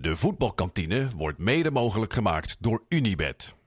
[0.00, 3.58] De voetbalkantine wordt mede mogelijk gemaakt door Unibed.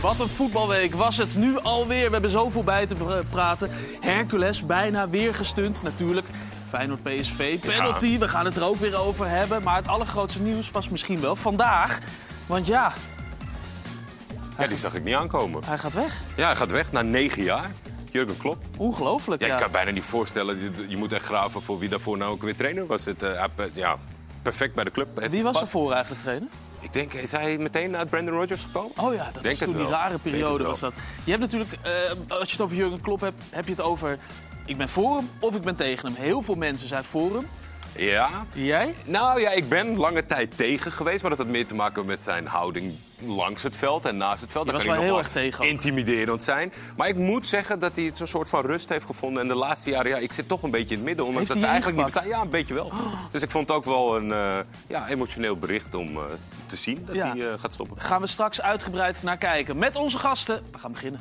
[0.00, 2.06] Wat een voetbalweek was het nu alweer.
[2.06, 3.70] We hebben zoveel bij te pr- praten.
[4.00, 5.82] Hercules bijna weer gestunt.
[5.82, 6.26] Natuurlijk
[6.68, 8.18] Feyenoord PSV, penalty.
[8.18, 9.62] We gaan het er ook weer over hebben.
[9.62, 11.98] Maar het allergrootste nieuws was misschien wel vandaag.
[12.46, 12.92] Want ja,
[14.58, 15.64] Ja, die zag ik niet aankomen.
[15.64, 16.22] hij gaat weg.
[16.36, 17.70] Ja, hij gaat weg na negen jaar.
[18.12, 18.64] Jurgen Klopp.
[18.76, 19.54] Ongelooflijk, Ja, ja.
[19.54, 20.62] ik kan bijna niet voorstellen.
[20.62, 23.04] Je, je moet echt graven voor wie daarvoor nou ook weer trainer was.
[23.04, 23.96] Het, eh, ja,
[24.42, 25.20] perfect bij de club.
[25.20, 26.48] Heeft Wie was er voor eigenlijk trainer?
[26.80, 28.90] Ik denk, is hij meteen uit Brandon Rodgers gekomen?
[28.96, 30.92] Oh ja, dat Denk was toen die rare periode was dat.
[31.24, 31.92] Je hebt natuurlijk, eh,
[32.38, 34.18] als je het over Jurgen Klopp hebt, heb je het over...
[34.66, 36.22] Ik ben voor hem of ik ben tegen hem.
[36.22, 37.46] Heel veel mensen zijn voor hem.
[37.96, 38.46] Ja.
[38.52, 38.94] Jij?
[39.06, 41.20] Nou ja, ik ben lange tijd tegen geweest.
[41.20, 42.94] Maar dat had meer te maken met zijn houding
[43.26, 44.64] langs het veld en naast het veld.
[44.64, 45.68] Daar was kan wel heel erg tegen.
[45.68, 46.72] Intimiderend zijn.
[46.96, 49.42] Maar ik moet zeggen dat hij zo'n soort van rust heeft gevonden.
[49.42, 51.34] En de laatste jaren, ja, ik zit toch een beetje in het midden.
[51.36, 52.28] Heeft dat ze eigenlijk niet bestaan.
[52.28, 52.92] Ja, een beetje wel.
[53.30, 56.22] Dus ik vond het ook wel een eh, ja, emotioneel bericht om eh,
[56.66, 57.30] te zien dat Ja.
[57.36, 58.00] hij eh, gaat stoppen.
[58.00, 59.78] Gaan we straks uitgebreid naar kijken.
[59.78, 60.62] Met onze gasten.
[60.72, 61.20] We gaan beginnen.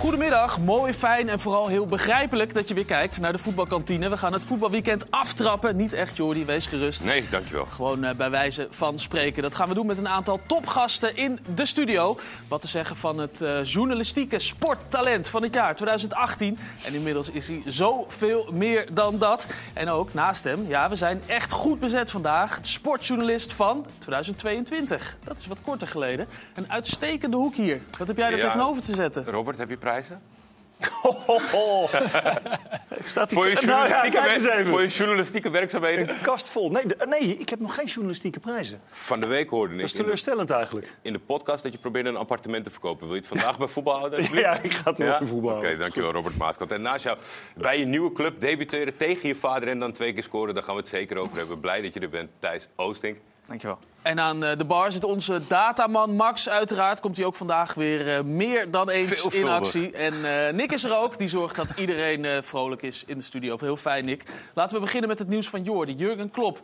[0.00, 4.08] Goedemiddag, mooi, fijn en vooral heel begrijpelijk dat je weer kijkt naar de voetbalkantine.
[4.08, 5.76] We gaan het voetbalweekend aftrappen.
[5.76, 7.04] Niet echt, Jordi, wees gerust.
[7.04, 7.66] Nee, dankjewel.
[7.66, 9.42] Gewoon eh, bij wijze van spreken.
[9.42, 12.18] Dat gaan we doen met een aantal topgasten in de studio.
[12.48, 16.58] Wat te zeggen van het eh, journalistieke sporttalent van het jaar 2018.
[16.84, 19.46] En inmiddels is hij zoveel meer dan dat.
[19.72, 22.60] En ook naast hem, ja, we zijn echt goed bezet vandaag.
[22.60, 25.16] De sportjournalist van 2022.
[25.24, 26.26] Dat is wat korter geleden.
[26.54, 27.80] Een uitstekende hoek hier.
[27.98, 28.44] Wat heb jij er Ja.
[28.44, 29.24] tegenover te zetten?
[29.24, 30.20] Robert, heb je prijzen?
[33.28, 36.08] Voor je, Nou ja, voor je journalistieke werkzaamheden?
[36.08, 36.70] Een kast vol.
[36.70, 38.80] Nee, de- nee, ik heb nog geen journalistieke prijzen.
[38.90, 40.96] Van de week hoorde Dat is ik in de, teleurstellend eigenlijk.
[41.02, 43.06] in de podcast dat je probeerde een appartement te verkopen.
[43.06, 44.32] Wil je het vandaag bij voetbal houden?
[44.32, 45.20] Ja, ik ga het wel Ja?
[45.24, 45.56] voetbal.
[45.56, 46.72] Oké, dankjewel Robert Maaskant.
[46.72, 47.18] En naast jou,
[47.56, 50.74] bij je nieuwe club debuteren tegen je vader en dan twee keer scoren, daar gaan
[50.74, 51.60] we het zeker over hebben.
[51.60, 53.16] Blij dat je er bent, Thijs Oosting.
[53.50, 53.78] Dankjewel.
[54.02, 56.48] En aan eh, de bar zit onze dataman Max.
[56.48, 59.92] Uiteraard komt hij ook vandaag weer eh, meer dan eens in actie.
[59.92, 61.18] En eh, Nick is er ook.
[61.18, 63.56] Die zorgt dat iedereen vrolijk is in de studio.
[63.60, 64.24] Heel fijn, Nick.
[64.54, 65.94] Laten we beginnen met het nieuws van Jordi.
[65.94, 66.60] Jurgen Klopp.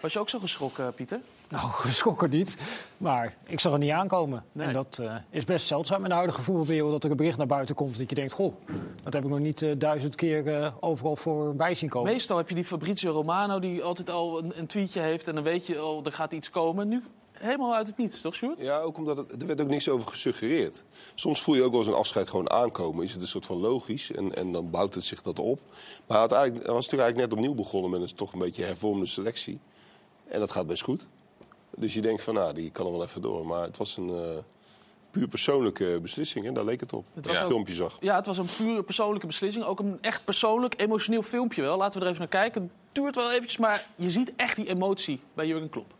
[0.00, 1.20] Was je ook zo geschrokken, Pieter?
[1.50, 2.56] Nou, geschrokken niet.
[2.96, 4.44] Maar ik zag het niet aankomen.
[4.52, 4.66] Nee.
[4.66, 6.92] En dat eh, is best zeldzaam in de huidige voetbalwereld...
[6.92, 8.32] dat er een bericht naar buiten komt dat je denkt...
[8.32, 8.54] goh,
[9.02, 12.12] dat heb ik nog niet eh, duizend keer eh, overal voorbij zien komen.
[12.12, 15.28] Meestal heb je die Fabrizio Romano die altijd al een, een tweetje heeft.
[15.28, 16.88] En dan weet je al, er gaat iets komen.
[16.88, 17.02] Nu
[17.32, 18.60] helemaal uit het niets, toch Sjoerd?
[18.60, 20.84] Ja, ook omdat het, er werd ook niks over gesuggereerd.
[21.14, 23.04] Soms voel je ook wel eens een afscheid gewoon aankomen.
[23.04, 25.60] Is het een soort van logisch en, en dan bouwt het zich dat op.
[26.06, 29.58] Maar hij was natuurlijk eigenlijk net opnieuw begonnen met een toch een beetje hervormde selectie.
[30.28, 31.06] En dat gaat best goed.
[31.76, 33.46] Dus je denkt van, nou, die kan er wel even door.
[33.46, 34.42] Maar het was een eh,
[35.10, 37.04] puur persoonlijke beslissing en daar leek het op.
[37.14, 37.96] Het was een filmpje zag.
[38.00, 39.64] Ja, het was een pure persoonlijke beslissing.
[39.64, 41.76] Ook een echt persoonlijk, emotioneel filmpje wel.
[41.76, 42.62] Laten we er even naar kijken.
[42.62, 45.94] Het duurt wel eventjes, maar je ziet echt die emotie bij Jurgen Klopp.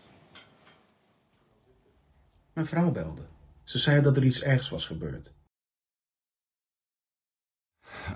[2.53, 3.23] Mijn vrouw belde.
[3.65, 5.33] Ze zei dat er iets ergs was gebeurd.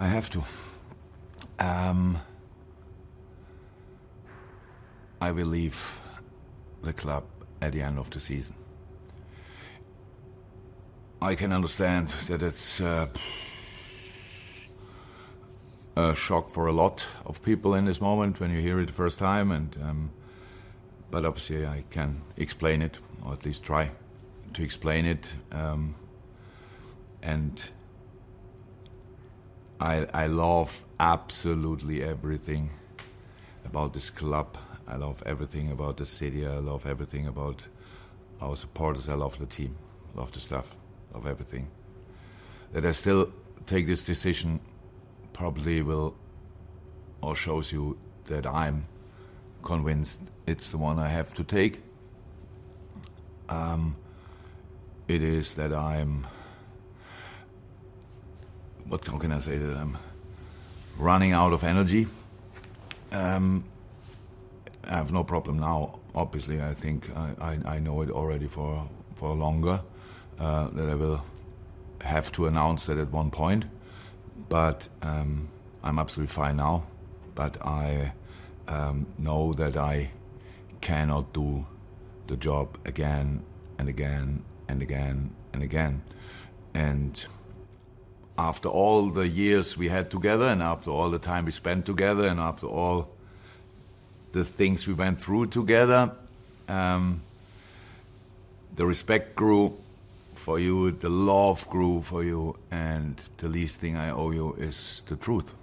[0.01, 0.43] I have to.
[1.61, 2.17] Um,
[5.23, 6.01] I will leave
[6.83, 7.34] the club
[7.65, 8.57] at the end of the season.
[11.23, 13.07] I can understand that it's uh,
[15.97, 18.93] a shock for a lot of people in this moment when you hear it the
[18.93, 20.11] first time, and um,
[21.11, 23.91] but obviously I can explain it, or at least try
[24.53, 25.95] to explain it, um,
[27.23, 27.71] and
[29.81, 32.71] I, I love absolutely everything
[33.65, 34.59] about this club.
[34.87, 36.47] I love everything about the city.
[36.47, 37.63] I love everything about
[38.41, 39.09] our supporters.
[39.09, 39.77] I love the team.
[40.15, 40.77] Love the staff.
[41.13, 41.69] Love everything.
[42.73, 43.33] That I still
[43.67, 44.61] take this decision
[45.33, 46.15] probably will
[47.21, 47.97] or shows you
[48.27, 48.87] that I'm
[49.63, 51.83] convinced it's the one I have to take.
[53.49, 53.97] Um,
[55.09, 56.27] it is that I'm
[58.87, 59.97] what can I say that I'm
[60.99, 62.07] running out of energy.
[63.13, 63.65] Um,
[64.89, 66.01] I have no problem now.
[66.15, 69.81] Obviously, I think I, I, I know it already for for longer
[70.39, 71.25] uh, that I will
[72.01, 73.65] have to announce that at one point.
[74.49, 75.49] But um,
[75.83, 76.85] I'm absolutely fine now.
[77.35, 78.13] But I
[78.69, 80.11] um, know that I
[80.81, 81.67] cannot do
[82.27, 83.43] the job again
[83.79, 86.03] and again and again and again.
[86.75, 87.27] And
[88.37, 92.25] after all the years we had together and after all the time we spent together
[92.25, 93.14] and after all
[94.35, 96.11] the things we went through together,
[96.71, 97.23] um,
[98.75, 99.71] the respect grew
[100.35, 105.03] for you, the love grew for you, and the least thing I owe you is
[105.07, 105.55] the truth.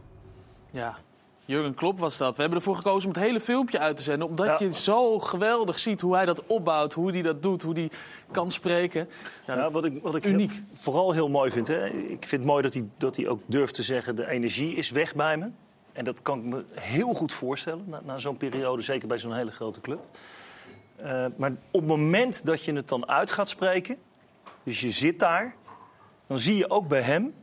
[0.71, 0.97] Ja,
[1.45, 2.35] Jurgen Klopp was dat.
[2.35, 4.27] We hebben ervoor gekozen om het hele filmpje uit te zenden.
[4.27, 4.55] Omdat Ja.
[4.59, 6.93] je zo geweldig ziet hoe hij dat opbouwt.
[6.93, 7.61] Hoe hij dat doet.
[7.61, 7.89] Hoe hij
[8.31, 9.07] kan spreken.
[9.47, 10.51] Ja, wat ik, wat ik uniek.
[10.51, 11.67] heel- vooral heel mooi vind.
[11.67, 11.85] Hè?
[11.87, 14.15] Ik vind het mooi dat hij, dat hij ook durft te zeggen...
[14.15, 15.49] de energie is weg bij me.
[15.93, 18.81] En dat kan ik me heel goed voorstellen na, na zo'n periode.
[18.81, 19.99] Zeker bij zo'n hele grote club.
[20.95, 23.97] Eh, maar op het moment dat je het dan uit gaat spreken...
[24.63, 25.55] dus je zit daar...
[26.27, 27.33] dan zie je ook bij hem...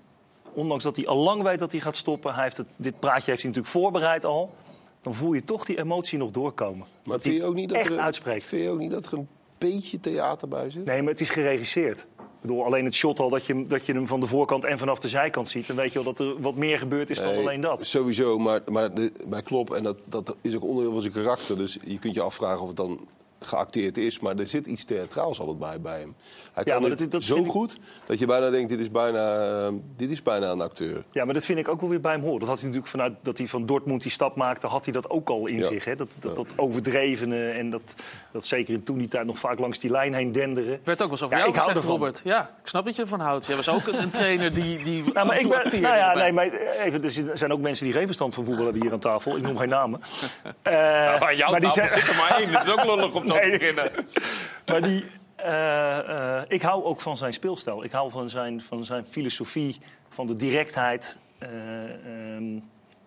[0.53, 2.35] ondanks dat hij al lang weet dat hij gaat stoppen...
[2.35, 4.55] Hij heeft het, dit praatje heeft hij natuurlijk voorbereid al...
[5.03, 6.87] dan voel je toch die emotie nog doorkomen.
[7.05, 8.45] Maar vind je ook niet dat echt er, uitspreekt.
[8.45, 9.29] Vind je ook niet dat er een
[9.59, 10.85] beetje theater bij zit?
[10.85, 12.06] Nee, maar het is geregisseerd.
[12.49, 14.79] Bedoel, alleen het shot al dat je, hem- dat je hem van de voorkant en
[14.79, 15.67] vanaf de zijkant ziet...
[15.67, 17.87] dan weet je wel dat er wat meer gebeurd is dan alleen dat.
[17.87, 18.91] Sowieso, maar, maar
[19.29, 21.56] bij Klop, en dat, dat is ook onderdeel van zijn karakter.
[21.56, 23.00] Dus je kunt je afvragen of het dan
[23.40, 24.20] geacteerd is.
[24.20, 26.14] Maar er zit iets theatraals altijd bij, bij hem.
[26.52, 28.79] Hij Ja, kan maar het dat- dat zo ik- goed dat je bijna denkt, dit
[28.79, 29.37] is bijna,
[29.67, 31.05] eh, dit is bijna een acteur.
[31.12, 32.38] Ja, maar dat vind ik ook wel weer bij hem horen.
[32.38, 34.67] Dat had hij natuurlijk vanuit dat hij van Dortmund die stap maakte...
[34.67, 35.67] had hij dat ook al in Ja.
[35.67, 35.85] zich.
[35.85, 35.96] Hè?
[35.96, 37.82] Dat, dat, dat overdrevene en dat,
[38.32, 40.81] dat zeker in toen die tijd nog vaak langs die lijn heen denderen.
[40.85, 41.87] werd ook wel eens over Ja, jou ik hou gezegd.
[41.88, 42.20] Robert.
[42.25, 43.46] Ja, ik snap dat je ervan houdt.
[43.46, 46.32] Jij was ook een, trainer die, die Nou, maar ik ben, acteerde nou ja, nee,
[46.32, 46.50] maar
[46.85, 49.37] even, er zijn ook mensen die geen verstand van voetbal hebben hier aan tafel.
[49.37, 50.00] Ik noem geen namen.
[50.62, 52.52] Eh, Nou, aan jouw maar die tafel zijn- zit er maar één.
[52.52, 53.50] Dat is ook lullig om zo te Nee.
[53.58, 53.90] beginnen.
[54.66, 55.04] Maar die,
[55.36, 55.98] eh,
[56.38, 57.84] eh, ik hou ook van zijn speelstijl.
[57.84, 59.78] Ik hou van zijn, van zijn filosofie,
[60.08, 61.19] van de directheid.
[61.38, 61.48] Eh,
[62.34, 62.58] ehm,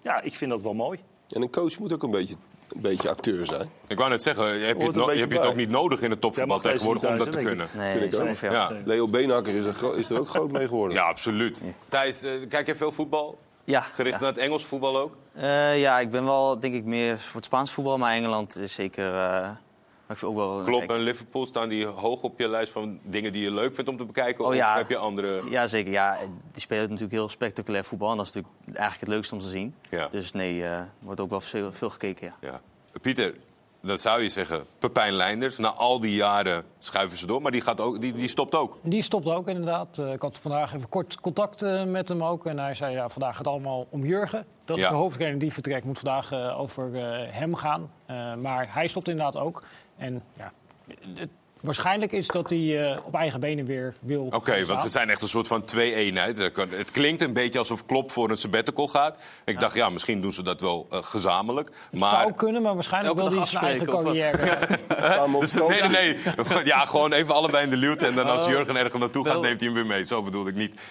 [0.01, 0.99] ja, ik vind dat wel mooi.
[1.29, 2.35] En een coach moet ook een beetje,
[2.75, 3.69] een beetje acteur zijn.
[3.87, 6.09] Ik wou net zeggen, heb je, het, no- heb je het ook niet nodig in
[6.09, 7.67] het topvoetbal tegenwoordig om dat te kunnen?
[7.75, 8.51] Nee, Vind ik ook.
[8.51, 8.71] Ja.
[8.85, 10.97] Leo Beenhakker is er, gro- is er ook groot mee geworden.
[10.97, 11.61] Ja, absoluut.
[11.87, 12.19] Thijs,
[12.49, 13.37] kijk je veel voetbal?
[13.63, 14.21] Ja, Gericht ja.
[14.21, 15.15] naar het Engels voetbal ook?
[15.33, 18.73] Eh, ja, ik ben wel denk ik meer voor het Spaans voetbal, maar Engeland is
[18.73, 19.13] zeker.
[20.11, 20.63] Eh, maar ik vind ook wel.
[20.63, 23.73] Klopt, kijk, en Liverpool staan die hoog op je lijst van dingen die je leuk
[23.75, 24.43] vindt om te bekijken?
[24.43, 24.77] Oh, of ja.
[24.77, 25.41] heb je andere...
[25.49, 25.91] Ja, zeker.
[25.91, 26.17] Ja,
[26.51, 28.11] die spelen natuurlijk heel spectaculair voetbal.
[28.11, 29.75] En dat is natuurlijk eigenlijk het leukste om te zien.
[29.89, 30.07] Ja.
[30.11, 32.33] Dus nee, eh wordt ook wel veel, veel gekeken.
[32.41, 32.49] Ja.
[32.49, 32.61] Ja.
[33.01, 33.33] Pieter,
[33.81, 34.65] dat zou je zeggen.
[34.79, 38.27] Pepijn Leinders, na al die jaren schuiven ze door, maar die, gaat ook, die, die
[38.27, 38.77] stopt ook.
[38.81, 39.97] Die stopt ook inderdaad.
[39.97, 42.45] Eh, ik had vandaag even kort contact eh, met hem ook.
[42.45, 44.45] En hij zei, ja, vandaag gaat het allemaal om Jurgen.
[44.65, 44.89] Dat is Ja.
[44.89, 45.85] de hoofdtrainer die vertrekt.
[45.85, 47.91] Moet vandaag eh, over eh, hem gaan.
[48.05, 49.63] Eh, maar hij stopt inderdaad ook.
[50.01, 50.53] En ja,
[51.15, 51.29] het,
[51.61, 55.21] waarschijnlijk is dat hij eh, op eigen benen weer wil Oké, want ze zijn echt
[55.21, 56.37] een soort van twee-eenheid.
[56.37, 59.17] Het kan- Het klinkt een beetje alsof Klop voor een sabbatical gaat.
[59.45, 61.69] Ik dacht, ja, misschien doen ze dat wel eh, gezamenlijk.
[61.91, 62.09] Maar...
[62.09, 64.67] Zou kunnen, maar waarschijnlijk Elke wil hij zijn eigen carrière.
[65.39, 66.17] Dus, nee, nee, nee.
[66.63, 68.05] Ja, gewoon even allebei in de luwte.
[68.05, 68.47] En dan als Oh.
[68.47, 70.03] Jurgen ergens naartoe gaat, neemt hij hem weer mee.
[70.03, 70.81] Zo bedoelde ik niet.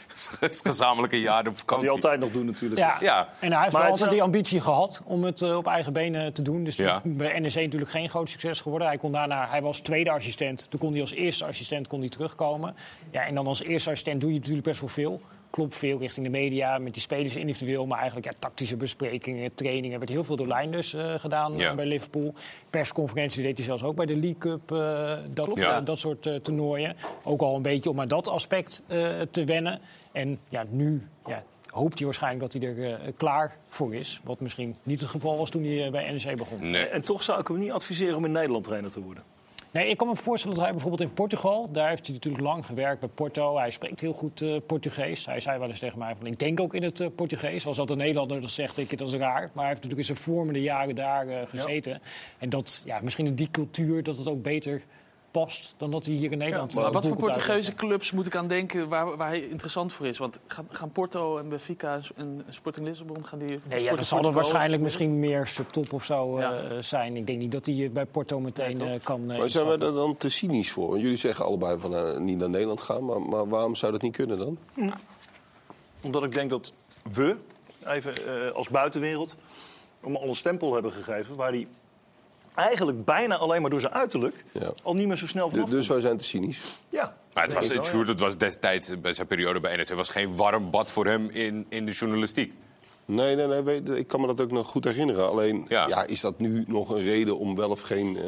[0.40, 1.84] Het is gezamenlijke jaren op Kan vakantie.
[1.86, 2.80] hij altijd nog doen natuurlijk.
[2.80, 2.96] Ja.
[3.00, 3.28] Ja.
[3.40, 5.92] En hij heeft wel het altijd zou- die ambitie gehad om het eh, op eigen
[5.92, 6.64] benen te doen.
[6.64, 8.88] Dus bij NEC natuurlijk geen groot succes geworden.
[8.88, 10.59] Hij, kon daarna, hij was tweede assistent.
[10.68, 12.74] Toen kon hij als eerste assistent kon hij terugkomen.
[13.10, 15.20] Ja, en dan als eerste assistent doe je natuurlijk best wel veel.
[15.50, 17.86] Klopt veel richting de media, met die spelers individueel.
[17.86, 19.92] Maar eigenlijk ja, tactische besprekingen, trainingen.
[19.92, 21.74] Er werd heel veel door Leinders eh, gedaan Ja.
[21.74, 22.34] bij Liverpool.
[22.70, 24.72] Persconferentie deed hij zelfs ook bij de League Cup.
[24.72, 25.78] eh, dat, Ja.
[25.78, 26.96] eh, dat soort eh, toernooien.
[27.24, 29.80] Ook al een beetje om aan dat aspect eh, te wennen.
[30.12, 34.20] En ja, nu ja, hoopt hij waarschijnlijk dat hij er klaar voor is.
[34.24, 36.70] Wat misschien niet het geval was toen hij bij NEC begon.
[36.70, 36.84] Nee.
[36.86, 39.22] En toch zou ik hem niet adviseren om in Nederland trainer te worden.
[39.72, 42.66] Nee, ik kan me voorstellen dat hij bijvoorbeeld in Portugal, daar heeft hij natuurlijk lang
[42.66, 43.58] gewerkt bij Porto.
[43.58, 45.26] Hij spreekt heel goed eh, Portugees.
[45.26, 47.66] Hij zei wel eens tegen mij van, ik denk ook in het eh, Portugees.
[47.66, 49.40] Als dat een Nederlander dat zegt, denk ik dat is raar.
[49.40, 52.00] Maar hij heeft natuurlijk in zijn vormende jaren daar eh, gezeten.
[52.38, 54.82] En dat, ja, misschien in die cultuur, dat het ook beter
[55.30, 56.74] past dan dat hij hier in Nederland...
[56.74, 60.18] Maar wat voor Portugese clubs moet ik aan denken waar, waar hij interessant voor is?
[60.18, 63.60] Want gaan, gaan Porto en Benfica en Sporting Lissabon gaan die...
[63.68, 67.16] Nee, ja, dan zal er waarschijnlijk misschien meer subtop of zo eh, zijn.
[67.16, 69.26] Ik denk niet dat hij eh, bij Porto meteen eh, kan...
[69.26, 69.86] Maar zijn wij instappen.
[69.86, 70.88] er dan te cynisch voor?
[70.88, 73.04] Want jullie zeggen allebei van niet naar Nederland gaan.
[73.04, 74.58] Maar, maar waarom zou dat niet kunnen dan?
[76.00, 76.72] Omdat ik denk dat
[77.12, 77.36] we,
[77.86, 79.36] even eh, als buitenwereld,
[80.00, 81.36] hem al een stempel hebben gegeven...
[81.36, 81.66] waar hij
[82.54, 84.70] eigenlijk bijna alleen maar door zijn uiterlijk Ja.
[84.82, 86.60] al niet meer zo snel vanaf Dus, dus wij zijn te cynisch.
[86.88, 89.96] Ja, Maar het was, ik Sjoerd, het was destijds, bij zijn periode bij NEC, het
[89.96, 92.52] was geen warm bad voor hem in, in de journalistiek.
[93.04, 93.62] Nee, nee, nee.
[93.62, 95.28] weet- ik kan me dat ook nog goed herinneren.
[95.28, 95.86] Alleen, Ja.
[95.88, 96.04] ja.
[96.06, 98.22] is dat nu nog een reden om wel of geen eh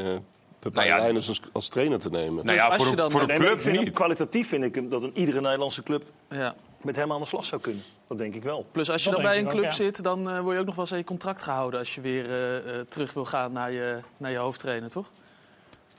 [0.58, 2.44] Pepijn Nou ja, Leijners als, als trainer te nemen?
[2.44, 3.90] Nou ja, als voor een, dan- voor een club ik vind niet.
[3.90, 6.54] kwalitatief vind ik dat een iedere Nederlandse club Ja.
[6.84, 7.82] Met hem aan de slag zou kunnen.
[8.08, 8.66] Dat denk ik wel.
[8.72, 9.70] Plus als je Dat dan bij een ook, club ja.
[9.70, 12.00] zit, dan eh, word je ook nog wel eens aan je contract gehouden als je
[12.00, 15.06] weer eh, eh, terug wil gaan naar je, naar je hoofdtrainer, toch?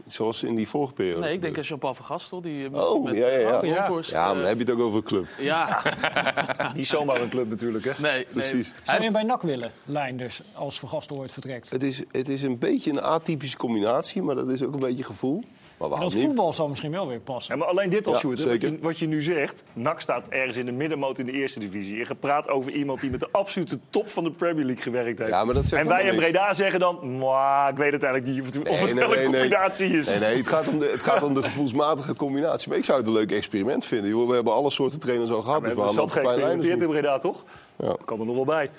[0.08, 1.20] Zoals in die vorige periode.
[1.20, 2.42] Nee, ik denk aan Jean-Paul van Gastel.
[2.42, 3.60] Die, Oh, met, ja, ja, ja.
[3.60, 5.25] Bronkhorst, Ja, maar dan heb je het ook over een club.
[5.40, 5.82] ja.
[6.75, 7.92] Niet zomaar een club natuurlijk, hè?
[7.98, 8.25] Nee.
[8.25, 8.68] Precies.
[8.68, 11.70] Hij Zou je bij NAC willen, Leinders, als Van Gastel ooit vertrekt?
[11.70, 15.04] Het is, het is een beetje een atypische combinatie, maar dat is ook een beetje
[15.04, 15.44] gevoel.
[15.90, 17.54] Maar waarom dat voetbal zal misschien wel weer passen.
[17.54, 19.63] Ja, maar alleen dit al, Ja, Sjoerd, wat, je, wat je nu zegt.
[19.74, 21.98] NAC staat ergens in de middenmoot in de eerste divisie.
[21.98, 25.32] Je gepraat over iemand die met de absolute top van de Premier League gewerkt heeft.
[25.32, 26.18] Ja, maar dat en wij in niks.
[26.18, 27.00] Breda zeggen dan...
[27.18, 29.30] "Mwah, ik weet het eigenlijk niet of het, of Nee, het nee, wel een nee,
[29.30, 29.40] nee.
[29.40, 30.10] combinatie is.
[30.10, 32.70] Nee, nee, het gaat om de, het gaat om de gevoelsmatige combinatie.
[32.70, 34.10] Maar ik zou het een leuk experiment vinden.
[34.10, 35.62] Joh, we hebben alle soorten trainers al gehad.
[35.62, 37.44] We dus zat nog een klein geëxperimenteerd in Breda, toch?
[37.75, 37.96] Ja.
[38.06, 38.70] Kan er nog wel bij.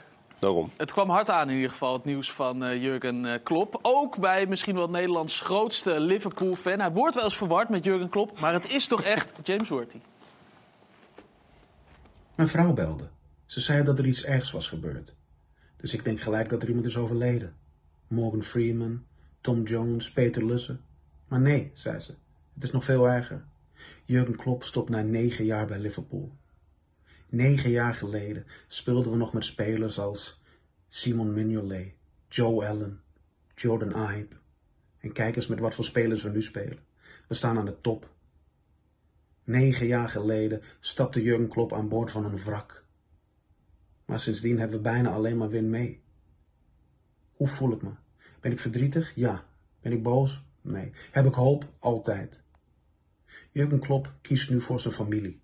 [0.44, 0.70] Daarom.
[0.76, 3.78] Het kwam hard aan in ieder geval, het nieuws van eh, Jurgen eh, Klopp.
[3.82, 6.80] Ook bij misschien wel Nederlands grootste Liverpool-fan.
[6.80, 9.98] Hij wordt wel eens verward met Jurgen Klopp, maar het is toch echt James Worthy.
[12.34, 13.08] Mijn vrouw belde.
[13.46, 15.14] Ze zei dat er iets ergs was gebeurd.
[15.76, 17.56] Dus ik denk gelijk dat er iemand is overleden.
[18.06, 19.04] Morgan Freeman,
[19.40, 20.80] Tom Jones, Peter Lussen.
[21.28, 22.14] Maar nee, zei ze.
[22.54, 23.44] Het is nog veel erger.
[24.04, 26.32] Jurgen Klopp stopt na negen jaar bij Liverpool.
[27.34, 30.42] Negen jaar geleden speelden we nog met spelers als
[30.88, 31.94] Simon Mignolet,
[32.28, 33.00] Joe Allen,
[33.54, 34.36] Jordan Ibe.
[34.98, 36.78] En kijk eens met wat voor spelers we nu spelen.
[37.28, 38.10] We staan aan de top.
[39.44, 42.84] Negen jaar geleden stapte Jurgen Klopp aan boord van een wrak.
[44.04, 46.02] Maar sindsdien hebben we bijna alleen maar win mee.
[47.32, 47.90] Hoe voel ik me?
[48.40, 49.14] Ben ik verdrietig?
[49.14, 49.44] Ja.
[49.80, 50.44] Ben ik boos?
[50.60, 50.92] Nee.
[51.10, 51.64] Heb ik hoop?
[51.78, 52.42] Altijd.
[53.50, 55.42] Jurgen Klopp kiest nu voor zijn familie.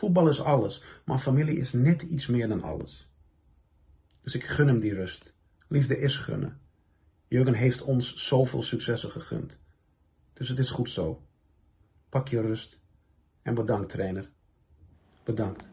[0.00, 3.08] Voetbal is alles, maar familie is net iets meer dan alles.
[4.22, 5.34] Dus ik gun hem die rust.
[5.68, 6.60] Liefde is gunnen.
[7.28, 9.58] Jurgen heeft ons zoveel successen gegund.
[10.32, 11.22] Dus het is goed zo.
[12.08, 12.80] Pak je rust.
[13.42, 14.30] En bedankt, trainer.
[15.24, 15.70] Bedankt.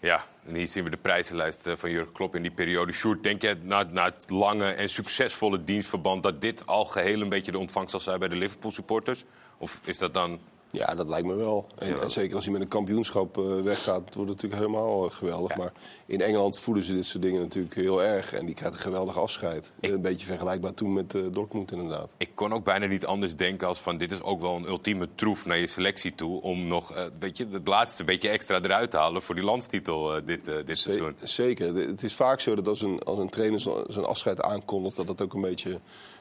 [0.00, 2.92] Ja, en hier zien we de prijzenlijst eh, van Jurgen Klopp in die periode.
[2.92, 6.22] Sjoerd, denk jij na, na het lange en succesvolle dienstverband...
[6.22, 9.24] dat dit al geheel een beetje de ontvangst zal zijn bij de Liverpool-supporters?
[9.58, 10.40] Of is dat dan...
[10.74, 11.66] Ja, dat lijkt me wel.
[11.78, 15.10] En, en zeker als hij met een kampioenschap eh, weggaat, wordt het natuurlijk helemaal eh,
[15.10, 15.56] geweldig.
[15.56, 15.72] Maar
[16.06, 18.32] in Engeland voelen ze dit soort dingen natuurlijk heel erg.
[18.32, 19.72] En die krijgt een geweldig afscheid.
[19.80, 22.12] Een beetje vergelijkbaar toen met eh, Dortmund inderdaad.
[22.16, 23.98] Ik kon ook bijna niet anders denken als van...
[23.98, 26.42] dit is ook wel een ultieme troef naar je selectie toe...
[26.42, 30.16] om nog eh, weet je, het laatste beetje extra eruit te halen voor die landstitel
[30.16, 31.16] eh, dit, eh, dit seizoen.
[31.22, 31.74] Zeker.
[31.74, 34.96] Het is vaak zo dat als een, als een trainer zijn afscheid aankondigt...
[34.96, 35.70] dat dat ook een beetje,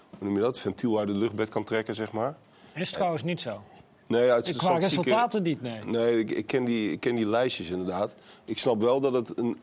[0.09, 2.35] hoe noem je dat, ventiel uit de luchtbed kan trekken, zeg maar.
[2.73, 3.61] Is trouwens niet zo.
[4.07, 5.83] Nee, uit de Qua resultaten niet, nee.
[5.85, 8.13] Nee, ik, ik, ken die, ik ken die lijstjes inderdaad.
[8.45, 9.57] Ik snap wel dat het een,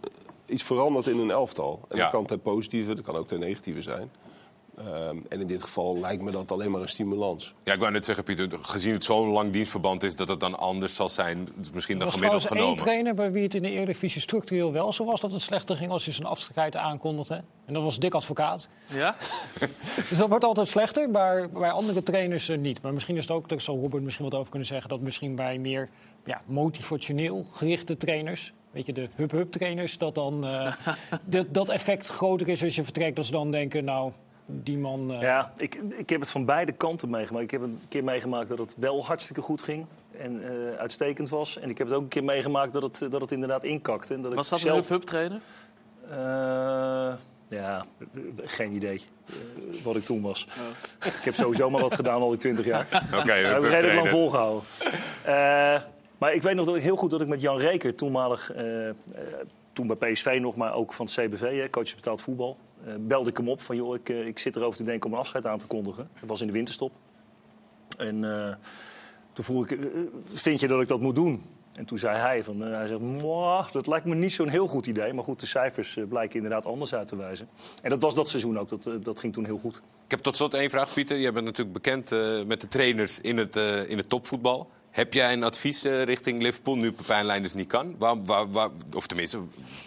[0.47, 1.81] iets verandert in een elftal.
[1.89, 2.03] En Ja.
[2.03, 4.11] dat kan ten positieve, dat kan ook ten negatieve zijn.
[4.87, 7.55] Ehm, en in dit geval lijkt me dat alleen maar een stimulans.
[7.65, 10.17] Ja, ik wou net zeggen, Pieter, gezien het zo'n lang dienstverband is...
[10.17, 12.77] dat het dan anders zal zijn, misschien Er dan was gemiddeld trouwens één genomen.
[12.77, 15.91] trainer bij wie het in de Eredivisie structureel wel zo was dat het slechter ging
[15.91, 17.43] als hij zijn afscheid aankondigde.
[17.65, 18.69] En dat was Dick Advocaat.
[18.87, 19.17] Ja?
[19.97, 22.83] Dus dat wordt altijd slechter, maar bij andere trainers eh, niet.
[22.83, 25.35] Maar misschien is het ook, daar zal Robert misschien wat over kunnen zeggen, dat misschien
[25.35, 25.89] bij meer
[26.25, 30.73] ja, motivationeel gerichte trainers, weet je, de hub-hub trainers, dat dan eh,
[31.25, 33.17] dat, dat effect groter is als je vertrekt.
[33.17, 34.13] Dat ze dan denken, nou,
[34.53, 35.13] die man...
[35.13, 37.45] eh, Ja, ik, ik heb het van beide kanten meegemaakt.
[37.45, 39.87] Ik heb het een keer meegemaakt dat het wel hartstikke goed ging
[40.19, 41.59] en eh, uitstekend was.
[41.59, 44.15] En ik heb het ook een keer meegemaakt dat het, dat het inderdaad inkakte.
[44.15, 45.41] En dat Was ik dat een zelf, hub-hub trainer?
[46.11, 47.13] Eh,
[47.49, 47.85] ja,
[48.45, 49.35] geen idee eh,
[49.85, 50.47] wat ik toen was.
[51.05, 52.87] Ik heb sowieso maar wat gedaan al die 20 jaar.
[53.19, 54.63] Oké, Dat heb ik redelijk lang volgehouden.
[55.25, 55.81] Eh,
[56.19, 58.89] maar ik weet nog dat ik heel goed dat ik met Jan Reker, toenmalig, eh,
[58.89, 58.95] eh,
[59.73, 63.31] toen bij PSV nog, maar ook van het CBV, hè, coach betaald voetbal, eh, belde
[63.31, 65.47] ik hem op van joh, ik, eh, ik zit erover te denken om een afscheid
[65.47, 66.09] aan te kondigen.
[66.21, 66.93] Dat was in de winterstop.
[67.97, 68.55] En eh,
[69.33, 69.79] toen vroeg ik,
[70.33, 71.43] vind je dat ik dat moet doen?
[71.75, 74.87] En toen zei hij, van, hij zegt, "Mwah, dat lijkt me niet zo'n heel goed
[74.87, 75.13] idee.
[75.13, 77.49] Maar goed, de cijfers blijken inderdaad anders uit te wijzen.
[77.83, 79.83] En dat was dat seizoen ook, dat, dat ging toen heel goed.
[80.05, 81.19] Ik heb tot slot één vraag, Pieter.
[81.21, 82.11] Jij bent natuurlijk bekend
[82.47, 83.57] met de trainers in het,
[83.87, 84.69] in het topvoetbal.
[84.91, 87.95] Heb jij een advies eh, richting Liverpool nu Pepijn Leinders niet kan?
[87.99, 89.39] Waar, waar, waar, of tenminste,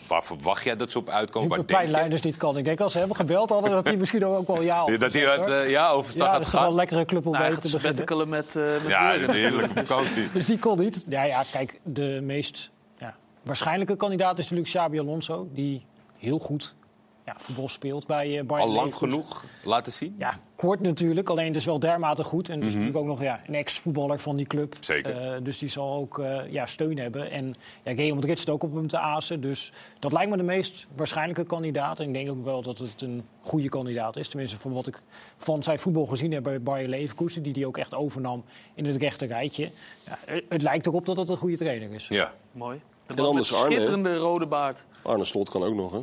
[0.07, 1.49] waar verwacht jij dat ze op uitkomen?
[1.49, 2.57] Nu Waar Pepijn niet kan.
[2.57, 5.13] Ik denk als ze hebben gebeld hadden, dat hij misschien ook wel ja had Dat
[5.13, 7.31] hij uit eh, ja, overstag Ja, gaat dat is toch wel een lekkere club om
[7.31, 8.29] Nou, mee te beginnen.
[8.29, 10.31] met, eh met Ja, een heerlijke vakantie.
[10.33, 11.05] Dus die kon niet.
[11.09, 15.47] Ja, ja, kijk, de meest ja, waarschijnlijke kandidaat is natuurlijk Xabi Alonso.
[15.53, 15.85] Die
[16.17, 16.75] heel goed
[17.25, 19.09] ja, voetbal speelt bij uh, Bayern Al lang Leverkusen.
[19.09, 20.15] genoeg laten zien?
[20.17, 21.29] Ja, kort natuurlijk.
[21.29, 22.49] Alleen het is wel dermate goed.
[22.49, 24.73] En het is natuurlijk ook nog ja, een ex-voetballer van die club.
[24.73, 24.83] Mhm.
[24.83, 25.21] Zeker.
[25.21, 27.31] Eh, dus die zal ook eh, ja, steun hebben.
[27.31, 29.41] En ja, Real Madrid zit ook op hem te azen.
[29.41, 31.99] Dus dat lijkt me de meest waarschijnlijke kandidaat.
[31.99, 34.27] En ik denk ook wel dat het een goede kandidaat is.
[34.27, 35.01] Tenminste, van wat ik
[35.37, 37.43] van zijn voetbal gezien heb bij Bayer Leverkusen.
[37.43, 39.71] Die die ook echt overnam in het rechte rijtje.
[40.05, 40.17] Ja,
[40.49, 42.07] het, lijkt erop dat het een goede trainer is.
[42.07, 42.33] Ja.
[42.51, 42.81] Mooi.
[43.05, 43.43] De En met Arne, hè?
[43.43, 44.85] schitterende rode baard.
[45.01, 45.99] Arne Slot kan ook nog, hè?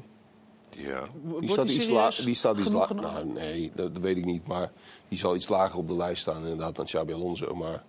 [0.83, 1.01] Ja.
[1.01, 2.25] Die Wordt staat die iets.
[2.25, 2.95] Die staat iets lager.
[2.95, 4.47] Nou, nee, dat, dat weet ik niet.
[4.47, 4.71] Maar
[5.09, 7.55] die zal iets lager op de lijst staan, inderdaad, dan Xabi Alonso.
[7.55, 7.83] Maar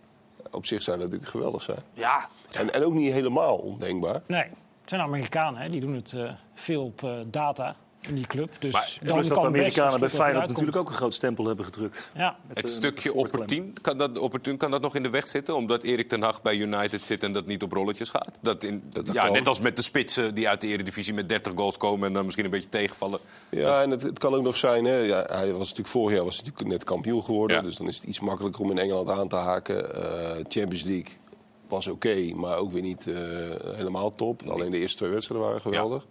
[0.51, 1.83] op zich zou dat natuurlijk geweldig zijn.
[1.93, 4.21] Ja, En, en ook niet helemaal ondenkbaar.
[4.27, 4.43] Nee,
[4.81, 5.69] het zijn Amerikanen, hè?
[5.69, 7.75] die doen het eh, veel op eh, data
[8.08, 8.51] in die club.
[8.60, 11.65] Dus Maar- dan Plus dat de Amerikanen bij Feyenoord natuurlijk ook een groot stempel hebben
[11.65, 12.10] gedrukt.
[12.15, 15.55] Ja, Met, Het stukje opportun kan, dat, opportun, kan dat nog in de weg zitten?
[15.55, 18.29] Omdat Erik ten Hag bij United zit en dat niet op rolletjes gaat?
[18.41, 21.53] Dat in, Dat ja, net als met de spitsen die uit de Eredivisie met 30
[21.55, 22.08] goals komen...
[22.08, 23.20] en dan misschien een beetje tegenvallen.
[23.50, 24.86] Ja, en het, het kan ook nog zijn.
[24.86, 27.58] Hè, ja, hij was natuurlijk vorig jaar was hij natuurlijk net kampioen geworden.
[27.58, 27.63] Ja.
[27.63, 29.96] Dus dan is het iets makkelijker om in Engeland aan te haken.
[29.96, 31.20] Eh, Champions League
[31.67, 33.15] was oké, maar ook weer niet eh,
[33.75, 34.41] helemaal top.
[34.50, 36.05] Alleen de eerste twee wedstrijden waren geweldig.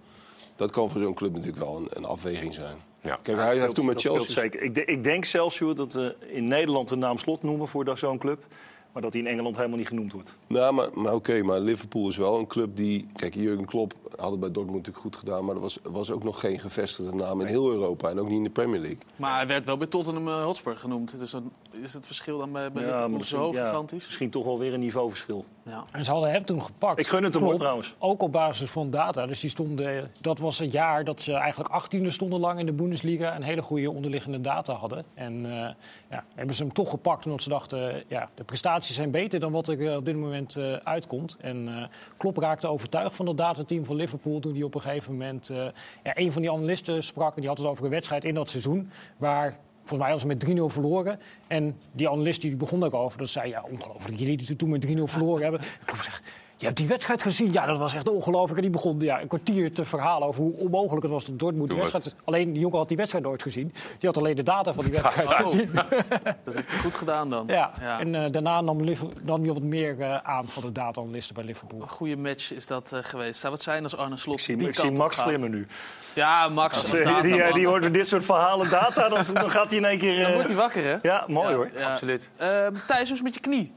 [0.61, 2.77] Dat kan voor zo'n club natuurlijk wel een, een afweging zijn.
[3.03, 3.19] Ja.
[3.23, 4.41] Kijk, hij heeft toen met Chelsea...
[4.41, 4.63] Zeker.
[4.63, 7.85] Ik, de- ik denk zelfs, Sjoerd, dat we in Nederland de naam Slot noemen voor
[7.85, 8.47] dat- zo'n club.
[8.93, 10.37] Maar dat hij in Engeland helemaal niet genoemd wordt.
[10.47, 13.07] Nou, maar, maar oké, maar Liverpool is wel een club die...
[13.17, 15.45] Kijk, Jurgen Klopp had het bij Dortmund natuurlijk goed gedaan...
[15.45, 18.09] maar er was, was ook nog geen gevestigde naam in heel Europa...
[18.11, 18.99] en ook niet in de Premier League.
[19.17, 21.19] maar hij werd wel bij Tottenham eh, Hotspur genoemd.
[21.19, 21.53] Dus dan
[21.83, 24.05] is het verschil dan bij, bij Liverpool zo ja, gigantisch.
[24.05, 25.45] Misschien toch wel weer een niveauverschil.
[25.63, 25.85] Ja.
[25.93, 26.99] En ze hadden hem toen gepakt.
[26.99, 27.59] Ik gun het hem, Klopt.
[27.59, 27.95] trouwens.
[27.99, 29.27] Ook op basis van data.
[29.27, 32.73] Dus die stonden, dat was het jaar dat ze eigenlijk 18e stonden lang in de
[32.73, 33.33] Bundesliga.
[33.33, 35.05] En hele goede onderliggende data hadden.
[35.15, 35.69] En eh,
[36.11, 37.95] ja, hebben ze hem toch gepakt omdat ze dachten...
[37.95, 41.37] eh, ja, de prestaties zijn beter dan wat er eh, op dit moment eh, uitkomt.
[41.41, 41.85] En eh
[42.17, 44.41] Klopp raakte overtuigd van het datateam van Liverpool...
[44.41, 45.51] toen hij op een gegeven moment...
[45.51, 45.57] eh,
[46.03, 48.51] ja, een van die analisten sprak en die had het over een wedstrijd in dat
[48.51, 48.91] seizoen...
[49.17, 51.19] waar Volgens mij hadden ze met 3-0 verloren.
[51.47, 53.19] En die analist die begon ook over.
[53.19, 54.19] Dat zei, ja, ongelooflijk.
[54.19, 55.61] Jullie die toen met 3-0 verloren hebben.
[55.61, 56.23] Ik zeg,
[56.61, 57.53] je hebt die wedstrijd gezien?
[57.53, 58.57] Ja, dat was echt ongelooflijk.
[58.57, 61.69] En die begon ja, een kwartier te verhalen over hoe onmogelijk het was dat Dortmund
[61.69, 62.17] die wedstrijd...
[62.25, 63.73] Alleen, die jongen had die wedstrijd nooit gezien.
[63.99, 65.37] Die had alleen de data van die wedstrijd Oh.
[65.37, 65.71] gezien.
[66.45, 67.45] Dat heeft hij goed gedaan dan.
[67.47, 67.73] Ja.
[67.81, 68.01] Ja.
[68.01, 68.85] En eh, daarna nam,
[69.23, 71.81] nam hij wat meer eh, aan van de data-analisten bij Liverpool.
[71.83, 73.41] Een goede match is dat eh, geweest.
[73.41, 75.67] Zou het zijn als Arne Slot Ik zie, die ik zie Max glimmen nu.
[76.15, 79.69] Ja, Max als die, die, die hoort met dit soort verhalen data, dan, dan gaat
[79.71, 80.23] hij in één keer...
[80.23, 80.97] Dan wordt hij wakker, hè?
[81.03, 81.71] Ja, mooi Ja, hoor.
[81.77, 81.91] ja.
[81.91, 82.31] Absoluut.
[82.37, 83.73] Ehm, Thijs, hoe is het met je knie?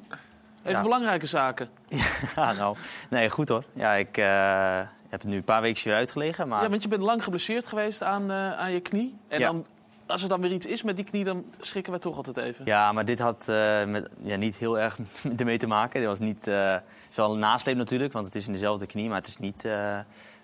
[0.64, 0.82] Even Ja.
[0.82, 1.70] belangrijke zaken.
[2.36, 2.76] Ja, nou,
[3.10, 3.64] nee, goed hoor.
[3.74, 4.78] Ja, ik eh,
[5.10, 6.64] heb het nu een paar weken weer uitgelegen, maar...
[6.64, 9.16] Ja, want je bent lang geblesseerd geweest aan, eh, aan je knie.
[9.28, 9.46] En Ja.
[9.48, 9.66] dan,
[10.06, 12.66] als er dan weer iets is met die knie, dan schrikken wij toch altijd even.
[12.66, 14.98] Ja, maar dit had eh, met, ja, niet heel erg
[15.38, 16.00] ermee te maken.
[16.00, 19.08] Dit was niet, het is wel een nasleep natuurlijk, want het is in dezelfde knie.
[19.08, 19.68] Maar het is niet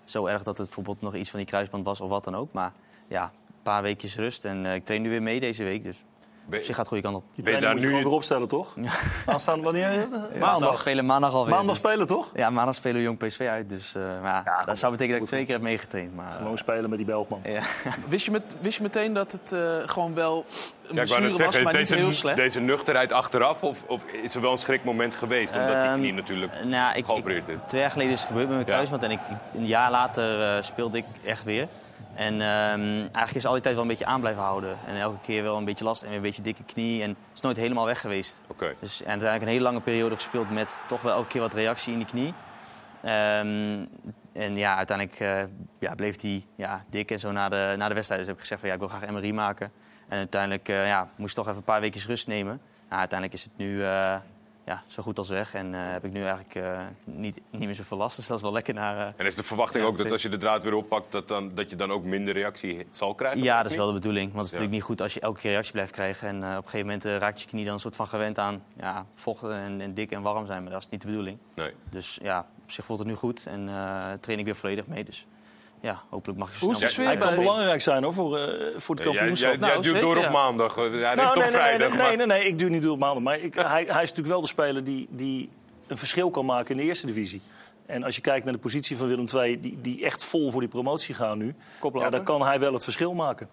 [0.04, 2.52] zo erg dat het bijvoorbeeld nog iets van die kruisband was of wat dan ook.
[2.52, 2.72] Maar
[3.08, 5.84] ja, een paar weekjes rust en ik train nu weer mee deze week.
[5.84, 6.04] Dus
[6.58, 7.24] op zich gaat het goede kant op.
[7.34, 8.74] Die Ben je daar moet je nu- gewoon weer opstellen, toch?
[9.26, 10.08] Aanstaan wanneer?
[10.10, 10.78] We Maandag.
[10.78, 11.54] spelen maandag alweer.
[11.54, 12.30] Maandag dus- spelen, toch?
[12.34, 13.68] Ja, maandag spelen we Jong PSV uit.
[13.68, 16.14] Dus eh, maar ja, dat zou betekenen dat ik twee keer heb meegetraind.
[16.14, 17.40] Maar, Gewoon spelen met die Belgman.
[17.44, 17.62] ja.
[18.08, 20.44] Wist, je met, wist je meteen dat het eh, gewoon wel
[20.88, 22.36] een Ja, ik wou net zeggen, was, maar niet heel deze, slecht?
[22.36, 25.52] deze nuchterheid achteraf of, of is er wel een schrikmoment geweest?
[25.52, 27.54] Omdat die Ehm, knie natuurlijk Nou, ja, ik, geopereerd is.
[27.54, 28.72] ik- twee jaar geleden is het gebeurd met mijn Ja.
[28.74, 29.02] kruisband.
[29.02, 29.18] En ik,
[29.54, 31.68] een jaar later eh, speelde ik echt weer.
[32.14, 34.78] En ehm, eigenlijk is het altijd wel een beetje aan blijven houden.
[34.86, 37.02] En elke keer wel een beetje last en weer een beetje dikke knie.
[37.02, 38.42] En het is nooit helemaal weg geweest.
[38.46, 38.74] Oké.
[38.80, 41.92] Dus, en uiteindelijk een hele lange periode gespeeld met toch wel elke keer wat reactie
[41.92, 42.34] in die knie.
[43.02, 43.84] Ehm,
[44.32, 45.42] en ja, uiteindelijk eh,
[45.78, 48.20] ja, bleef die ja, dik en zo na de, na de wedstrijd.
[48.20, 49.72] Dus heb ik gezegd van ja, ik wil graag MRI maken.
[50.08, 52.60] En uiteindelijk eh, ja, moest ik toch even een paar weken rust nemen.
[52.88, 54.16] Nou, uiteindelijk is het nu eh,
[54.70, 55.54] ja, zo goed als weg.
[55.54, 58.16] En eh, heb ik nu eigenlijk eh, niet, niet meer zoveel last.
[58.16, 59.06] Dus dat is wel lekker naar...
[59.06, 61.54] eh, En is de verwachting ook dat als je de draad weer oppakt, dat, dan,
[61.54, 63.42] dat je dan ook minder reactie zal krijgen?
[63.42, 64.32] Ja, dat is wel de bedoeling.
[64.32, 64.58] Want het is Ja.
[64.58, 66.28] natuurlijk niet goed als je elke keer reactie blijft krijgen.
[66.28, 69.06] En op een gegeven moment raakt je knie dan een soort van gewend aan ja,
[69.14, 70.62] vochten en, en dik en warm zijn.
[70.62, 71.38] Maar dat is niet de bedoeling.
[71.54, 71.72] Nee.
[71.90, 73.46] Dus ja, op zich voelt het nu goed.
[73.46, 73.68] En
[74.20, 75.04] train ik weer volledig mee.
[75.04, 75.26] Dus
[75.80, 78.14] ja, hopelijk mag je zo Hoe is snel de sfeer Hij kan belangrijk zijn hoor,
[78.14, 78.44] voor, eh,
[78.76, 79.50] voor het Ja, jij, kampioenschap.
[79.60, 80.30] jij, Nou, duwt door op ja.
[80.30, 80.74] maandag.
[80.74, 81.88] Hij Nou, nee, nee, vrijdag.
[81.88, 83.22] nee, maar- nee, nee, nee, ik duw niet door op maandag.
[83.22, 85.48] Maar ik, hij, hij is natuurlijk wel de speler die, die
[85.86, 87.40] een verschil kan maken in de eerste divisie.
[87.86, 90.60] En als je kijkt naar de positie van Willem II, die, die echt vol voor
[90.60, 92.10] die promotie gaan nu, ja, Koploper.
[92.10, 93.48] dan kan hij wel het verschil maken.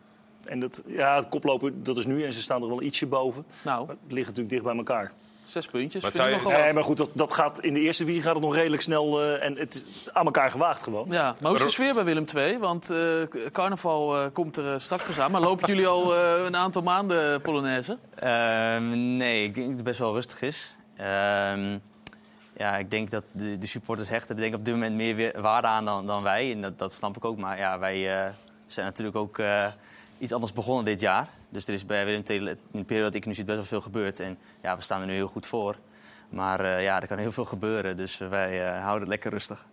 [0.46, 3.46] En dat, ja, koploper, dat is nu en ze staan er wel ietsje boven.
[3.62, 5.12] Nou, Maar het ligt natuurlijk dicht bij elkaar.
[5.48, 6.04] Zes puntjes.
[6.04, 6.58] Maar zou je-.
[6.58, 9.22] Nee, maar goed, dat, dat gaat, in de eerste divisie gaat het nog redelijk snel
[9.22, 11.06] eh, en het is aan elkaar gewaagd gewoon.
[11.10, 12.58] Ja, maar hoe is de sfeer bij Willem II?
[12.58, 13.00] Want eh,
[13.52, 15.32] carnaval eh, komt er straks aan.
[15.32, 17.98] Maar lopen jullie al eh, een aantal maanden Polonaise?
[18.16, 20.76] Ehm, nee, ik denk dat het best wel rustig is.
[20.96, 21.78] Ehm,
[22.58, 25.16] ja, ik denk dat de, de supporters hechten er denk ik op dit moment meer
[25.16, 26.52] weer waarde aan dan, dan wij.
[26.52, 27.38] En dat, dat snap ik ook.
[27.38, 28.32] Maar ja, wij eh,
[28.66, 29.66] zijn natuurlijk ook eh,
[30.18, 31.28] iets anders begonnen dit jaar.
[31.50, 33.66] Dus er is bij Willem II, in de periode dat ik nu zit, best wel
[33.66, 34.20] veel gebeurd.
[34.20, 35.76] En ja, we staan er nu heel goed voor.
[36.30, 37.98] Maar eh, ja, er kan heel veel gebeuren.
[37.98, 39.66] Dus wij eh, houden het lekker rustig.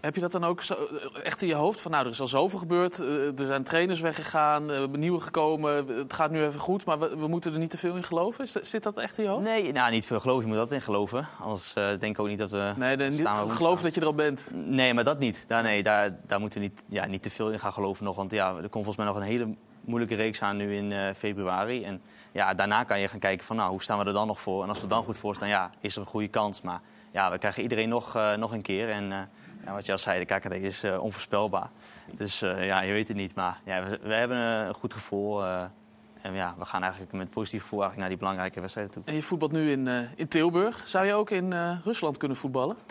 [0.00, 1.80] Heb je dat dan ook zo, eh, echt in je hoofd?
[1.80, 3.00] Van nou, er is al zoveel gebeurd.
[3.00, 5.86] eh, er zijn trainers weggegaan, eh, nieuwe gekomen.
[5.88, 8.48] Het gaat nu even goed, maar we, we moeten er niet te veel in geloven.
[8.62, 9.42] Zit dat echt in je hoofd?
[9.44, 10.40] Nee, nou, niet veel geloof.
[10.40, 11.26] Je moet dat in geloven.
[11.40, 12.72] Anders eh, denk ik ook niet dat we.
[12.76, 14.44] Nee, nee, niet geloof dat je er al bent.
[14.52, 15.44] Nee, maar dat niet.
[15.48, 18.16] Daar, nee, daar, daar moeten we niet, ja, niet te veel in gaan geloven nog.
[18.16, 19.54] Want ja, er komt volgens mij nog een hele
[19.88, 21.84] moeilijke reeks aan nu in eh, februari.
[21.84, 22.00] En
[22.32, 24.62] ja, daarna kan je gaan kijken van nou, hoe staan we er dan nog voor?
[24.62, 26.60] En als we dan goed voor staan, ja, is er een goede kans.
[26.62, 28.90] Maar ja, we krijgen iedereen nog, eh, nog een keer.
[28.90, 29.18] En eh,
[29.64, 31.68] ja, wat je al zei, de KKD is onvoorspelbaar.
[32.10, 33.34] Dus ja, je weet het niet.
[33.34, 35.44] Maar ja, we, we hebben een goed gevoel.
[35.44, 39.02] en ja, we gaan eigenlijk met positief gevoel eigenlijk naar die belangrijke wedstrijden toe.
[39.06, 40.88] En je voetbalt nu in, in Tilburg.
[40.88, 41.52] Zou je ook in
[41.84, 42.76] Rusland kunnen voetballen?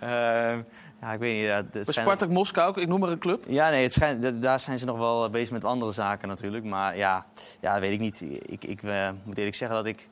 [1.06, 1.44] Ja, ik weet niet.
[1.44, 3.44] Ja, Bij Spartak Moskou, ik noem maar een club.
[3.48, 6.64] Ja, nee, het schijnt, da- daar zijn ze nog wel bezig met andere zaken natuurlijk.
[6.64, 7.26] Maar ja,
[7.60, 8.20] ja weet ik niet.
[8.42, 10.08] Ik, ik eh, moet eerlijk zeggen dat ik,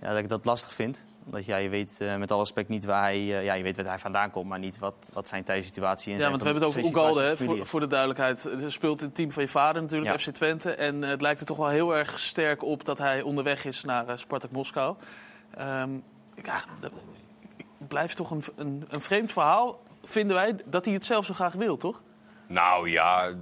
[0.00, 1.06] ja, dat ik dat lastig vind.
[1.24, 3.14] Omdat ja, je weet eh, met alle respect niet waar hij...
[3.14, 6.20] eh, ja, je weet waar hij vandaan komt, maar niet wat, wat zijn thuissituatie is.
[6.20, 8.42] Ja, want we hebben het over Ugalde, hè, voor, voor de duidelijkheid.
[8.42, 10.18] Het speelt in het team van je vader natuurlijk, Ja.
[10.18, 10.74] FC Twente.
[10.74, 14.18] En het lijkt er toch wel heel erg sterk op dat hij onderweg is naar
[14.18, 14.96] Spartak Moskou.
[15.56, 15.90] Ehm,
[16.42, 16.90] ja, dat
[17.78, 19.78] het blijft toch een, een, een vreemd verhaal,
[20.08, 22.00] vinden wij, dat hij het zelf zo graag wil, toch?
[22.46, 23.32] Nou ja,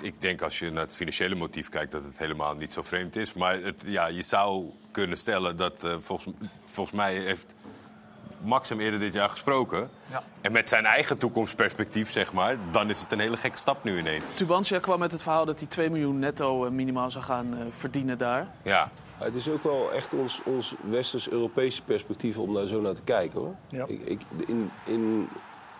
[0.00, 3.16] ik- denk als je naar het financiële motief kijkt dat het helemaal niet zo vreemd
[3.16, 3.32] is.
[3.32, 7.54] Maar het, ja, je zou kunnen stellen dat eh, volgens, volgens mij heeft
[8.42, 9.90] Max hem eerder dit jaar gesproken.
[10.10, 10.22] Ja.
[10.40, 13.98] En met zijn eigen toekomstperspectief, zeg maar, dan is het een hele gekke stap nu
[13.98, 14.24] ineens.
[14.34, 17.64] Tubantia kwam met het verhaal dat hij 2 miljoen netto eh, minimaal zou gaan eh,
[17.70, 18.48] verdienen daar.
[18.62, 23.02] Ja, Het is ook wel echt ons, ons westers-Europese perspectief om daar zo naar te
[23.04, 23.54] kijken hoor.
[23.68, 23.84] Ja.
[23.88, 25.28] Ik, ik, in in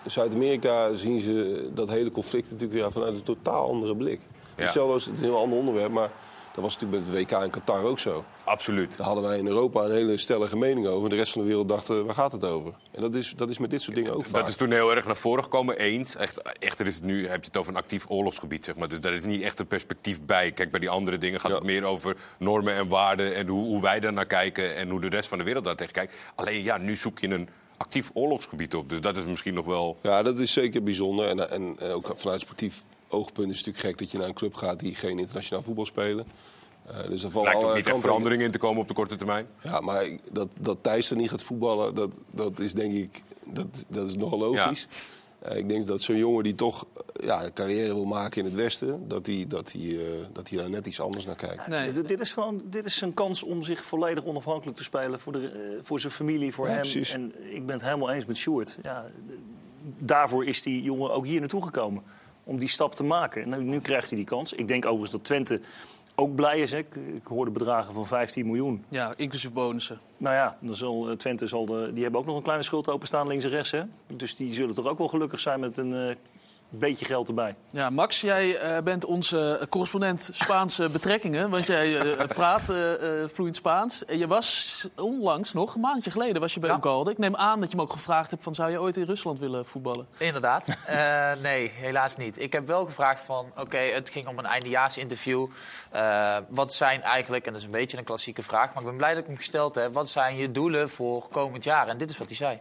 [0.07, 4.21] Zuid-Amerika zien ze dat hele conflict natuurlijk weer vanuit een totaal andere blik.
[4.57, 4.63] Ja.
[4.63, 6.11] Hetzelfde het is een heel ander onderwerp, maar
[6.55, 8.25] dat was natuurlijk met het WK in Qatar ook zo.
[8.45, 8.97] absoluut.
[8.97, 11.09] Daar hadden wij in Europa een hele stellige mening over.
[11.09, 12.73] De rest van de wereld dacht, eh, waar gaat het over?
[12.91, 14.35] En dat is, dat is met dit soort dingen ook vaak.
[14.35, 16.17] Dat is toen heel erg naar voren gekomen, eens.
[16.17, 18.89] Echt, echter is het nu, heb je het over een actief oorlogsgebied, zeg maar.
[18.89, 20.53] Dus daar is niet echt een perspectief bij.
[20.53, 21.57] Kijk, bij die andere dingen gaat Ja.
[21.57, 23.35] het meer over normen en waarden...
[23.35, 25.77] en hoe, hoe wij daar naar kijken en hoe de rest van de wereld daar
[25.77, 26.17] tegen kijkt.
[26.35, 28.91] Alleen, ja, nu zoek je een actief oorlogsgebied op.
[28.91, 29.97] Dus dat is misschien nog wel...
[30.03, 31.29] Ja, dat is zeker bijzonder.
[31.29, 34.35] En, en, en ook vanuit sportief oogpunt is het natuurlijk gek dat je naar een
[34.35, 36.27] club gaat die geen internationaal voetbal spelen.
[36.87, 39.17] Eh, dus er vallen lijkt ook niet echt verandering in te komen op de korte
[39.17, 39.47] termijn.
[39.63, 43.85] Ja, maar dat, dat Thijs er niet gaat voetballen, dat, dat is denk ik dat,
[43.89, 44.87] dat is nogal logisch.
[44.91, 44.97] Eh,
[45.55, 48.55] ik denk dat zo'n jongen die toch eh, ja, een carrière wil maken in het
[48.55, 51.67] Westen, dat hij dat die, eh, dat die daar net iets anders naar kijkt.
[51.67, 51.93] Nee.
[51.93, 55.33] Dit, dit is gewoon dit is zijn kans om zich volledig onafhankelijk te spelen voor,
[55.33, 56.81] de, eh, voor zijn familie, voor Ja, hem.
[56.81, 57.11] precies.
[57.11, 58.79] En ik ben het helemaal eens met Sjoerd.
[58.83, 59.07] Ja,
[59.99, 62.03] daarvoor is die jongen ook hier naartoe gekomen.
[62.45, 63.43] Om die stap te maken.
[63.43, 64.53] En nu, nu krijgt hij die kans.
[64.53, 65.61] Ik denk overigens dat Twente
[66.17, 66.71] ook blij is.
[66.71, 66.79] Hè.
[66.79, 68.85] Ik, ik hoorde bedragen van 15 miljoen.
[68.89, 70.01] Ja, inclusief bonussen.
[70.17, 72.89] Nou ja, dan zal, eh, Twente zal de, die hebben ook nog een kleine schuld
[72.89, 73.71] openstaan links en rechts.
[73.71, 73.83] Hè?
[74.07, 76.17] Dus die zullen toch ook wel gelukkig zijn met een eh,
[76.79, 77.55] beetje geld erbij.
[77.71, 81.51] Ja, Max, jij eh, bent onze correspondent Spaanse betrekkingen.
[81.51, 84.05] Want jij eh, praat eh, eh, vloeiend Spaans.
[84.05, 86.77] En je was onlangs nog, een maandje geleden, was je bij Ja.
[86.77, 87.11] Ugalde.
[87.11, 88.55] Ik neem aan dat je hem ook gevraagd hebt van...
[88.55, 90.07] zou je ooit in Rusland willen voetballen?
[90.19, 90.69] Inderdaad.
[90.87, 92.39] Eh, nee, helaas niet.
[92.41, 95.47] Ik heb wel gevraagd van, oké, het ging om een eindejaarsinterview.
[95.91, 98.75] Eh, wat zijn eigenlijk, en dat is een beetje een klassieke vraag...
[98.75, 99.93] maar ik ben blij dat ik hem gesteld heb.
[99.93, 101.89] Wat zijn je doelen voor komend jaar?
[101.89, 102.61] En dit is wat hij zei.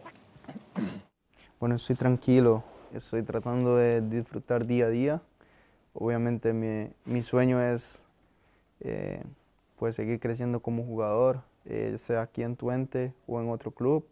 [1.58, 2.62] Bueno, estoy tranquilo,
[2.96, 5.22] estoy tratando de disfrutar día a día.
[5.94, 8.02] Obviamente mi, mi sueño es
[8.80, 9.22] eh,
[9.78, 14.06] pues seguir creciendo como jugador, eh, sea aquí en Twente o en otro club.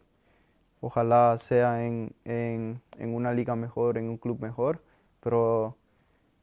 [0.81, 4.83] Ojalá sea en, en- en una liga mejor, en un club mejor,
[5.21, 5.77] pero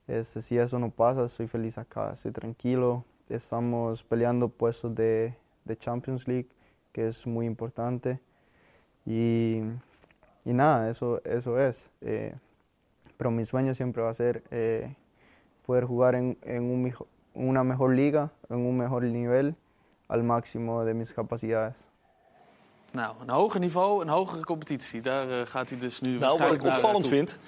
[0.07, 3.05] este, si eso no pasa, estoy feliz acá, estoy tranquilo.
[3.29, 6.49] Estamos peleando puestos de, de Champions League,
[6.93, 8.19] que es muy importante.
[9.05, 9.61] Y,
[10.45, 11.89] y nada, eso, eso es.
[12.01, 12.33] eh,
[13.17, 14.93] pero mi sueño siempre va a ser eh,
[15.65, 16.93] poder jugar en, en un
[17.33, 19.53] una mejor liga, en un mejor nivel,
[20.07, 21.75] al máximo de mis capacidades.
[22.93, 25.01] Nou, een hoger niveau, een hogere competitie.
[25.01, 27.11] Daar eh, gaat hij dus nu Nou, wat ik opvallend toe.
[27.11, 27.39] vind.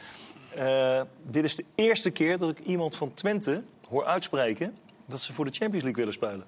[0.56, 4.76] eh, dit is de eerste keer dat ik iemand van Twente hoor uitspreken
[5.06, 6.44] dat ze voor de Champions League willen spelen.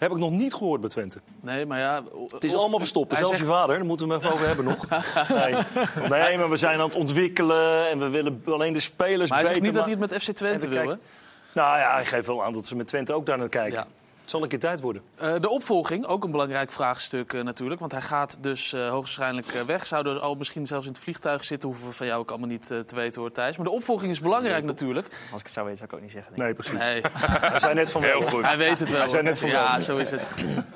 [0.00, 1.20] Heb ik nog niet gehoord bij Twente.
[1.40, 2.02] Nee, maar ja...
[2.28, 3.16] Het is allemaal verstopt.
[3.16, 4.86] Zelfs zegt- je vader, daar moeten we even over hebben nog.
[5.42, 5.54] Nee.
[6.08, 9.48] nee, maar we zijn aan het ontwikkelen en we willen alleen de spelers Maar hij
[9.48, 10.96] beter niet dat hij het met FC Twente En we wil, hè?
[11.52, 13.78] Nou ja, hij geeft wel aan dat ze met Twente ook daar naar kijken.
[13.78, 13.86] Ja.
[14.30, 15.02] Het zal een keer tijd worden.
[15.14, 17.80] Eh, de opvolging, ook een belangrijk vraagstuk eh, natuurlijk.
[17.80, 19.86] Want hij gaat dus eh, hoogstwaarschijnlijk weg.
[19.86, 21.68] Zou er al misschien zelfs in het vliegtuig zitten.
[21.68, 23.56] Hoeven we van jou ook allemaal niet eh, te weten hoor, Thijs.
[23.56, 25.06] Maar de opvolging is belangrijk natuurlijk.
[25.06, 26.32] Als ik het zou weten, zou ik ook niet zeggen.
[26.36, 26.78] Nee, precies.
[26.78, 27.02] Nee,
[27.50, 28.22] Hij zei net van wel.
[28.22, 28.44] goed.
[28.44, 28.98] hij weet het wel.
[28.98, 29.82] Hij zei net van ja, wel.
[29.82, 30.26] zo is het.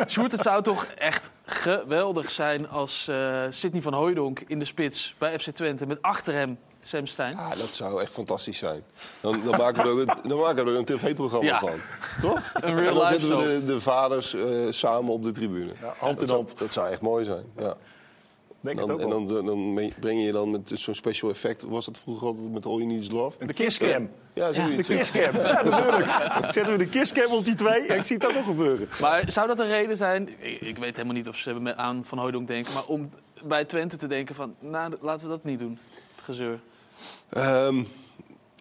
[0.09, 5.15] Sjoerd, het zou toch echt geweldig zijn als eh Sidney van Hooijdonk in de spits
[5.19, 5.87] bij FC Twente.
[5.87, 7.33] Met achter hem Sam Stein.
[7.37, 8.83] Ja, dat zou echt fantastisch zijn.
[9.21, 11.59] Dan, dan maken we er ook een, dan maken we er een tv-programma Ja.
[11.59, 11.71] van.
[12.31, 12.51] Toch?
[12.55, 15.73] Een En real dan life zetten we de, de vaders eh, samen op de tribune.
[15.99, 16.59] hand in dat, zou, hand.
[16.59, 17.45] dat zou echt mooi zijn.
[17.59, 17.77] Ja.
[18.61, 21.63] Denk Dan, het ook en dan, dan breng je dan met zo'n special effect.
[21.63, 23.47] Was dat vroeger altijd met All You Need Is Love?
[23.47, 24.11] De kisscam.
[24.33, 24.89] Ja, De zoiets.
[24.89, 24.97] ja.
[24.97, 25.21] kisscam.
[25.43, 26.07] Ja, natuurlijk.
[26.55, 27.87] Zetten we de kisscam op die twee.
[27.87, 28.89] En ik zie het ook nog gebeuren.
[29.01, 30.29] Maar zou dat een reden zijn?
[30.61, 32.73] Ik, weet helemaal niet of ze met- aan Van Hooijdonk denken.
[32.75, 33.11] Maar om
[33.43, 35.79] bij Twente te denken van, nou, laten we dat niet doen.
[36.15, 36.61] Het gezeur.
[37.35, 37.83] Ehm,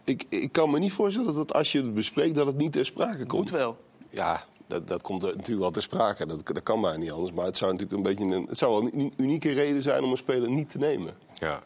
[0.03, 2.85] ik, ik kan me niet voorstellen dat als je het bespreekt, dat het niet ter
[2.85, 3.49] sprake Moet komt.
[3.49, 3.77] wel.
[4.09, 6.25] Ja, dat, dat komt natuurlijk wel ter sprake.
[6.25, 7.31] Dat, dat kan maar niet anders.
[7.31, 10.11] Maar het zou natuurlijk een beetje een, het zou wel een unieke reden zijn om
[10.11, 11.13] een speler niet te nemen.
[11.33, 11.61] Ja.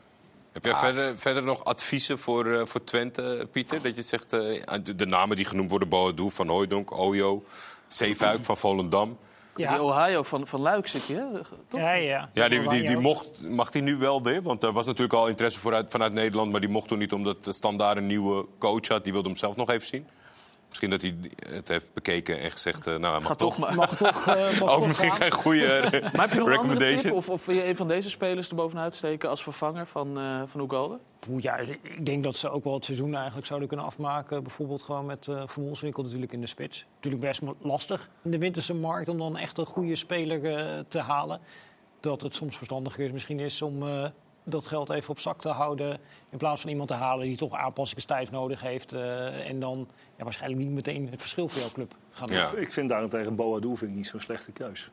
[0.51, 3.81] Heb jij verder, verder nog adviezen voor, eh, voor Twente, Pieter?
[3.81, 7.43] Dat je zegt, eh, de, de namen die genoemd worden, Boadu, Van Hooijdonk, Ojo,
[7.87, 9.17] Zeefuik van Volendam.
[9.57, 11.41] Die Ja, Ohio van, van Luik zit je?
[11.67, 11.79] Toch?
[11.79, 12.29] ja, ja.
[12.33, 14.41] Ja, die, die, die mocht, mag die nu wel weer?
[14.41, 16.51] Want er was natuurlijk al interesse vooruit, vanuit Nederland...
[16.51, 19.03] maar die mocht toen niet omdat de standaard een nieuwe coach had.
[19.03, 20.07] Die wilde hem zelf nog even zien.
[20.67, 21.15] Misschien dat hij
[21.49, 22.87] het heeft bekeken en gezegd...
[22.87, 23.75] eh, nou, hij mag toch maar.
[23.75, 25.21] Mag toch, eh, mag Ook toch misschien gaan.
[25.21, 26.79] geen goede Maar heb je nog een andere tip?
[26.79, 27.11] recommendation.
[27.13, 30.41] Of, of wil je een van deze spelers er bovenuit steken als vervanger van, eh
[30.45, 30.99] van Ugalde?
[31.37, 34.43] Ja, ik denk dat ze ook wel het seizoen eigenlijk zouden kunnen afmaken.
[34.43, 36.85] Bijvoorbeeld gewoon met eh Van Wolfswinkel natuurlijk in de spits.
[36.95, 41.39] Natuurlijk best lastig in de winterse markt om dan echt een goede speler te halen.
[41.99, 44.05] Dat het soms verstandiger is misschien is om eh,
[44.49, 45.99] dat geld even op zak te houden.
[46.29, 48.93] In plaats van iemand te halen die toch aanpassingstijd nodig heeft.
[48.93, 52.37] eh, en dan ja, waarschijnlijk niet meteen het verschil voor jouw club gaat doen.
[52.37, 52.55] Ja.
[52.55, 54.91] Ik vind daarentegen Boadu vind ik niet zo'n slechte keus.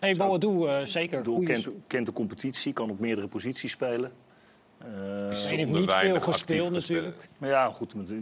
[0.00, 1.18] Nee, Boadu eh, zeker.
[1.18, 4.12] Ik bedoel, kent, kent de competitie, kan op meerdere posities spelen.
[4.78, 7.28] Eh, Hij heeft Zonder niet veel gespeeld natuurlijk.
[7.38, 7.94] maar ja, goed.
[7.94, 8.12] met-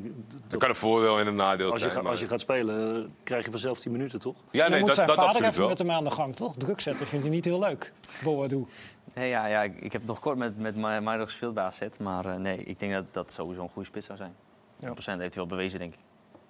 [0.49, 1.93] Dat kan een voordeel en een nadeel Als je, zijn.
[1.93, 4.37] ga- maar- als je gaat spelen, eh, krijg je vanzelf 10 minuten, toch?
[4.51, 5.69] Ja, Dan nee, moet dat, zijn dat vader even wel.
[5.69, 6.55] met hem aan de gang, toch?
[6.57, 7.93] Druk zetten vindt hij niet heel leuk.
[8.25, 8.67] Boadu.
[9.15, 11.81] Nee, ja, ja, ik, ik heb nog kort met, met Ma- Mauro gespeeld bij AZ.
[12.01, 14.35] Maar eh, nee, ik denk dat dat sowieso een goede spits zou zijn.
[14.81, 15.99] 100% heeft hij wel bewezen, denk ik.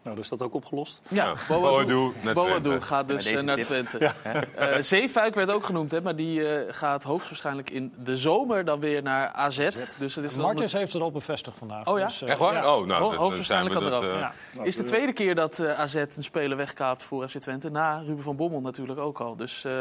[0.04, 1.00] Nou, dus dat ook opgelost.
[1.08, 2.80] Ja, Boadu naar Boadu Twente.
[2.86, 3.64] gaat dus Ja, eh, naar tip.
[3.64, 3.98] Twente.
[4.54, 8.80] Eh, Zeefuik werd ook genoemd, hè, maar die eh, gaat hoogstwaarschijnlijk in de zomer dan
[8.80, 9.56] weer naar AZ.
[9.98, 11.86] Dus het is dan Martens heeft het al bevestigd vandaag.
[11.86, 12.06] Oh ja?
[12.06, 12.54] Dus, eh, Echt waar?
[12.54, 12.76] ja.
[12.76, 14.02] Oh, nou, Ho- hoogstwaarschijnlijk kan dat...
[14.02, 14.18] eraf, eh,
[14.56, 14.62] Ja.
[14.62, 17.70] is de tweede keer dat eh, AZ een speler wegkaapt voor FC Twente.
[17.70, 19.36] Na Ruben van Bommel natuurlijk ook al.
[19.36, 19.72] Dus eh,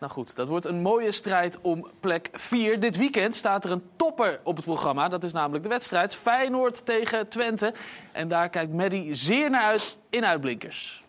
[0.00, 2.80] nou goed, dat wordt een mooie strijd om plek 4.
[2.80, 5.08] Dit weekend staat er een topper op het programma.
[5.08, 7.74] Dat is namelijk de wedstrijd Feyenoord tegen Twente.
[8.12, 11.02] En daar kijkt Maddy zeer naar uit in Uitblinkers.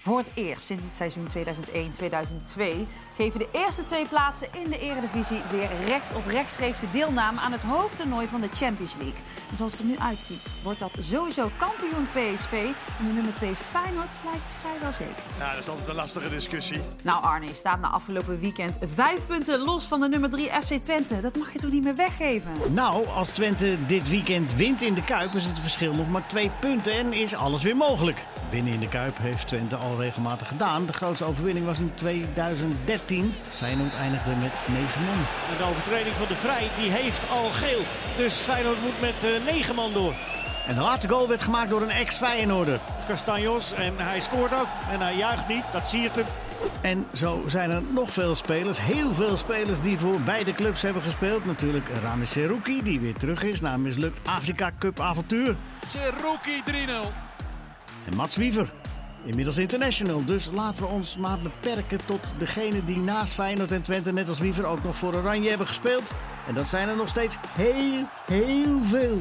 [0.00, 5.40] Voor het eerst sinds het seizoen 2001-2002 geven de eerste twee plaatsen in de Eredivisie
[5.50, 9.20] weer recht op rechtstreekse deelname aan het hoofdtoernooi van de Champions League.
[9.50, 12.52] En zoals het er nu uitziet, wordt dat sowieso kampioen PSV
[12.98, 15.22] en de nummer 2 Feyenoord lijkt vrijwel zeker.
[15.38, 16.80] Ja, dat is altijd een lastige discussie.
[17.02, 20.72] Nou Arne, je staat na afgelopen weekend vijf punten los van de nummer 3 FC
[20.72, 21.20] Twente.
[21.20, 22.50] Dat mag je toch niet meer weggeven?
[22.70, 26.50] Nou, als Twente dit weekend wint in de Kuip is het verschil nog maar twee
[26.60, 28.18] punten en is alles weer mogelijk.
[28.50, 30.86] Winnen in de Kuip heeft Twente al regelmatig gedaan.
[30.86, 33.01] De grootste overwinning was in 2013.
[33.48, 35.18] Feyenoord eindigde met 9 man.
[35.50, 37.80] En de overtreding van de Vrij, die heeft al geel.
[38.16, 40.14] Dus Feyenoord moet met eh, negen man door.
[40.66, 42.80] En de laatste goal werd gemaakt door een ex-Feyenoorder.
[43.08, 44.66] Castanjos en hij scoort ook.
[44.90, 46.24] En hij juicht niet, dat zie je hem.
[46.80, 51.02] En zo zijn er nog veel spelers, heel veel spelers die voor beide clubs hebben
[51.02, 51.44] gespeeld.
[51.44, 55.56] Natuurlijk Rami Seruki, die weer terug is na een mislukt Afrika Cup avontuur.
[55.86, 56.70] Seruki 3-0.
[58.08, 58.72] En Mats Wiever,
[59.24, 60.24] inmiddels international.
[60.24, 64.38] Dus laten we ons maar beperken tot degene die naast Feyenoord en Twente net als
[64.38, 66.14] Wiever ook nog voor Oranje hebben gespeeld.
[66.46, 69.18] En dat zijn er nog steeds heel, heel veel.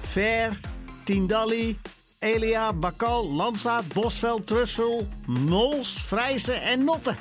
[0.00, 0.60] Ver,
[1.04, 1.78] Tindalli,
[2.18, 7.14] Elia, Bakal, Landsaat, Bosveld, Trussel, Mols, Vrijsen en Notte.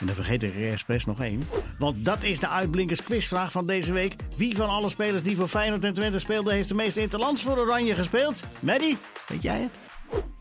[0.00, 1.48] En dan vergeet ik er expres nog één.
[1.78, 4.16] Want dat is de uitblinkers quizvraag van deze week.
[4.36, 6.54] Wie van alle spelers die voor Feyenoord en Twente speelden...
[6.54, 8.42] heeft de meeste interlands voor Oranje gespeeld?
[8.60, 8.96] Maddie,
[9.28, 9.78] weet jij het?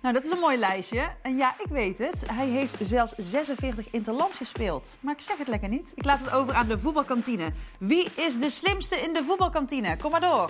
[0.01, 1.09] Nou, dat is een mooi lijstje.
[1.21, 2.23] En ja, ik weet het.
[2.31, 4.97] Hij heeft zelfs 46 interlands gespeeld.
[4.99, 5.91] Maar ik zeg het lekker niet.
[5.95, 7.51] Ik laat het over aan de voetbalkantine.
[7.79, 9.97] Wie is de slimste in de voetbalkantine?
[9.97, 10.49] Kom maar door.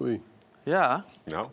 [0.00, 0.22] Oei,
[0.62, 1.48] Ja, Nou,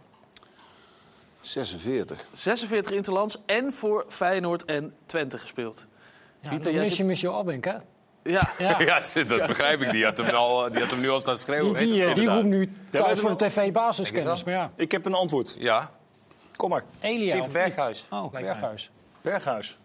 [1.42, 2.26] 46.
[2.34, 5.86] 46 interlands en voor Feyenoord en Twente gespeeld.
[6.40, 7.76] Ja, Pieter, dan mis je Michel Abink, hè?
[8.24, 9.92] Ja, Ja, dat begrijp ik.
[9.92, 11.78] Die had hem, al, die had hem nu al staan schreeuwen.
[11.78, 14.44] Die, die, roept nu thuis voor de tv-basiskennis.
[14.44, 15.56] Maar ja, Ik heb een antwoord.
[15.60, 15.92] Ja.
[16.62, 16.84] Kom maar.
[17.00, 17.34] Elia.
[17.36, 18.06] Steven Berghuis.
[18.10, 18.42] Oh, lijkt mij.
[18.44, 18.90] Berghuis.
[19.22, 19.78] Berghuis.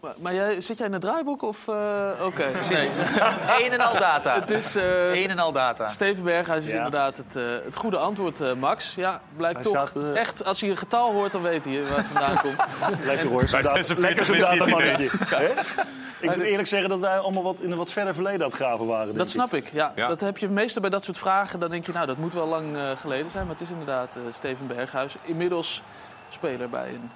[0.00, 1.68] Maar, maar jij, zit jij in het draaiboek of...
[1.68, 2.88] eh, Oké, nee.
[3.64, 4.34] Een en al data.
[4.40, 4.76] Het is...
[4.76, 5.88] eh, Een en al data.
[5.88, 6.76] Steven Berghuis is Ja.
[6.76, 8.94] inderdaad het, eh, het goede antwoord, eh, Max.
[8.94, 9.88] Ja, blijkt Hij toch.
[9.88, 12.56] staat, Echt, als hij een getal hoort, dan weet hij waar het vandaan komt.
[13.06, 13.38] Lekker hoor.
[13.38, 15.86] Bij zo'n data- 46 Lekker zo'n wist hij het?
[16.20, 18.54] Ik moet eerlijk zeggen dat wij allemaal wat in een wat verder verleden aan het
[18.56, 19.16] graven waren.
[19.16, 19.92] Dat snap ik, ja.
[19.96, 20.08] Ja.
[20.08, 21.60] Dat heb je meestal bij dat soort vragen.
[21.60, 23.44] Dan denk je, nou, dat moet wel lang geleden zijn.
[23.46, 25.16] Maar het is inderdaad eh, Steven Berghuis.
[25.22, 25.82] Inmiddels
[26.28, 27.10] speler bij een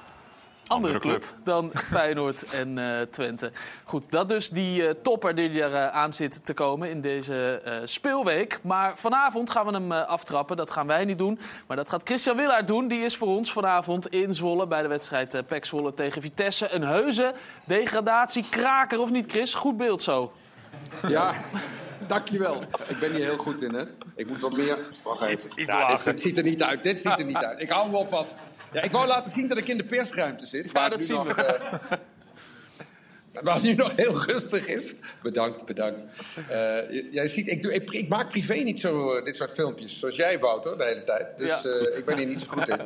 [0.66, 1.20] andere, Andere club.
[1.20, 1.44] club.
[1.44, 3.50] dan Feyenoord en eh, Twente.
[3.84, 7.60] Goed, dat dus die eh, topper die er eh, aan zit te komen in deze
[7.64, 8.58] eh, speelweek.
[8.62, 10.56] Maar vanavond gaan we hem eh, aftrappen.
[10.56, 11.38] Dat gaan wij niet doen.
[11.66, 12.88] Maar dat gaat Christian Willaert doen.
[12.88, 16.72] Die is voor ons vanavond in Zwolle bij de wedstrijd eh PEC Zwolle tegen Vitesse.
[16.74, 19.54] Een heuse degradatiekraker, of niet Chris?
[19.54, 20.32] Goed beeld zo.
[21.06, 21.32] Ja,
[22.06, 22.62] dankjewel.
[22.88, 23.84] Ik ben hier heel goed in, hè.
[24.16, 24.78] Ik moet wat meer...
[25.04, 25.32] Wacht even.
[25.34, 26.12] iets Ja, dit, lager.
[26.12, 26.82] dit ziet er niet uit.
[26.82, 27.60] Dit ziet er niet uit.
[27.60, 28.34] Ik hou hem wel vast.
[28.72, 30.72] Ja, ik wou laten zien dat ik in de persruimte zit.
[30.72, 31.42] waar dat zien nog, we.
[31.42, 31.98] eh,
[33.42, 34.94] Waar het nu nog heel rustig is.
[35.22, 36.06] Bedankt, bedankt.
[37.10, 39.98] Jij ziet, ik, doe, ik, ik maak privé niet zo eh, dit soort filmpjes.
[39.98, 41.36] Zoals jij, Wouter, de hele tijd.
[41.36, 41.70] Dus Ja.
[41.96, 42.78] ik ben hier niet zo goed in.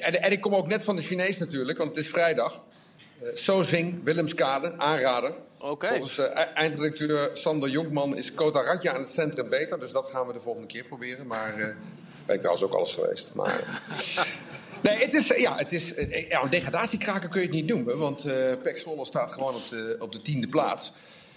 [0.00, 2.64] En, en ik kom ook net van de Chinees natuurlijk, want het is vrijdag.
[3.32, 5.32] Sozing, Willemskade, aanrader.
[5.58, 5.88] Oké.
[5.88, 6.22] Volgens e-
[6.54, 9.80] eindredacteur Sander Jonkman is Kota Radja aan het centrum beter.
[9.80, 11.26] Dus dat gaan we de volgende keer proberen.
[11.26, 11.76] Maar
[12.26, 13.34] ben ik trouwens ook alles geweest.
[13.34, 13.82] Maar,
[14.82, 15.92] nee, het is, ja, het is,
[16.28, 17.98] ja, een degradatiekraker kun je het niet noemen.
[17.98, 20.92] Want eh Pek staat gewoon op de, op de tiende plaats.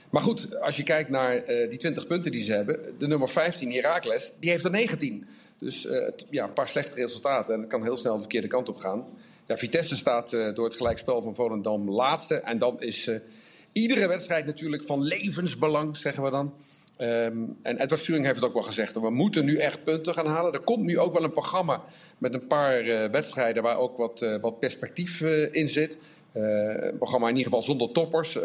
[0.10, 2.96] Maar goed, als je kijkt naar eh, die 20 punten die ze hebben.
[2.98, 5.28] De nummer 15, Herakles, die heeft er 19.
[5.60, 7.54] Dus eh, het- ja, een paar slechte resultaten.
[7.54, 9.06] En het kan heel snel de verkeerde kant op gaan.
[9.48, 12.36] Ja, Vitesse staat door het gelijkspel van Volendam laatste.
[12.36, 13.10] En dan is
[13.72, 16.54] iedere wedstrijd natuurlijk van levensbelang, zeggen we dan.
[17.00, 18.94] Ehm, en Edward Sturing heeft het ook wel gezegd.
[18.94, 20.54] We moeten nu echt punten gaan halen.
[20.54, 21.84] Er komt nu ook wel een programma
[22.18, 25.98] met een paar eh, wedstrijden waar ook wat, eh, wat perspectief eh, in zit.
[26.34, 28.38] Een programma in ieder geval zonder toppers.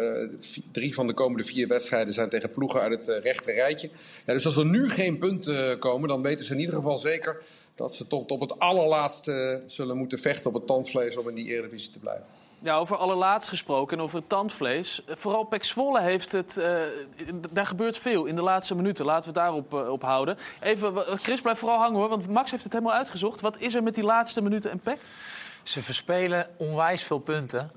[0.70, 3.90] Drie van de komende vier wedstrijden zijn tegen ploegen uit het rechte rijtje.
[4.26, 7.42] Ja, dus als er nu geen punten komen, dan weten ze in ieder geval zeker
[7.74, 11.46] dat ze tot op het allerlaatste zullen moeten vechten op het tandvlees om in die
[11.46, 12.26] Eredivisie te blijven.
[12.64, 15.05] Ja, over allerlaatst gesproken en over het tandvlees.
[15.05, 16.57] Eh, Vooral Pek Zwolle heeft het...
[16.57, 16.77] eh,
[17.53, 19.05] daar gebeurt veel in de laatste minuten.
[19.05, 20.38] Laten we het daarop eh, op houden.
[20.61, 23.40] Even, Chris, blijf vooral hangen hoor, want Max heeft het helemaal uitgezocht.
[23.40, 24.98] Wat is er met die laatste minuten en Pek?
[25.62, 27.70] Ze verspelen onwijs veel punten.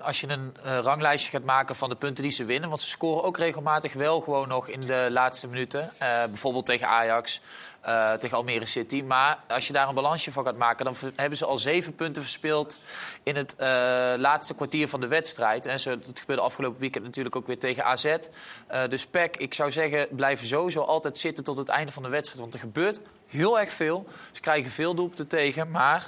[0.00, 2.68] Als je een ranglijstje gaat maken van de punten die ze winnen.
[2.68, 5.92] Want ze scoren ook regelmatig wel gewoon nog in de laatste minuten.
[5.98, 7.40] Bijvoorbeeld tegen Ajax,
[7.86, 9.02] eh, tegen Almere City.
[9.02, 10.84] Maar als je daar een balansje van gaat maken...
[10.84, 12.78] dan hebben ze al zeven punten verspeeld
[13.22, 13.68] in het eh,
[14.16, 15.66] laatste kwartier van de wedstrijd.
[15.66, 18.04] En zo, dat gebeurde afgelopen weekend natuurlijk ook weer tegen AZ.
[18.04, 22.08] Eh, dus PEC, ik zou zeggen, blijven sowieso altijd zitten tot het einde van de
[22.08, 22.40] wedstrijd.
[22.40, 24.06] Want er gebeurt heel erg veel.
[24.32, 26.06] Ze krijgen veel doelpunten tegen, maar...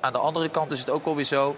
[0.00, 1.56] Aan de andere kant is het ook alweer zo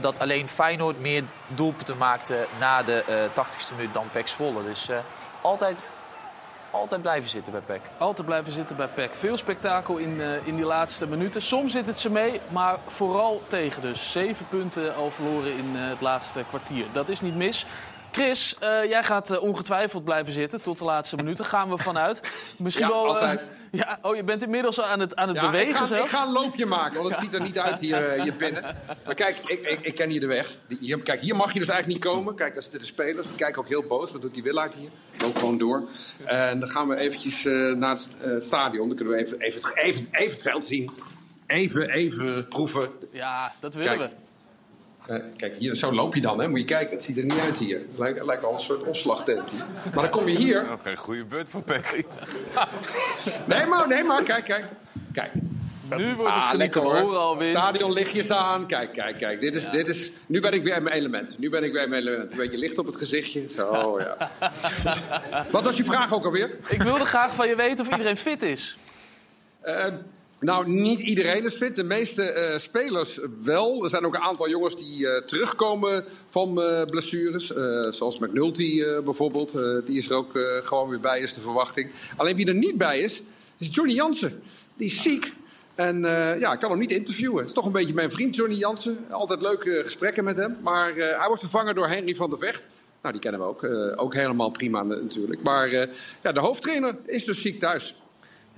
[0.00, 4.64] dat alleen Feyenoord meer doelpunten maakte na de eh 80ste minuut dan PEC Zwolle.
[4.64, 4.88] Dus
[5.40, 5.92] altijd,
[6.70, 7.80] altijd blijven zitten bij PEC.
[7.98, 9.14] Altijd blijven zitten bij PEC.
[9.14, 11.42] Veel spektakel in, eh, in die laatste minuten.
[11.42, 14.12] Soms zit het ze mee, maar vooral tegen dus.
[14.12, 16.86] Zeven punten al verloren in eh, het laatste kwartier.
[16.92, 17.66] Dat is niet mis.
[18.12, 21.44] Chris, eh, jij gaat eh, ongetwijfeld blijven zitten tot de laatste minuten.
[21.44, 22.20] Gaan we vanuit.
[22.58, 23.06] Misschien Ja, wel.
[23.06, 23.40] eh, altijd.
[23.70, 26.04] ja, oh, je bent inmiddels aan het, aan het Ja, ik bewegen ga, zelf.
[26.04, 28.76] ik ga een loopje maken, want het ziet er niet uit hier, hier binnen.
[29.04, 30.58] Maar kijk, ik, ik, ik ken hier de weg.
[30.80, 32.34] Hier, kijk, hier mag je dus eigenlijk niet komen.
[32.34, 33.28] Kijk, daar zitten de spelers.
[33.28, 34.12] Die kijken ook heel boos.
[34.12, 34.88] Wat doet die Willaert hier?
[35.18, 35.88] Loop gewoon door.
[36.26, 37.42] En dan gaan we eventjes
[37.76, 38.86] naar het stadion.
[38.88, 40.90] Dan kunnen we even, even, het- even, even het veld zien.
[41.46, 42.90] Even, even proeven.
[43.12, 44.10] Ja, dat willen Kijk.
[44.10, 44.16] we.
[45.10, 46.48] Eh, kijk, hier, zo loop je dan, hè?
[46.48, 47.78] Moet je kijken, het ziet er niet uit hier.
[47.78, 49.52] Het lijkt, lijkt wel een soort opslagtent.
[49.84, 50.72] Maar dan kom je hier.
[50.72, 51.86] Oké, goede beurt voor Peck.
[53.46, 54.64] Nee, maar, nee, maar kijk, kijk.
[55.12, 55.30] Kijk.
[55.96, 56.98] Nu wordt het Ah, lekker hoor.
[57.00, 57.50] horen al wind.
[57.50, 58.66] Stadion lichtjes aan.
[58.66, 59.40] Kijk, kijk, kijk.
[59.40, 61.38] Dit is, dit is, nu ben ik weer in mijn element.
[61.38, 62.30] Nu ben ik weer in mijn element.
[62.30, 63.44] Een beetje licht op het gezichtje.
[63.50, 64.30] Zo, ja.
[65.50, 66.50] Wat was je vraag ook alweer?
[66.68, 68.76] Ik wilde graag van je weten of iedereen fit is.
[69.60, 69.86] Eh,
[70.40, 71.76] nou, niet iedereen is fit.
[71.76, 73.84] De meeste eh, spelers wel.
[73.84, 77.46] Er zijn ook een aantal jongens die eh, terugkomen van eh, blessures.
[77.96, 79.52] Zoals McNulty bijvoorbeeld.
[79.86, 80.30] Die is er ook
[80.62, 81.90] gewoon weer bij, is de verwachting.
[82.16, 83.22] Alleen wie er niet bij is,
[83.58, 84.42] is Johnny Jansen.
[84.76, 85.32] Die is ziek.
[85.74, 86.00] En
[86.38, 87.38] ja, ik kan hem niet interviewen.
[87.38, 88.98] Het is toch een beetje mijn vriend Johnny Jansen.
[89.10, 90.56] Altijd leuke gesprekken met hem.
[90.62, 92.62] Maar hij wordt vervangen door Henry van der Vecht.
[93.00, 93.64] Nou, die kennen we ook.
[94.00, 95.42] Ook helemaal prima natuurlijk.
[95.42, 95.70] Maar
[96.22, 97.94] ja, de hoofdtrainer is dus ziek thuis.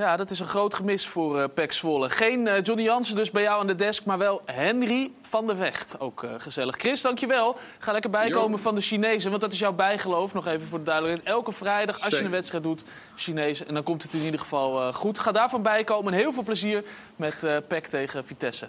[0.02, 2.10] Ja, dat is een groot gemis voor uh, Pek Zwolle.
[2.10, 5.56] Geen uh, Johnny Jansen dus bij jou aan de desk, maar wel Henry van der
[5.56, 6.00] Vecht.
[6.00, 6.76] Ook uh, gezellig.
[6.76, 7.56] Chris, dankjewel.
[7.78, 10.34] Ga lekker bijkomen van de Chinezen, want dat is jouw bijgeloof.
[10.34, 11.28] Nog even voor de duidelijkheid.
[11.28, 12.84] Elke vrijdag, als je een wedstrijd doet,
[13.16, 13.68] Chinezen.
[13.68, 15.18] En dan komt het in ieder geval goed.
[15.18, 16.84] Ga daarvan bijkomen en heel veel plezier
[17.16, 18.68] met Pek tegen Vitesse.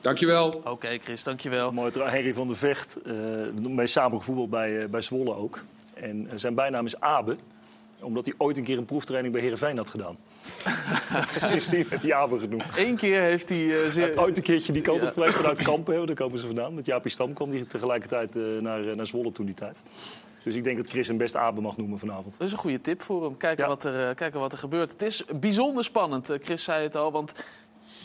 [0.00, 0.46] Dankjewel.
[0.46, 1.72] Oké, okay, Chris, dankjewel.
[1.72, 2.98] Mooi, Henry van der Vecht.
[3.04, 3.14] Uh,
[3.68, 5.60] mee samen gevoetbald bij, bij Zwolle ook.
[5.94, 7.36] En zijn bijnaam is Abe
[8.00, 10.16] omdat hij ooit een keer een proeftraining bij Heerenveen had gedaan.
[11.36, 12.64] Sindsdien werd hij Abe genoemd.
[12.76, 13.58] Eén keer heeft hij...
[13.58, 16.06] Uh, heeft ooit een keertje die kant op geweest vanuit Kampen.
[16.06, 16.74] Daar komen ze vandaan.
[16.74, 19.82] Met Jaapie Stam kwam hij tegelijkertijd uh, naar, naar Zwolle toen die tijd.
[20.42, 22.32] Dus ik denk dat Chris hem best Abe mag noemen vanavond.
[22.38, 23.36] Dat is een goede tip voor hem.
[23.36, 23.70] Kijken, ja.
[23.70, 24.92] wat, er, kijken wat er gebeurt.
[24.92, 26.32] Het is bijzonder spannend.
[26.42, 27.32] Chris zei het al, want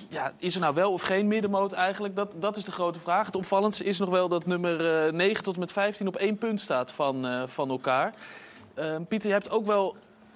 [0.09, 2.15] ja, is er nou wel of geen middenmoot eigenlijk?
[2.15, 3.25] Dat, dat is de grote vraag.
[3.25, 6.59] Het opvallendste is nog wel dat nummer uh, 9 tot met 15 op één punt
[6.59, 8.13] staat van, uh, van elkaar.
[8.79, 9.95] Uh, Pieter, je hebt ook wel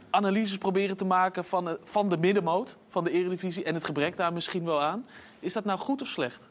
[0.10, 4.18] analyses proberen te maken van, uh, van de middenmoot van de Eredivisie en het gebrek
[4.18, 5.06] daar misschien wel aan.
[5.40, 6.50] Is dat nou goed of slecht?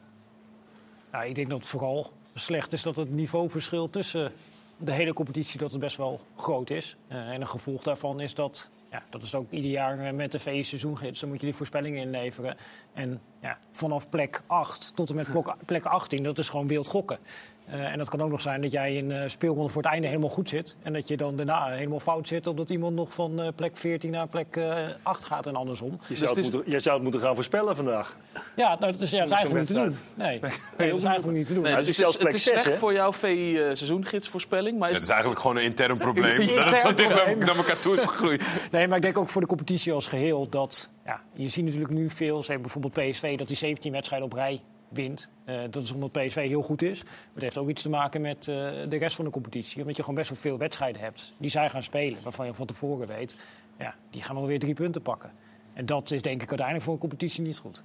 [1.11, 4.31] Nou, ik denk dat het vooral slecht is dat het niveauverschil tussen
[4.77, 6.97] de hele competitie dat best wel groot is.
[7.11, 10.39] Uh, en een gevolg daarvan is dat ja, dat is ook ieder jaar met de
[10.39, 11.19] VE seizoengids.
[11.19, 12.57] Dan moet je die voorspellingen inleveren.
[12.93, 15.27] En ja, vanaf plek 8 tot en met
[15.65, 17.19] plek 18, dat is gewoon wild gokken.
[17.69, 20.07] Uh, en dat kan ook nog zijn dat jij in uh, speelronde voor het einde
[20.07, 20.75] helemaal goed zit.
[20.83, 22.47] En dat je dan daarna helemaal fout zit.
[22.47, 24.59] Omdat iemand nog van uh, plek 14 naar plek
[25.03, 25.99] 8 gaat en andersom.
[26.07, 28.17] Je zou, dus het moeten, je zou het moeten gaan voorspellen vandaag.
[28.55, 29.97] Ja, nou, dat is, ja, dat is eigenlijk niet te doen.
[30.25, 31.63] Nee, dat is eigenlijk niet te doen.
[31.63, 32.79] Nee, dus het is, zelfs plek het is 6, slecht hè?
[32.79, 34.79] voor jouw VI seizoengidsvoorspelling.
[34.79, 36.47] Maar is ja, het is eigenlijk gewoon een intern probleem.
[36.55, 37.09] dat het zo dicht
[37.45, 38.41] naar elkaar toe is gegroeid.
[38.71, 40.89] nee, maar ik denk ook voor de competitie als geheel dat...
[41.05, 44.33] Ja, je ziet natuurlijk nu veel, ze hebben bijvoorbeeld PSV, dat die 17 wedstrijden op
[44.33, 44.61] rij
[44.97, 47.03] Uh, dat is omdat PSV heel goed is.
[47.03, 48.55] Maar het heeft ook iets te maken met uh,
[48.89, 49.81] de rest van de competitie.
[49.81, 52.19] Omdat je gewoon best wel veel wedstrijden hebt die zij gaan spelen.
[52.23, 53.37] Waarvan je van tevoren weet,
[53.79, 55.31] ja, die gaan wel weer drie punten pakken.
[55.73, 57.83] En dat is denk ik uiteindelijk voor een competitie niet goed.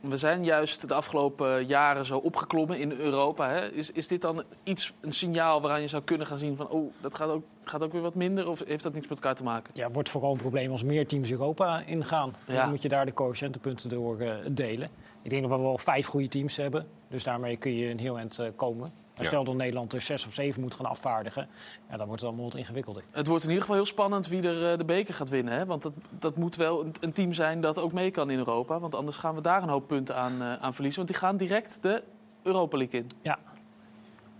[0.00, 3.48] We zijn juist de afgelopen jaren zo opgeklommen in Europa.
[3.48, 3.72] Hè?
[3.72, 6.68] Is, is dit dan iets, een signaal waaraan je zou kunnen gaan zien van...
[6.68, 8.48] oh, dat gaat ook, gaat ook weer wat minder?
[8.48, 9.70] Of heeft dat niks met elkaar te maken?
[9.74, 12.34] Ja, wordt vooral een probleem als meer teams Europa ingaan.
[12.46, 12.54] Ja.
[12.54, 14.90] Dan moet je daar de coëfficiëntenpunten door uh, delen.
[15.22, 16.86] Ik denk dat we wel vijf goede teams hebben.
[17.08, 18.92] Dus daarmee kun je een heel eind uh, komen.
[19.26, 21.48] Stel dat Nederland er zes of zeven moet gaan afvaardigen,
[21.90, 23.02] ja, dan wordt het allemaal wat ingewikkelder.
[23.10, 25.54] Het wordt in ieder geval heel spannend wie er uh, de beker gaat winnen.
[25.54, 25.66] Hè?
[25.66, 28.80] Want dat, dat moet wel een, een, team zijn dat ook mee kan in Europa.
[28.80, 31.02] Want anders gaan we daar een hoop punten aan, uh, aan verliezen.
[31.04, 32.02] Want die gaan direct de
[32.42, 33.10] Europa League in.
[33.22, 33.38] Ja.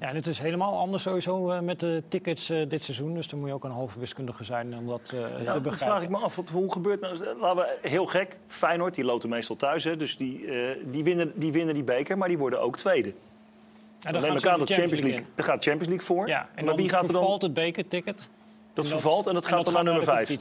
[0.00, 3.14] Ja, en het is helemaal anders sowieso uh, met de tickets uh, dit seizoen.
[3.14, 5.62] Dus dan moet je ook een halve wiskundige zijn om dat uh, ja, te begrijpen.
[5.62, 6.36] Dat vraag ik me af.
[6.36, 7.16] Wat, hoe gebeurt nou?
[7.40, 8.38] Laten we heel gek.
[8.46, 9.84] Feyenoord, die loten meestal thuis.
[9.84, 10.48] Hè, dus die,
[10.84, 13.12] die, winnen, die winnen die beker, maar die worden ook tweede.
[14.00, 15.26] Ja, dan Neem elkaar de Champions League.
[15.34, 16.28] Daar gaat Champions League voor.
[16.28, 17.16] Ja, en maar wie gaat er dan?
[17.16, 18.28] vervalt het bekerticket.
[18.74, 20.36] Dat en vervalt en dat gaat dan naar nummer 5.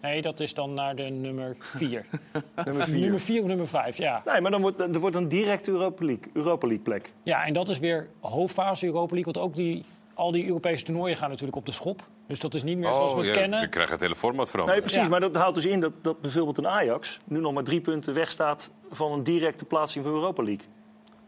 [0.00, 2.04] Nee, dat is dan naar de nummer 4.
[2.64, 4.22] nummer 4 nummer vier of nummer 5, ja.
[4.24, 7.12] Nee, maar dan wordt, er wordt een directe Europa League, Europa League plek.
[7.22, 9.32] Ja, en dat is weer hoofdfase Europa League.
[9.32, 12.02] Want ook die, al die Europese toernooien gaan natuurlijk op de schop.
[12.26, 13.60] Dus dat is niet meer zoals we het ja, kennen.
[13.60, 14.78] Je krijgt het hele format veranderd.
[14.78, 15.04] Nee, precies.
[15.04, 15.10] Ja.
[15.10, 17.18] Maar dat houdt dus in dat, dat bijvoorbeeld een Ajax...
[17.24, 20.66] nu nog maar drie punten wegstaat van een directe plaatsing voor Europa League.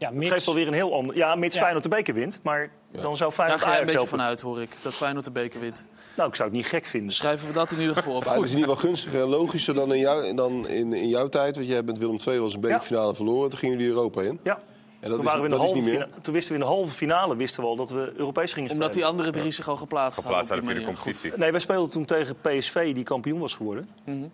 [0.01, 0.23] Ja, mits...
[0.23, 1.15] Dat geeft alweer een heel ander...
[1.15, 1.61] Ja, mits ja.
[1.61, 2.39] Feyenoord de beker wint.
[2.43, 3.01] Maar ja.
[3.01, 4.19] dan zou Feyenoord Daar ga je een beetje helpen.
[4.19, 4.69] vanuit, hoor ik.
[4.81, 5.85] Dat Feyenoord de beker wint.
[6.17, 7.13] Nou, ik zou het niet gek vinden.
[7.13, 8.25] Schrijven we dat in ieder geval op.
[8.25, 11.29] het is in ieder geval gunstiger en logischer dan in, jou, dan in, in jouw
[11.29, 11.55] tijd.
[11.55, 13.49] Want jij bent Willem II was een bekerfinale verloren.
[13.49, 14.39] Toen gingen jullie Europa in.
[14.43, 14.59] Ja.
[14.99, 16.93] En dat toen, is, we in de halve finale, toen wisten we in de halve
[16.93, 18.71] finale wisten we al dat we Europees gingen spelen.
[18.71, 20.67] Omdat die andere drie zich al geplaatst, geplaatst hadden.
[20.67, 21.39] Geplaatst hadden voor de competitie.
[21.39, 23.89] Nee, wij speelden toen tegen PSV, die kampioen was geworden.
[24.05, 24.31] Mm -hmm.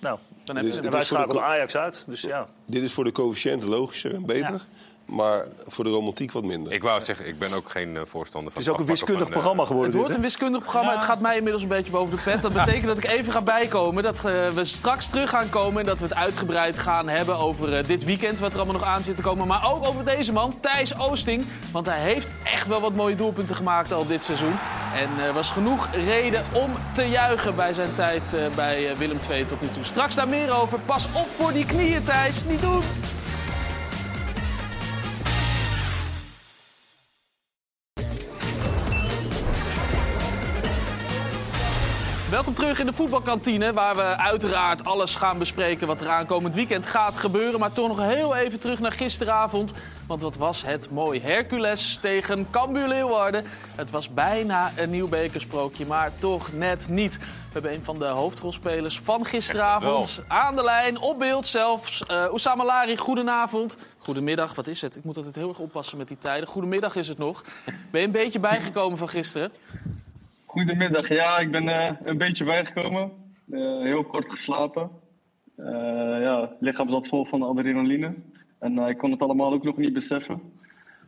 [0.00, 0.18] Nou,
[0.48, 2.04] dan heb je dus, en wij schakelden Ajax uit.
[2.06, 2.48] Dus ja.
[2.66, 4.52] Dit is voor de coëfficiënten logischer en beter.
[4.52, 4.60] Ja.
[5.04, 6.72] Maar voor de romantiek wat minder.
[6.72, 8.62] Ik wou zeggen, ik ben ook geen uh, voorstander van...
[8.62, 9.90] Het is ook een wiskundig van, programma geworden.
[9.90, 10.90] Het wordt een wiskundig programma.
[10.90, 10.96] Ja.
[10.96, 12.42] Het gaat mij inmiddels een beetje boven de pet.
[12.42, 14.02] Dat betekent dat ik even ga bijkomen.
[14.02, 15.80] Dat uh, we straks terug gaan komen.
[15.80, 18.38] En dat we het uitgebreid gaan hebben over dit weekend.
[18.38, 19.46] Wat er allemaal nog aan zit te komen.
[19.46, 21.44] Maar ook over deze man, Thijs Oosting.
[21.72, 24.54] Want hij heeft echt wel wat mooie doelpunten gemaakt al dit seizoen.
[24.98, 28.22] En er was genoeg reden om te juichen bij zijn tijd
[28.54, 29.84] bij Willem II tot nu toe.
[29.84, 30.78] Straks daar meer over.
[30.80, 32.44] Pas op voor die knieën, Thijs.
[32.44, 32.82] Niet doen!
[42.38, 46.86] Welkom terug in de voetbalkantine, waar we uiteraard alles gaan bespreken wat er aankomend weekend
[46.86, 47.60] gaat gebeuren.
[47.60, 49.72] Maar toch nog heel even terug naar gisteravond.
[50.06, 51.20] Want wat was het mooi.
[51.20, 53.44] Hercules tegen Cambuur Leeuwarden.
[53.74, 57.18] Het was bijna een nieuw bekersprookje, maar toch net niet.
[57.18, 62.02] We hebben een van de hoofdrolspelers van gisteravond aan de lijn, op beeld zelfs.
[62.10, 63.78] Uh, Oussama Lari, goedenavond.
[63.98, 64.96] Goedemiddag, wat is het?
[64.96, 66.48] Ik moet altijd heel erg oppassen met die tijden.
[66.48, 67.44] Goedemiddag is het nog.
[67.90, 69.52] Ben je een beetje bijgekomen van gisteren?
[70.58, 73.12] Goedemiddag, ja, ik ben uh, een beetje bijgekomen.
[73.50, 74.90] Eh, heel kort geslapen.
[75.56, 75.64] Eh,
[76.20, 78.14] ja, lichaam zat vol van adrenaline.
[78.58, 80.40] En eh, ik kon het allemaal ook nog niet beseffen.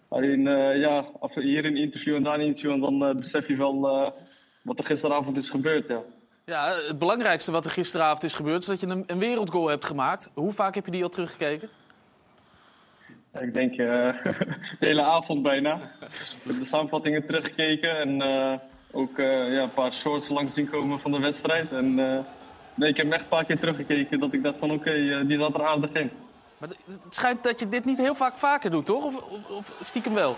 [0.08, 2.72] Alleen eh, ja, hier een interview en daar een interview.
[2.72, 4.10] En dan eh, besef je wel eh,
[4.62, 5.88] wat er gisteravond is gebeurd.
[5.88, 6.02] Ja.
[6.44, 8.60] Ja, het belangrijkste wat er gisteravond is gebeurd...
[8.60, 10.30] is dat je een, een wereldgoal hebt gemaakt.
[10.34, 11.68] Hoe vaak heb je die al teruggekeken?
[13.38, 13.78] Ik denk eh,
[14.80, 15.74] de hele avond bijna.
[15.74, 18.58] Ik heb de samenvattingen teruggekeken en eh,
[18.92, 21.72] ook eh, ja, een paar shorts langs zien komen van de wedstrijd.
[21.72, 22.18] En eh,
[22.74, 25.26] nee, ik heb hem echt een paar keer teruggekeken dat ik dacht van oké, eh,
[25.26, 26.10] die zat er aardig in.
[26.58, 29.04] Maar het schijnt dat je dit niet heel vaak vaker doet, toch?
[29.04, 30.36] Of, of, of stiekem wel?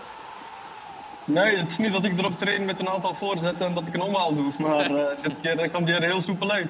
[1.25, 3.93] Nee, het is niet dat ik erop train met een aantal voorzetten en dat ik
[3.93, 4.51] een omhaal doe.
[4.59, 6.69] Maar eh, dit keer kwam die er heel soepel uit.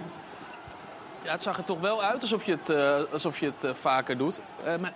[1.23, 2.69] Ja, het zag er toch wel uit alsof je het,
[3.11, 4.41] alsof je het vaker doet.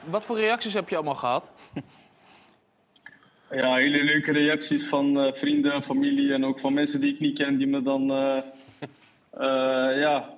[0.04, 1.50] Wat voor reacties heb je allemaal gehad?
[3.52, 7.38] Ja, hele leuke reacties van eh, vrienden, familie en ook van mensen die ik niet
[7.38, 8.38] ken, die me dan eh,
[9.30, 10.34] eh, ja,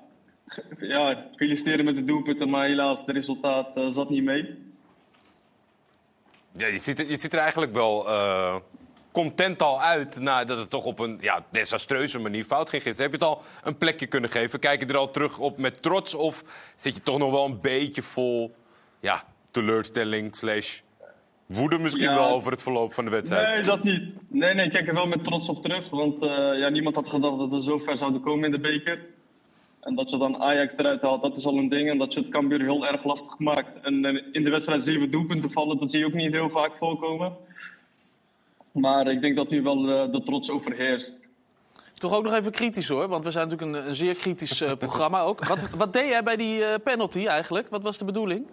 [0.80, 4.58] ja, feliciteren met de doelpunten, maar helaas, het resultaat zat niet mee.
[6.54, 8.08] Ja, je, ziet je ziet er eigenlijk wel
[9.12, 13.12] content al uit nadat het toch op een ja, desastreuze manier fout ging gisteren.
[13.12, 14.60] Heb je het al een plekje kunnen geven?
[14.60, 16.16] Kijk je er al terug op met trots?
[16.16, 16.44] Of
[16.76, 18.56] zit je toch nog wel een beetje vol
[19.00, 20.80] ja, teleurstelling slash
[21.58, 22.16] woede misschien Ja.
[22.16, 23.56] wel over het verloop van de wedstrijd?
[23.56, 24.04] Nee, dat niet.
[24.28, 25.90] Nee, nee, ik kijk er wel met trots op terug.
[25.90, 26.30] Want eh,
[26.60, 29.06] ja, niemand had gedacht dat we zo ver zouden komen in de beker.
[29.82, 31.90] En dat je dan Ajax eruit haalt, dat is al een ding.
[31.90, 33.82] En dat je het Cambuur heel erg lastig maakt.
[33.82, 36.78] En eh, in de wedstrijd zeven doelpunten vallen, dat zie je ook niet heel vaak
[36.78, 37.34] voorkomen.
[38.72, 41.14] Maar ik denk dat nu wel eh, de trots overheerst.
[41.94, 45.22] Toch ook nog even kritisch hoor, want we zijn natuurlijk een, een zeer kritisch programma
[45.22, 45.46] ook.
[45.48, 47.70] Wat, wat deed jij bij die eh, penalty eigenlijk?
[47.70, 48.48] Wat was de bedoeling?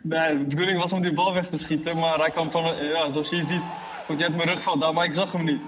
[0.00, 1.98] Nee, de bedoeling was om die bal weg te schieten.
[1.98, 3.62] Maar hij kwam van, ja, zoals je ziet,
[4.06, 4.94] komt hij uit mijn rug vandaan.
[4.94, 5.60] Maar ik zag hem niet.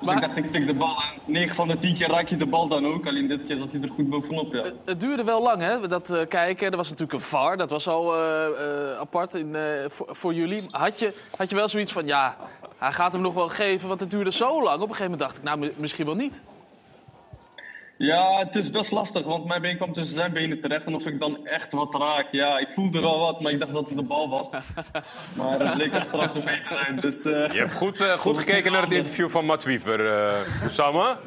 [0.00, 0.96] Dus ik dacht, ik tik de bal.
[1.26, 3.06] En 9 van de 10 keer raak je de bal dan ook.
[3.06, 4.64] Alleen dit keer zat hij er goed bovenop, ja.
[4.84, 6.70] Het duurde wel lang, hè, dat eh, kijken.
[6.70, 9.56] Er was natuurlijk een VAR, dat was al eh, eh, apart in,
[9.88, 10.66] voor, voor jullie.
[10.70, 12.36] Had je, had je wel zoiets van, ja,
[12.78, 14.76] hij gaat hem nog wel geven, want het duurde zo lang.
[14.76, 16.42] Op een gegeven moment dacht ik, nou, mi- misschien wel niet.
[17.98, 20.84] Ja, het is best lastig, want mijn been kwam tussen zijn benen terecht.
[20.86, 23.72] En of ik dan echt wat raak, ja, ik voelde wel wat, maar ik dacht
[23.72, 24.50] dat het de bal was.
[25.36, 27.24] Maar het bleek achteraf zo mee te zijn, dus...
[27.24, 31.18] eh, Je hebt goed, eh, goed gekeken naar het interview van Mats Wiever, eh Oussama.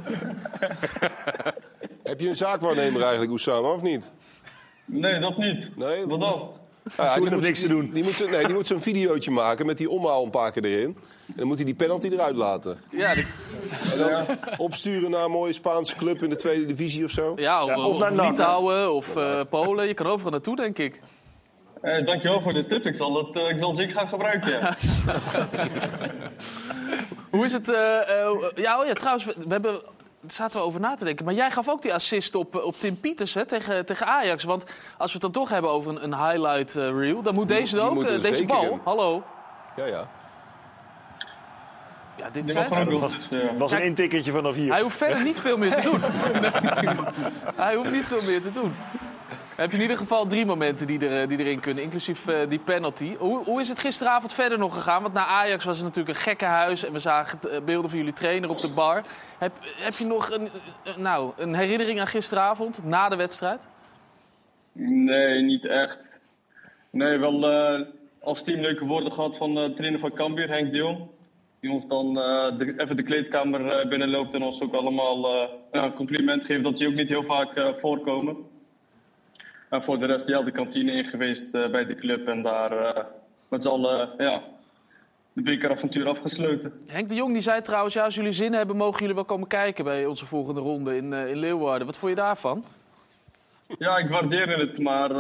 [2.04, 4.12] Heb je een zaakwaarnemer eigenlijk, Oussama, of niet?
[4.86, 5.70] Nee, dat niet.
[5.78, 6.06] Nee?
[6.08, 6.50] Wat dan?
[6.98, 7.82] Ja, Sjoerd heeft niks te doen.
[7.82, 10.66] Die, die moet, nee, die moet zo'n videootje maken met die omhaal een paar keer
[10.66, 10.98] erin.
[11.30, 12.82] En dan moet hij die penalty eruit laten.
[12.90, 13.26] Ja, de-
[13.92, 14.26] En dan
[14.58, 17.34] opsturen naar een mooie Spaanse club in de tweede divisie of zo.
[17.36, 18.10] ja, of, of of?
[18.10, 19.88] Litouwen of eh, Polen.
[19.88, 21.02] Je kan overal naartoe, denk ik.
[21.82, 24.52] Eh, dankjewel voor de tip, ik zal het, eh, ik zal het zeker gaan gebruiken.
[24.52, 24.76] Ja.
[27.30, 27.70] Hoe is het?
[27.70, 27.76] eh,
[28.56, 29.72] ja, oh ja, trouwens, we, we hebben,
[30.22, 31.26] daar zaten we over na te denken.
[31.26, 34.44] Maar jij gaf ook die assist op, op Tim Pieters hè, tegen, tegen Ajax.
[34.44, 34.64] Want
[34.98, 37.22] als we het dan toch hebben over een, een highlight reel...
[37.22, 38.64] dan moet deze die ook, moet deze bal.
[38.64, 38.80] in.
[38.84, 39.24] Hallo.
[39.76, 40.10] Ja, ja.
[42.20, 42.84] Ja, dit zijn ze.
[42.86, 43.28] doen, dus.
[43.30, 44.72] Het was een intikkertje vanaf hier.
[44.72, 46.02] Hij hoeft verder niet veel meer te doen.
[47.64, 48.76] Hij hoeft niet veel meer te doen.
[49.56, 52.60] Heb je in ieder geval drie momenten die, er, die erin kunnen, inclusief eh, die
[52.60, 53.16] penalty.
[53.18, 55.02] Hoe, hoe is het gisteravond verder nog gegaan?
[55.02, 58.14] Want na Ajax was het natuurlijk een gekkenhuis en we zagen eh, beelden van jullie
[58.14, 59.04] trainer op de bar.
[59.38, 60.50] Heb, heb je nog een,
[60.84, 63.68] eh, nou, een herinnering aan gisteravond, na de wedstrijd?
[64.82, 66.20] Nee, niet echt.
[66.90, 67.88] Nee, wel eh,
[68.22, 71.08] als team leuke woorden gehad van eh, de trainer van Cambuur, Henk de Jong.
[71.60, 75.50] Die ons dan eh, de- even de kleedkamer eh, binnenloopt en ons ook allemaal eh,
[75.72, 76.64] een compliment geeft.
[76.64, 78.38] Dat zie je ook niet heel vaak voorkomen.
[79.70, 83.06] En voor de rest, ja, de kantine in geweest bij de club en daar
[83.48, 84.42] met z'n allen ja,
[85.34, 86.74] de bekeravontuur afgesloten.
[86.88, 89.48] Henk de Jong die zei trouwens, ja, als jullie zin hebben, mogen jullie wel komen
[89.48, 91.86] kijken bij onze volgende ronde in, in Leeuwarden.
[91.88, 92.64] Wat vond je daarvan?
[93.78, 95.12] Ja, ik waardeer het, maar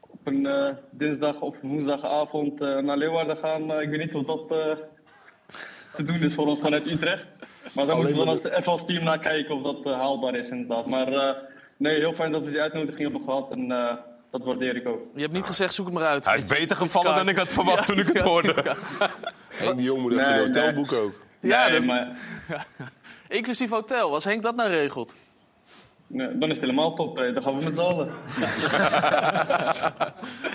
[0.00, 0.48] op een
[0.90, 4.78] dinsdag of woensdagavond naar Leeuwarden gaan, ik weet niet of dat
[5.94, 7.26] te doen is voor ons vanuit Utrecht.
[7.74, 10.34] Maar daar moeten we dan als, even als team naar kijken of dat eh, haalbaar
[10.34, 10.86] is inderdaad.
[10.86, 11.36] Maar eh,
[11.76, 13.94] nee, heel fijn dat we die uitnodiging hebben gehad en eh,
[14.30, 15.00] dat waardeer ik ook.
[15.14, 16.24] Je hebt niet gezegd, zoek het maar uit.
[16.24, 18.54] Hij is beter gevallen dan ik had verwacht toen ik het hoorde.
[19.48, 20.62] Henk de Jong moet even Nee, een nee.
[20.62, 21.20] hotel boeken ook.
[21.40, 22.08] Ja, nee, dat- maar
[23.28, 25.16] Inclusief hotel, als Henk dat nou regelt.
[26.10, 27.16] Nee, dan is het helemaal top.
[27.16, 27.32] hè.
[27.32, 28.08] Dan gaan we met z'n allen.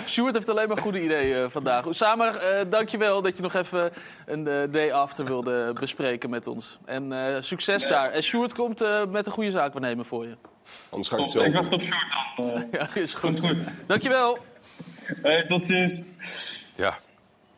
[0.06, 1.86] Sjoerd heeft alleen maar goede ideeën eh, vandaag.
[1.86, 3.90] Osama, eh dankjewel dat je nog even
[4.26, 6.78] een eh, day after wilde bespreken met ons.
[6.84, 8.10] En eh, succes daar.
[8.10, 10.36] En Sjoerd komt eh, met een goede zaak nemen voor je.
[10.90, 12.64] Anders ga ik het zelf ik wacht op Sjoerd dan.
[12.80, 13.40] Ja, is goed.
[13.40, 13.56] Goed.
[13.86, 14.38] Dankjewel.
[15.22, 16.02] Hey, tot ziens.
[16.74, 16.98] Ja.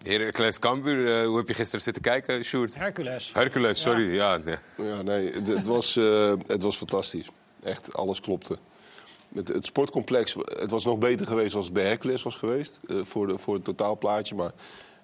[0.03, 2.75] Heracles Cambuur, hoe heb je gisteren zitten kijken, Sjoerd?
[2.75, 3.31] Hercules.
[3.33, 4.15] Hercules, sorry.
[4.15, 4.37] Ja.
[4.37, 4.57] nee.
[4.77, 7.27] Ja, nee, het, het was, eh, het was fantastisch.
[7.69, 8.59] Echt, alles klopte.
[9.29, 12.81] Met het sportcomplex, het was nog beter geweest als het bij Hercules was geweest.
[12.89, 14.35] eh, voor, de, voor het totaalplaatje.
[14.35, 14.53] Maar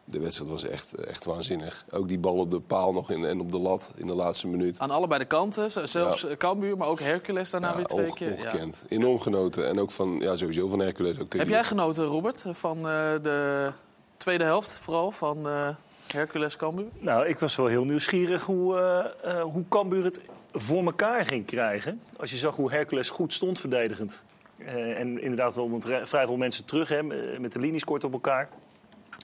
[0.04, 1.84] de wedstrijd was echt, echt waanzinnig.
[1.90, 4.46] Ook die bal op de paal nog in, en op de lat in de laatste
[4.46, 4.78] minuut.
[4.78, 6.28] Aan allebei de kanten, zelfs Ja.
[6.28, 8.28] eh, Cambuur, maar ook Hercules daarna Ja, weer twee onge- keer.
[8.30, 8.34] Ja.
[8.44, 8.84] Ongekend.
[8.88, 9.68] Enorm genoten.
[9.68, 11.12] En ook van, ja, sowieso van Hercules.
[11.18, 12.82] Ook tegen Heb jij genoten, Robert, van eh,
[13.22, 13.68] de
[14.16, 15.68] tweede helft vooral van eh,
[16.06, 16.86] Hercules Cambuur?
[16.98, 18.78] Nou, ik was wel heel nieuwsgierig hoe,
[19.22, 20.20] eh, eh, hoe Cambuur het
[20.54, 22.00] voor elkaar ging krijgen.
[22.16, 24.22] Als je zag hoe Hercules goed stond verdedigend.
[24.58, 27.02] Eh, en inderdaad wel vrij veel mensen terug, hè,
[27.38, 28.48] met de linies kort op elkaar.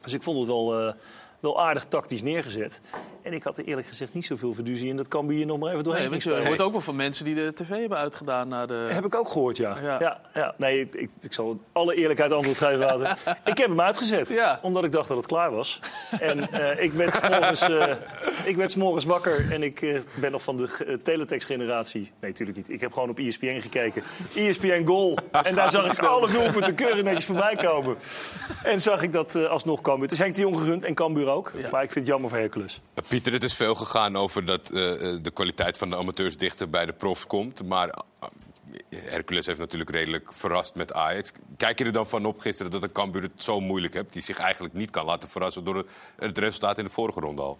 [0.02, 0.94] Dus ik vond het wel, eh,
[1.40, 2.80] wel aardig tactisch neergezet.
[3.22, 5.70] En ik had er eerlijk gezegd niet zoveel verduzie in dat Cambuur hier nog maar
[5.72, 6.58] even doorheen Nee, ik ging hoor spelen.
[6.58, 8.88] het ook wel van mensen die de tv hebben uitgedaan naar de...
[8.90, 9.76] Heb ik ook gehoord, ja.
[9.82, 10.00] Ja.
[10.00, 10.20] ja.
[10.34, 13.16] ja, Nee, ik, ik, ik zal alle eerlijkheid antwoord geven, Wouter.
[13.44, 15.80] ik heb hem uitgezet, omdat ik dacht dat het klaar was.
[16.20, 17.94] En eh, ik, werd 's morgens, eh,
[18.44, 22.00] ik werd 's morgens wakker en ik eh, ben nog van de uh, teletext-generatie.
[22.00, 22.70] Nee, natuurlijk niet.
[22.70, 24.02] Ik heb gewoon op ESPN gekeken.
[24.34, 25.18] ESPN Goal.
[25.42, 27.96] En daar zag ik alle doelpunten keurig netjes voorbij komen.
[28.62, 30.02] En zag ik dat alsnog Cambuur.
[30.02, 31.52] Het is Henk de Jong gegund en Cambuur ook.
[31.70, 32.80] Maar ik vind het jammer voor Hercules.
[33.10, 36.70] Pieter, het is veel gegaan over dat eh, eh, de kwaliteit van de amateurs dichter
[36.70, 37.62] bij de profs komt.
[37.62, 41.32] Maar uh, Hercules heeft natuurlijk redelijk verrast met Ajax.
[41.56, 44.12] Kijk je er dan van op gisteren dat een Cambuur het zo moeilijk hebt...
[44.12, 45.86] die zich eigenlijk niet kan laten verrassen door
[46.16, 47.58] het resultaat in de vorige ronde al?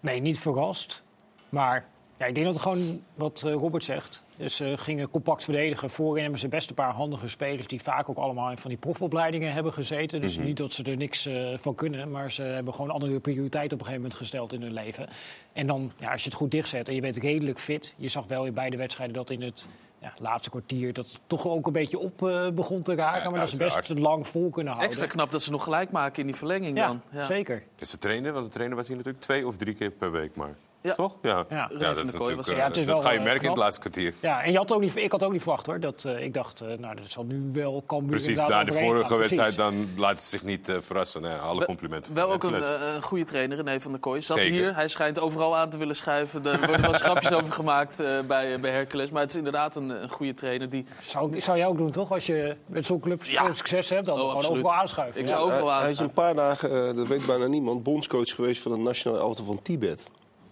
[0.00, 1.02] Nee, niet verrast.
[1.48, 1.86] Maar
[2.18, 4.24] ja, ik denk dat het gewoon wat eh, Robert zegt.
[4.36, 5.90] Dus ze gingen compact verdedigen.
[5.90, 7.66] Voorin hebben ze best een paar handige spelers...
[7.66, 10.20] die vaak ook allemaal in van die profopleidingen hebben gezeten.
[10.20, 10.46] Dus Mhm.
[10.46, 12.10] niet dat ze er niks eh, van kunnen.
[12.10, 15.08] Maar ze hebben gewoon andere prioriteiten op een gegeven moment gesteld in hun leven.
[15.52, 17.94] En dan, ja, als je het goed dichtzet en je bent redelijk fit...
[17.96, 19.68] je zag wel in beide wedstrijden dat in het
[20.00, 20.92] ja, laatste kwartier...
[20.92, 23.30] dat het toch ook een beetje op eh, begon te raken.
[23.30, 24.92] maar dat ze best lang vol kunnen houden.
[24.92, 27.24] Extra knap dat ze nog gelijk maken in die verlenging Ja, dan.
[27.24, 27.62] zeker.
[27.78, 28.32] Is de trainer?
[28.32, 30.54] Want de trainer was hier natuurlijk twee of drie keer per week maar.
[30.86, 30.94] Ja.
[30.94, 31.14] Toch?
[31.22, 31.68] Ja, Ja.
[31.68, 33.42] dat, is Kooi natuurlijk, was- eh, Ja, het is dat wel, ga je eh, merken
[33.42, 34.14] in het laatste kwartier.
[34.20, 35.80] Ja, en je had ook niet, ik had ook niet verwacht hoor.
[35.80, 39.08] Dat, eh, ik dacht, eh, nou, dat zal nu wel Cambuur Precies, na de vorige
[39.08, 39.18] gaan.
[39.18, 41.22] wedstrijd dan laten ze zich niet eh, verrassen.
[41.22, 42.14] Nee, alle Wel- complimenten.
[42.14, 42.70] Wel ook een, eh,
[43.00, 44.22] goede trainer, René van der Kooi.
[44.22, 44.52] Zat Zeker.
[44.52, 46.46] hier, hij schijnt overal aan te willen schuiven.
[46.46, 49.10] Er worden wel grapjes over gemaakt eh, bij, bij Hercules.
[49.10, 50.86] Maar het is inderdaad een, een goede trainer die...
[51.00, 52.12] Zou, zou jij ook doen, toch?
[52.12, 53.44] Als je met zo'n club Ja.
[53.44, 54.58] zo'n succes hebt, dan Oh, gewoon absoluut.
[54.62, 55.20] overal aanschuiven.
[55.20, 58.28] Ik zou overal Hij- Hij is een paar dagen, eh, dat weet bijna niemand, bondscoach
[58.34, 60.04] geweest van het nationale elftal van Tibet.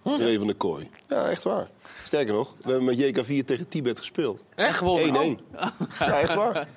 [0.04, 0.88] René van der Kooi.
[1.08, 1.68] Ja, echt waar.
[2.04, 4.40] Sterker nog, we hebben met JK4 tegen Tibet gespeeld.
[4.54, 5.38] Echt gewonnen?
[5.38, 5.40] 1-1.
[5.98, 6.68] Ja, echt waar.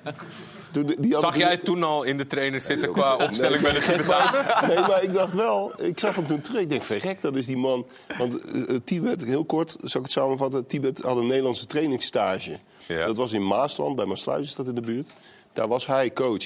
[0.72, 3.62] Toen, de- die hadden Zag jij toen- toen al in de trainer zitten qua opstelling
[3.62, 4.68] bij de Nee, Tibetanen?
[4.68, 6.60] Nee, maar ik dacht wel, ik zag hem toen terug.
[6.60, 7.86] Ik denk, verrek, dat is die man.
[8.18, 10.66] Want eh, eh, Tibet, heel kort, zal ik het samenvatten.
[10.66, 12.58] Tibet had een Nederlandse trainingsstage.
[12.86, 15.10] Dat was in Maasland, bij Maasluis is dat in de buurt.
[15.52, 16.44] Daar was hij coach.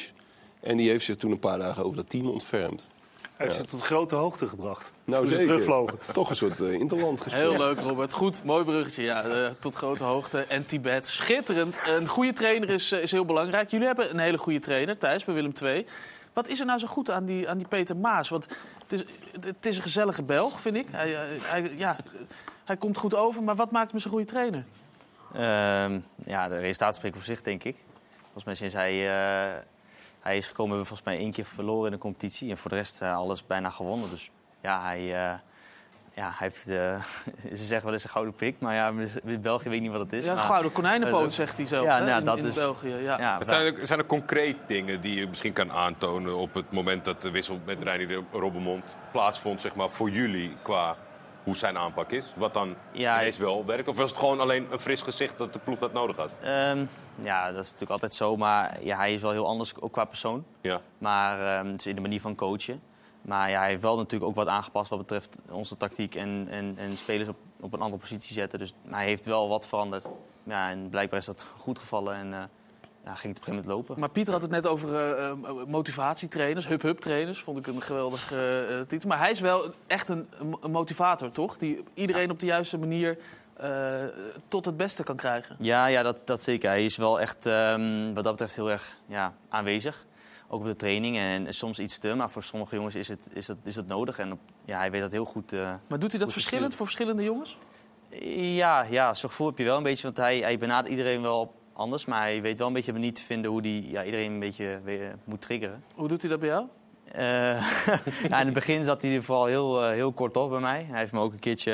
[0.61, 2.87] En die heeft zich toen een paar dagen over dat team ontfermd.
[3.47, 4.93] Hij heeft ze tot grote hoogte gebracht.
[5.05, 5.99] Nou, ze terugvlogen.
[6.12, 7.57] Toch een soort eh, interland gespeeld.
[7.57, 8.12] Heel leuk, Robert.
[8.12, 9.03] Goed, mooi bruggetje.
[9.03, 10.45] Ja, eh, tot grote hoogte.
[10.49, 11.80] En Tibet, schitterend.
[11.88, 13.70] Een goede trainer is, eh, is heel belangrijk.
[13.70, 15.86] Jullie hebben een hele goede trainer, Thijs, bij Willem II.
[16.32, 18.28] Wat is er nou zo goed aan die, aan die Peter Maas?
[18.28, 18.49] Want
[18.82, 19.05] het is,
[19.40, 20.86] het is een gezellige Belg, vind ik.
[20.90, 21.97] Hij, hij, hij- ja,
[22.64, 24.64] hij komt goed over, maar wat maakt hem zo'n goede trainer?
[25.34, 27.76] Ehm, ja, de resultaten spreken voor zich, denk ik.
[28.22, 29.59] Volgens mij sinds hij, eh,
[30.22, 32.50] hij is gekomen, hebben we volgens mij één keer verloren in de competitie.
[32.50, 34.10] En voor de rest eh, alles bijna gewonnen.
[34.10, 34.30] Dus
[34.62, 35.34] ja, hij, eh,
[36.14, 36.96] ja, hij heeft de,
[37.56, 38.56] ze zeggen wel eens een gouden pik.
[38.58, 38.92] Maar ja,
[39.24, 40.24] in België weet ik niet wat het is.
[40.24, 42.54] Ja, maar- gouden konijnenpoot, Eh, zegt hij zelf, Ja, hè, nou, in- dat in dus.
[42.54, 43.38] België, ja.
[43.38, 47.04] Het zijn, er, zijn er concreet dingen die je misschien kan aantonen op het moment
[47.04, 50.96] dat de wissel met Reinier Robbermond plaatsvond, zeg maar, voor jullie qua
[51.42, 52.26] hoe zijn aanpak is?
[52.34, 53.88] Wat dan Ja, ineens wel werkt?
[53.88, 56.30] Of was het gewoon alleen een fris gezicht dat de ploeg dat nodig had?
[56.42, 56.84] Ehm,
[57.14, 58.36] ja, dat is natuurlijk altijd zo.
[58.36, 60.44] Maar ja, hij is wel heel anders, ook qua persoon.
[60.60, 60.80] Ja.
[60.98, 62.82] Maar ehm, dus in de manier van coachen.
[63.22, 66.74] Maar ja, hij heeft wel natuurlijk ook wat aangepast wat betreft onze tactiek en, en,
[66.78, 68.58] en spelers op, op een andere positie zetten.
[68.58, 70.08] Dus hij heeft wel wat veranderd.
[70.44, 72.42] Ja, en blijkbaar is dat goed gevallen en eh,
[73.04, 74.00] ja, ging het op een gegeven moment lopen.
[74.00, 75.36] Maar Pieter had het net over eh, eh,
[75.66, 77.40] motivatietrainers, hub-hub trainers.
[77.40, 79.08] Vond ik een geweldige eh, titel.
[79.08, 80.28] Maar hij is wel echt een,
[80.60, 81.56] een motivator, toch?
[81.56, 83.18] Die iedereen op de juiste manier
[83.57, 84.05] eh,
[84.48, 85.57] tot het beste kan krijgen.
[85.59, 86.68] Ja, ja dat, dat zeker.
[86.68, 90.07] Hij is wel echt ehm, wat dat betreft heel erg ja, aanwezig.
[90.48, 93.46] Ook op de training en soms iets te, maar voor sommige jongens is, het, is,
[93.46, 94.18] dat, is dat nodig.
[94.18, 95.53] En op, ja, hij weet dat heel goed.
[95.53, 97.59] eh, Maar doet hij dat verschillend voor verschillende jongens?
[98.34, 100.03] Ja, ja zo'n gevoel heb je wel een beetje.
[100.03, 102.05] Want hij, hij benadert iedereen wel anders.
[102.05, 104.80] Maar hij weet wel een beetje niet te vinden hoe hij ja, iedereen een beetje
[104.84, 105.84] weer moet triggeren.
[105.94, 106.66] Hoe doet hij dat bij jou?
[107.12, 107.56] Eh,
[108.40, 110.86] in het begin zat hij vooral heel, eh, heel kort op bij mij.
[110.90, 111.72] Hij heeft me ook een keertje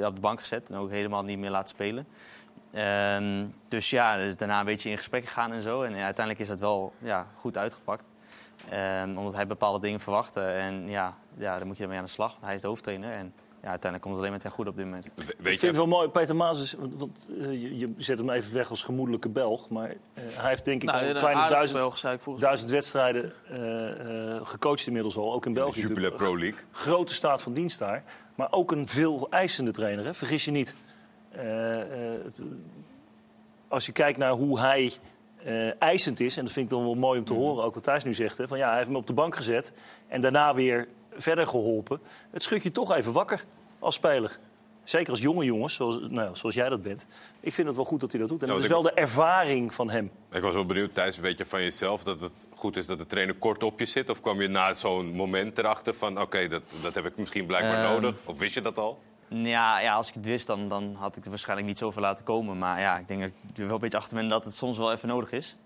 [0.00, 2.06] eh, op de bank gezet en ook helemaal niet meer laten spelen.
[2.72, 5.82] Ehm, dus ja, dus daarna een beetje in gesprek gegaan en zo.
[5.82, 8.04] En uiteindelijk is dat wel ja, goed uitgepakt.
[8.68, 10.42] Ehm, omdat hij bepaalde dingen verwachtte.
[10.42, 12.36] En ja, ja, dan moet je ermee aan de slag.
[12.40, 13.12] Hij is de hoofdtrainer.
[13.12, 15.06] En ja, uiteindelijk komt het alleen maar ten goed op dit moment.
[15.06, 18.30] ik vind het wel mooi, Peter Maas is, want, want, eh, je, je zet hem
[18.30, 21.48] even weg als gemoedelijke Belg, maar eh, hij heeft denk ik Nou, al een kleine
[21.48, 25.80] duizend, Belg, zei ik volgens duizend wedstrijden eh, eh, gecoacht inmiddels al, ook in België.
[25.80, 26.30] Jupiler natuurlijk.
[26.32, 26.60] Pro League.
[26.70, 28.04] Grote staat van dienst daar,
[28.34, 30.14] maar ook een veel eisende trainer, hè?
[30.14, 30.74] vergis je niet.
[31.30, 32.20] Eh, eh,
[33.68, 34.92] als je kijkt naar hoe hij
[35.44, 37.82] eh, eisend is, en dat vind ik dan wel mooi om te horen, ook wat
[37.82, 39.72] Thijs nu zegt, hè, van ja, hij heeft me op de bank gezet
[40.08, 40.88] en daarna weer
[41.22, 42.00] verder geholpen.
[42.30, 43.44] Het schudt je toch even wakker
[43.78, 44.38] als speler.
[44.84, 47.06] Zeker als jonge jongens, zoals, nou, zoals jij dat bent.
[47.40, 48.40] Ik vind het wel goed dat hij dat doet.
[48.42, 50.10] En Ja, dat is want wel ik- de ervaring van hem.
[50.32, 53.06] Ik was wel benieuwd, Thijs, weet je van jezelf dat het goed is dat de
[53.06, 54.08] trainer kort op je zit?
[54.10, 57.84] Of kwam je na zo'n moment erachter van, oké, dat, dat heb ik misschien blijkbaar
[57.84, 57.92] Ehm.
[57.92, 58.16] nodig?
[58.24, 58.98] Of wist je dat al?
[59.28, 62.24] Ja, ja, als ik het wist, dan, dan had ik het waarschijnlijk niet zoveel laten
[62.24, 62.58] komen.
[62.58, 64.78] Maar ja, ik denk dat ik er wel een beetje achter ben dat het soms
[64.78, 65.56] wel even nodig is.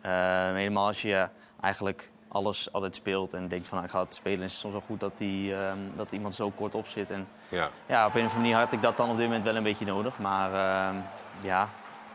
[0.00, 1.28] Eh, helemaal als je
[1.60, 4.72] eigenlijk alles altijd speelt en denkt van nou, ik ga het spelen, is het soms
[4.72, 7.10] wel goed dat, die, ehm, dat iemand zo kort op zit.
[7.10, 7.70] En Ja.
[7.86, 9.62] ja, op een of andere manier had ik dat dan op dit moment wel een
[9.62, 10.18] beetje nodig.
[10.18, 10.96] Maar ehm,
[11.42, 11.68] ja,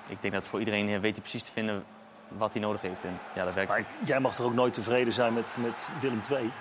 [0.07, 1.83] ik denk dat voor iedereen eh, weet hij precies te vinden
[2.27, 3.05] wat hij nodig heeft.
[3.05, 3.69] En ja, dat werkt.
[3.71, 6.51] Maar jij mag toch ook nooit tevreden zijn met, met Willem II?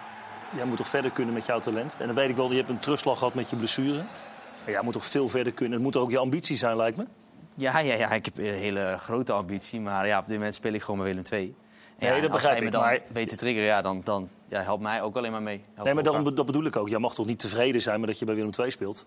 [0.56, 1.96] Jij moet toch verder kunnen met jouw talent?
[2.00, 3.96] En dan weet ik wel, je hebt een terugslag gehad met je blessure.
[4.64, 5.72] Maar jij moet toch veel verder kunnen?
[5.72, 7.06] Het moet ook je ambitie zijn, lijkt me.
[7.54, 9.80] Ja, ja, ja, ik heb een hele grote ambitie.
[9.80, 11.54] Maar ja, op dit moment speel ik gewoon met Willem II.
[11.98, 14.82] Nee, ja, dat begrijp ik, dan maar- weet te triggeren, ja, dan, dan ja, helpt
[14.82, 15.64] mij ook alleen maar mee.
[15.82, 16.88] Nee, maar daarom, dat bedoel ik ook.
[16.88, 19.04] Jij mag toch niet tevreden zijn met dat je bij Willem II speelt?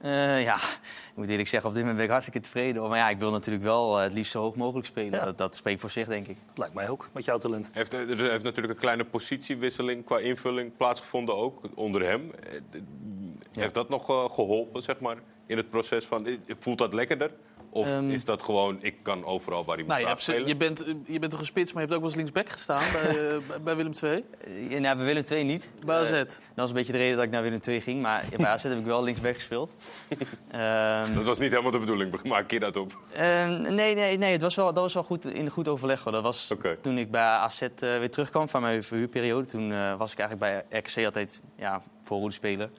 [0.00, 2.88] Eh, ja, ik moet eerlijk zeggen, op dit moment ben ik hartstikke tevreden.
[2.88, 5.24] Maar ja, ik wil natuurlijk wel eh, het liefst zo hoog mogelijk spelen.
[5.24, 6.36] Dat, dat spreekt voor zich, denk ik.
[6.54, 7.70] Lijkt mij ook, met jouw talent.
[7.72, 12.32] Heeft, er heeft natuurlijk een kleine positiewisseling qua invulling plaatsgevonden ook onder hem.
[12.50, 12.80] Eh,
[13.52, 15.16] Heeft dat nog eh, geholpen, zeg maar,
[15.46, 16.26] in het proces van...
[16.26, 17.30] eh, Voelt dat lekkerder?
[17.74, 18.10] Of Ehm.
[18.10, 20.46] is dat gewoon, ik kan overal waar hij moet Nou, je, hebt, spelen?
[20.48, 22.48] je, bent, eh, je bent toch een spits, maar je hebt ook wel eens linksback
[22.52, 24.24] gestaan bij, eh, bij- Willem II.
[24.68, 25.68] Ja, nou, bij Willem II niet.
[25.86, 26.10] Bij AZ.
[26.10, 28.02] Eh, dat was een beetje de reden dat ik naar Willem II ging.
[28.02, 29.70] Maar bij AZ heb ik wel linksback gespeeld.
[30.50, 32.98] Ehm, Dat was niet helemaal de bedoeling, maak je dat op?
[33.12, 36.02] Ehm, nee, nee, nee het was wel, dat was wel goed, in goed overleg.
[36.02, 36.12] Hoor.
[36.12, 39.46] Dat was toen ik bij AZ eh, weer terugkwam van mijn verhuurperiode.
[39.46, 42.70] Toen eh, was ik eigenlijk bij RKC altijd ja, voorhoede speler.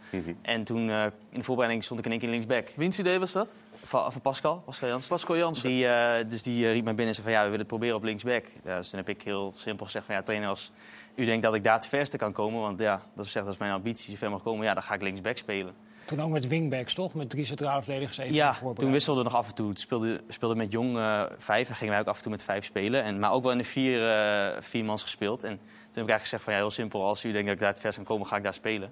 [0.41, 2.65] En toen eh, in de voorbereiding stond ik in één keer linksback.
[2.75, 3.55] Wiens idee was dat?
[3.84, 5.09] Van, van Pascal, Pascal Jansen.
[5.09, 5.69] Pascal Jansen.
[5.69, 7.67] Die, eh, dus die eh, riep mij binnen en zei van ja, we willen het
[7.67, 8.45] proberen op linksback.
[8.63, 10.71] Ja, dus toen heb ik heel simpel gezegd van ja, trainer, als
[11.15, 13.53] u denkt dat ik daar het verste kan komen, want ja, dat is, zegt, dat
[13.53, 15.73] is mijn ambitie, zo ver mag komen, ja, dan ga ik linksback spelen.
[16.05, 17.13] Toen ook met wingbacks, toch?
[17.13, 19.71] Met drie centrale verdedigers even Ja, toen wisselden we nog af en toe.
[19.73, 22.65] Speelde, speelde met Jong eh, vijf en gingen wij ook af en toe met vijf
[22.65, 23.03] spelen.
[23.03, 25.43] En, maar ook wel in de vier, eh viermans gespeeld.
[25.43, 25.59] En toen
[26.01, 27.05] heb ik eigenlijk gezegd van ja, heel simpel.
[27.05, 28.91] Als u denkt dat ik daar het vers kan komen, ga ik daar spelen.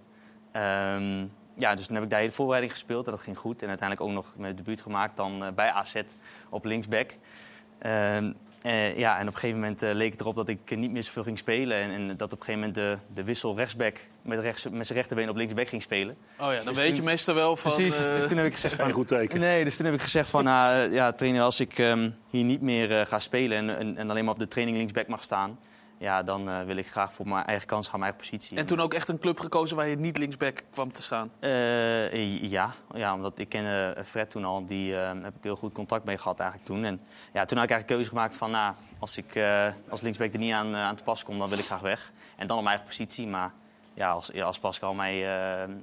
[0.52, 1.26] Ehm,
[1.58, 3.62] ja, dus toen heb ik daar hele voorbereiding gespeeld en dat ging goed.
[3.62, 5.96] En uiteindelijk ook nog mijn debuut gemaakt dan eh, bij AZ
[6.50, 7.12] op linksback.
[7.80, 8.32] Ehm,
[8.62, 11.04] eh, ja, en op een gegeven moment eh, leek het erop dat ik niet meer
[11.04, 11.78] zoveel ging spelen.
[11.78, 14.98] En, en dat op een gegeven moment de, de wissel rechtsback met, rechts, met zijn
[14.98, 16.16] rechterbeen op linksback ging spelen.
[16.40, 17.72] Oh ja, dan Dus weet toen- je meestal wel van...
[17.72, 18.86] Precies, dus toen heb ik gezegd van...
[18.86, 19.40] Geen goed teken.
[19.40, 20.44] Nee, dus toen heb ik gezegd van...
[20.44, 24.24] nou, ja, trainer, als ik ehm, hier niet meer ga spelen en, en, en alleen
[24.26, 25.60] maar op de training linksback mag staan...
[26.02, 28.58] ja, dan eh, wil ik graag voor mijn eigen kans gaan, mijn eigen positie.
[28.58, 31.32] En toen ook echt een club gekozen waar je niet linksback kwam te staan.
[31.40, 34.66] Eh, ja, ja, omdat ik ken eh, Fred toen al.
[34.66, 36.84] Die heb ik heel goed contact mee gehad eigenlijk toen.
[36.84, 37.02] En
[37.34, 38.52] ja, toen had ik eigenlijk keuze gemaakt van...
[38.52, 39.40] Nou, als ik
[39.90, 42.12] als linksback er niet aan, aan te pas kom, dan wil ik graag weg.
[42.36, 43.28] En dan op mijn eigen positie.
[43.28, 43.52] Maar
[43.94, 45.18] ja, als, als Pascal mij,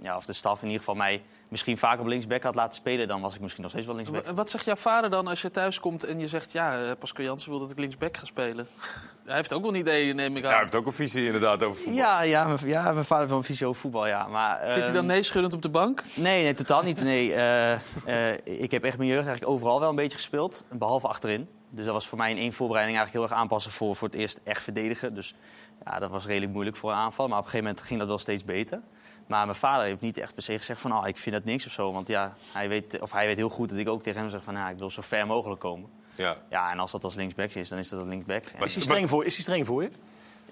[0.03, 3.09] ja, of de staf in ieder geval mij misschien vaak op linksback had laten spelen...
[3.09, 4.25] dan was ik misschien nog steeds wel linksback.
[4.25, 6.53] En wat zegt jouw vader dan als je thuis komt en je zegt...
[6.53, 8.69] ja, eh, Pascal Jansen wil dat ik linksback ga spelen?
[9.29, 10.49] Hij heeft ook wel een idee, neem ik aan.
[10.49, 11.95] Ja, hij heeft ook een visie inderdaad over voetbal.
[11.95, 14.27] Ja, ja, mijn, ja, mijn vader van visio voetbal, ja.
[14.27, 16.05] Maar, Zit hij dan ehm, nee schuddend op de bank?
[16.15, 17.03] Nee, nee, totaal niet.
[17.03, 21.09] Nee, eh, eh, ik heb echt mijn jeugd eigenlijk overal wel een beetje gespeeld, behalve
[21.09, 21.49] achterin.
[21.71, 24.17] Dus dat was voor mij in één voorbereiding eigenlijk heel erg aanpassen voor, voor het
[24.17, 25.15] eerst echt verdedigen.
[25.15, 25.35] Dus
[25.85, 27.29] ja, dat was redelijk moeilijk voor een aanval.
[27.29, 28.81] Maar op een gegeven moment ging dat wel steeds beter.
[29.29, 31.67] Maar mijn vader heeft niet echt per se gezegd van, oh, ik vind dat niks
[31.67, 31.93] of zo.
[31.93, 34.43] Want ja, hij weet, of hij weet heel goed dat ik ook tegen hem zeg
[34.43, 35.91] van, nou, ik wil zo ver mogelijk komen.
[36.15, 36.37] Ja.
[36.51, 38.45] Ja, en als dat als linksback is, dan is dat als linksback.
[38.45, 39.91] En- Is hij streng voor, is hij streng voor je?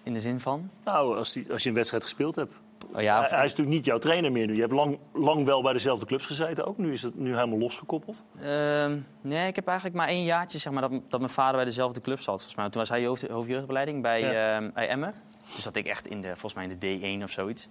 [0.02, 0.70] In de zin van?
[0.84, 2.52] Nou, als, die, als je een wedstrijd gespeeld hebt.
[2.92, 4.54] Oh ja, hij, hij is natuurlijk niet jouw trainer meer nu.
[4.54, 6.78] Je hebt lang, lang wel bij dezelfde clubs gezeten ook.
[6.78, 8.24] Nu is het nu helemaal losgekoppeld.
[8.40, 11.64] Ehm, nee, ik heb eigenlijk maar één jaartje zeg maar, dat, dat mijn vader bij
[11.64, 12.34] dezelfde club zat.
[12.34, 12.68] Volgens mij.
[12.70, 14.56] Toen was hij hoofd, hoofdjeugdbeleiding bij, Ja.
[14.56, 15.12] ehm, bij Emmer.
[15.54, 17.68] Dus dat ik echt in de, volgens mij in de D1 of zoiets.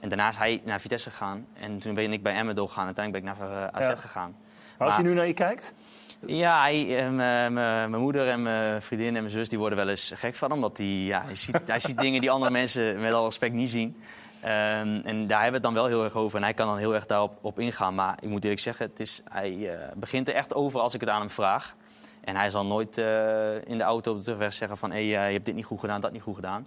[0.00, 1.46] En daarna is hij naar Vitesse gegaan.
[1.60, 2.84] En toen ben ik bij Emmer doorgegaan.
[2.84, 3.94] Uiteindelijk ben ik naar eh, AZ Ja.
[3.94, 4.36] gegaan.
[4.78, 5.74] Maar als je nu naar je kijkt.
[6.26, 10.12] Ja, hij, eh, mijn- moeder en mijn vriendin en mijn zus die worden wel eens
[10.16, 10.52] gek van.
[10.52, 13.70] Omdat hij, ja, hij, ziet, hij ziet dingen die andere mensen met al respect niet
[13.70, 14.02] zien.
[14.40, 16.36] Ehm, en daar hebben we het dan wel heel erg over.
[16.36, 17.94] En hij kan dan heel erg daarop op ingaan.
[17.94, 21.00] Maar ik moet eerlijk zeggen, het is, hij eh, begint er echt over als ik
[21.00, 21.74] het aan hem vraag.
[22.20, 24.90] En hij zal nooit eh, in de auto op de terugweg zeggen van...
[24.90, 26.66] Hey, eh, je hebt dit niet goed gedaan, dat niet goed gedaan.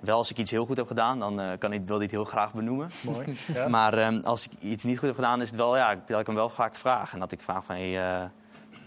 [0.00, 2.10] Wel als ik iets heel goed heb gedaan, dan eh, kan ik, wil ik het
[2.10, 2.90] heel graag benoemen.
[3.00, 3.36] Mooi.
[3.54, 3.68] Ja.
[3.68, 6.26] Maar ehm, als ik iets niet goed heb gedaan, is het wel ja, dat ik
[6.26, 7.12] hem wel vaak vraag.
[7.12, 8.24] En dat ik vraag van, hey, eh,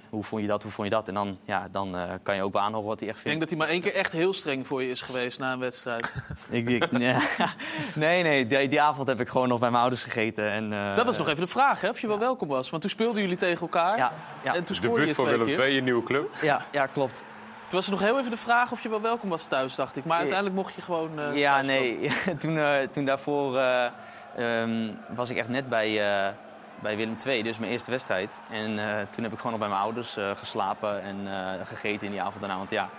[0.10, 1.08] hoe vond je dat, hoe vond je dat?
[1.08, 3.38] En dan, ja, dan eh, kan je ook wel aanhoren wat hij echt Ik denk
[3.38, 3.40] vindt.
[3.40, 6.16] dat hij maar één keer echt heel streng voor je is geweest na een wedstrijd.
[6.50, 7.16] Ik, ik- nee,
[7.96, 10.52] nee, nee die, die avond heb ik gewoon nog bij mijn ouders gegeten.
[10.52, 12.70] En, eh, Dat was nog even de vraag, hè, of je wel welkom was.
[12.70, 13.98] Want toen speelden jullie tegen elkaar.
[13.98, 14.12] Ja,
[14.44, 14.54] ja.
[14.56, 15.62] En toen scoorde je Debuut voor twee Willem.
[15.62, 16.36] II, je nieuwe club.
[16.42, 17.26] Ja, ja, klopt.
[17.68, 19.96] Toen was er nog heel even de vraag of je wel welkom was thuis, dacht
[19.96, 20.06] ik.
[20.06, 22.10] Maar uiteindelijk mocht je gewoon eh, Ja, nee.
[22.40, 23.86] toen, eh, toen daarvoor eh,
[24.36, 25.94] ehm, was ik echt net bij,
[26.80, 28.32] bij Willem II, dus mijn eerste wedstrijd.
[28.50, 28.76] En
[29.10, 31.28] toen heb ik gewoon nog bij mijn ouders geslapen en
[31.66, 32.58] gegeten in die avond daarna.
[32.58, 32.90] Want ja,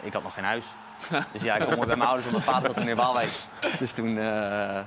[0.00, 0.64] ik had nog geen huis.
[1.32, 3.30] Dus ja, ik kom bij mijn ouders, want mijn vader zat toen in Waalwijk.
[3.78, 4.18] Dus toen...
[4.18, 4.24] eh,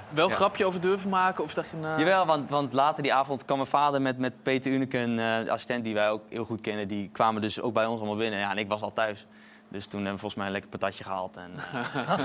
[0.10, 0.36] Wel een ja.
[0.36, 1.44] grapje over durven maken?
[1.44, 2.00] Of dacht je, nou...
[2.00, 5.52] Jawel, want, want later die avond kwam mijn vader met, met Peter Uneken, eh, de
[5.52, 6.88] assistent die wij ook heel goed kennen.
[6.88, 8.40] Die kwamen dus ook bij ons allemaal binnen.
[8.40, 9.26] Ja, en ik was al thuis.
[9.76, 11.38] Dus toen hebben we volgens mij een lekker patatje gehaald.
[11.38, 12.18] En, eh,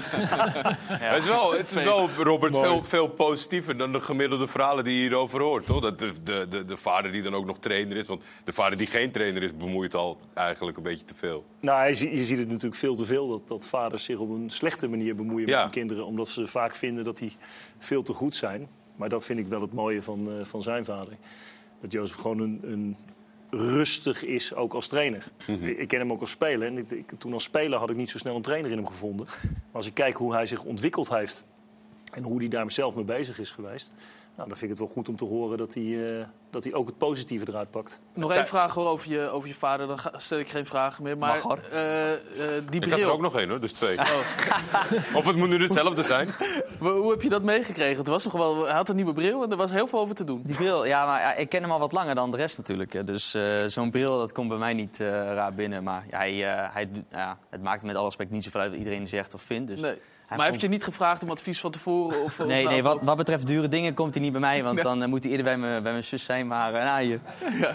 [1.10, 2.66] Het is wel, het is wel Robert, Mooi.
[2.66, 5.66] veel, veel positiever dan de gemiddelde verhalen die je hierover hoort.
[5.66, 5.80] Toch?
[5.80, 8.06] Dat de, de, de, de vader die dan ook nog trainer is.
[8.06, 11.44] Want de vader die geen trainer is, bemoeit al eigenlijk een beetje te veel.
[11.60, 14.50] Nou, je, je ziet het natuurlijk veel te veel dat, dat vaders zich op een
[14.50, 15.52] slechte manier bemoeien Ja.
[15.54, 16.06] met hun kinderen.
[16.06, 17.36] Omdat ze vaak vinden dat die
[17.78, 18.68] veel te goed zijn.
[18.96, 21.16] Maar dat vind ik wel het mooie van, eh, van zijn vader.
[21.80, 22.96] Dat Jozef gewoon een, een
[23.50, 25.24] rustig is, ook als trainer.
[25.46, 26.66] Ik- Ik ken hem ook als speler.
[26.68, 28.86] En ik, ik- toen als speler had ik niet zo snel een trainer in hem
[28.86, 29.26] gevonden.
[29.42, 31.44] Maar als ik kijk hoe hij zich ontwikkeld heeft...
[32.12, 33.94] en hoe hij daar zelf mee bezig is geweest...
[34.40, 36.74] Nou, dan vind ik het wel goed om te horen dat hij, eh, dat hij
[36.74, 38.00] ook het positieve eruit pakt.
[38.14, 41.02] Nog één vraag hoor, over, je, over je vader, dan ga- stel ik geen vragen
[41.02, 41.18] meer.
[41.18, 41.58] Maar Mag, hoor.
[41.70, 42.18] eh, eh,
[42.70, 43.10] die Ik had er bril.
[43.10, 43.98] ook nog één hoor, dus twee.
[43.98, 44.18] Oh.
[45.18, 46.28] Of het moet nu hetzelfde zijn.
[46.80, 47.96] Maar Hoe heb je dat meegekregen?
[47.98, 50.14] Het was nog wel, hij had een nieuwe bril en er was heel veel over
[50.14, 50.42] te doen.
[50.44, 53.06] Die bril, ja, maar ja, ik ken hem al wat langer dan de rest natuurlijk.
[53.06, 55.82] Dus eh, zo'n bril, dat komt bij mij niet raar binnen.
[55.82, 58.78] Maar ja, hij, eh, hij, ja, het maakt met alle respect niet zoveel uit wat
[58.78, 59.66] iedereen zegt of vindt.
[59.70, 59.98] Dus Nee.
[60.30, 62.22] Hij maar vond- heeft je niet gevraagd om advies van tevoren?
[62.22, 64.62] Of, of Nee, nou, nee wat, wat betreft dure dingen komt hij niet bij mij.
[64.62, 64.84] Want Nee.
[64.84, 66.46] dan eh, moet hij eerder bij, me, bij mijn zus zijn.
[66.46, 67.18] Maar eh, nou, je,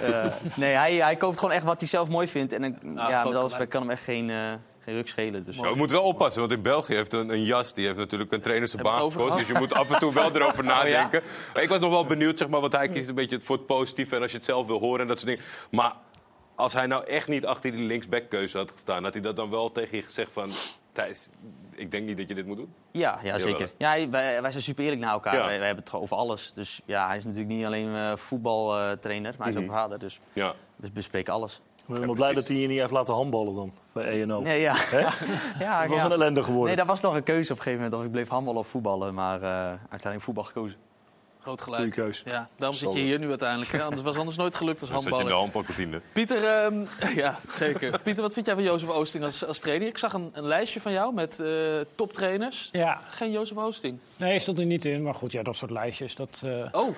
[0.02, 0.26] eh,
[0.56, 2.54] nee, hij, hij koopt gewoon echt wat hij zelf mooi vindt.
[2.54, 3.70] En eh, ja, met groot alle respect gelijk.
[3.70, 4.36] kan hem echt geen, eh,
[4.84, 5.46] geen ruk schelen.
[5.46, 5.56] Dus.
[5.56, 7.74] Ja, we moeten wel oppassen, want in België heeft een, een jas...
[7.74, 9.38] die heeft natuurlijk een trainer zijn baan gekost.
[9.38, 10.76] Dus je moet af en toe wel erover Oh, ja?
[10.76, 11.22] nadenken.
[11.54, 14.16] Ik was nog wel benieuwd, zeg maar, want hij kiest een beetje voor het positieve...
[14.16, 15.50] en als je het zelf wil horen en dat soort dingen.
[15.72, 15.94] Maar
[16.56, 19.04] als hij nou echt niet achter die linksbackkeuze had gestaan...
[19.04, 20.50] had hij dat dan wel tegen je gezegd van...
[20.92, 21.30] Thijs,
[21.76, 22.74] ik denk niet dat je dit moet doen?
[22.92, 23.72] Ja, ja zeker.
[23.78, 25.34] Ja, wij, wij zijn super eerlijk naar elkaar.
[25.36, 25.46] Ja.
[25.46, 26.54] Wij, wij hebben het over alles.
[26.54, 29.76] Dus ja, hij is natuurlijk niet alleen eh, voetbaltrainer, maar hij is ook Mhm.
[29.76, 30.00] vader.
[30.00, 30.54] Dus Ja.
[30.76, 31.62] we bespreken alles.
[31.88, 34.42] Ik ben wel blij dat hij je niet heeft laten handballen dan, bij ENO.
[34.42, 34.74] Nee, ja.
[34.76, 35.00] Hè?
[35.66, 36.06] ja, Dat was ja.
[36.06, 36.68] een ellende geworden.
[36.68, 38.68] Nee, dat was nog een keuze op een gegeven moment of ik bleef handballen of
[38.68, 39.14] voetballen.
[39.14, 40.78] Maar eh, uiteindelijk voetbal gekozen.
[41.46, 41.82] Groot gelijk.
[41.94, 42.22] Goeie keus.
[42.26, 43.72] Ja, daarom zit je hier nu uiteindelijk.
[43.72, 43.84] Hè?
[43.84, 45.66] Anders was anders nooit gelukt als Dan zat je in de handballer.
[45.66, 46.02] handbalkantine.
[46.14, 46.86] Pieter, ehm,
[47.24, 48.00] ja, zeker.
[48.04, 49.88] Pieter, wat vind jij van Jozef Oosting als, als trainer?
[49.88, 51.48] Ik zag een, een lijstje van jou met eh,
[51.96, 52.70] toptrainers.
[52.72, 53.02] Ja.
[53.08, 54.00] Geen Jozef Oosting.
[54.18, 55.04] Nee, stond er niet in.
[55.04, 56.16] Maar goed, ja, dat soort lijstjes.
[56.16, 56.96] Dat, eh, Oh.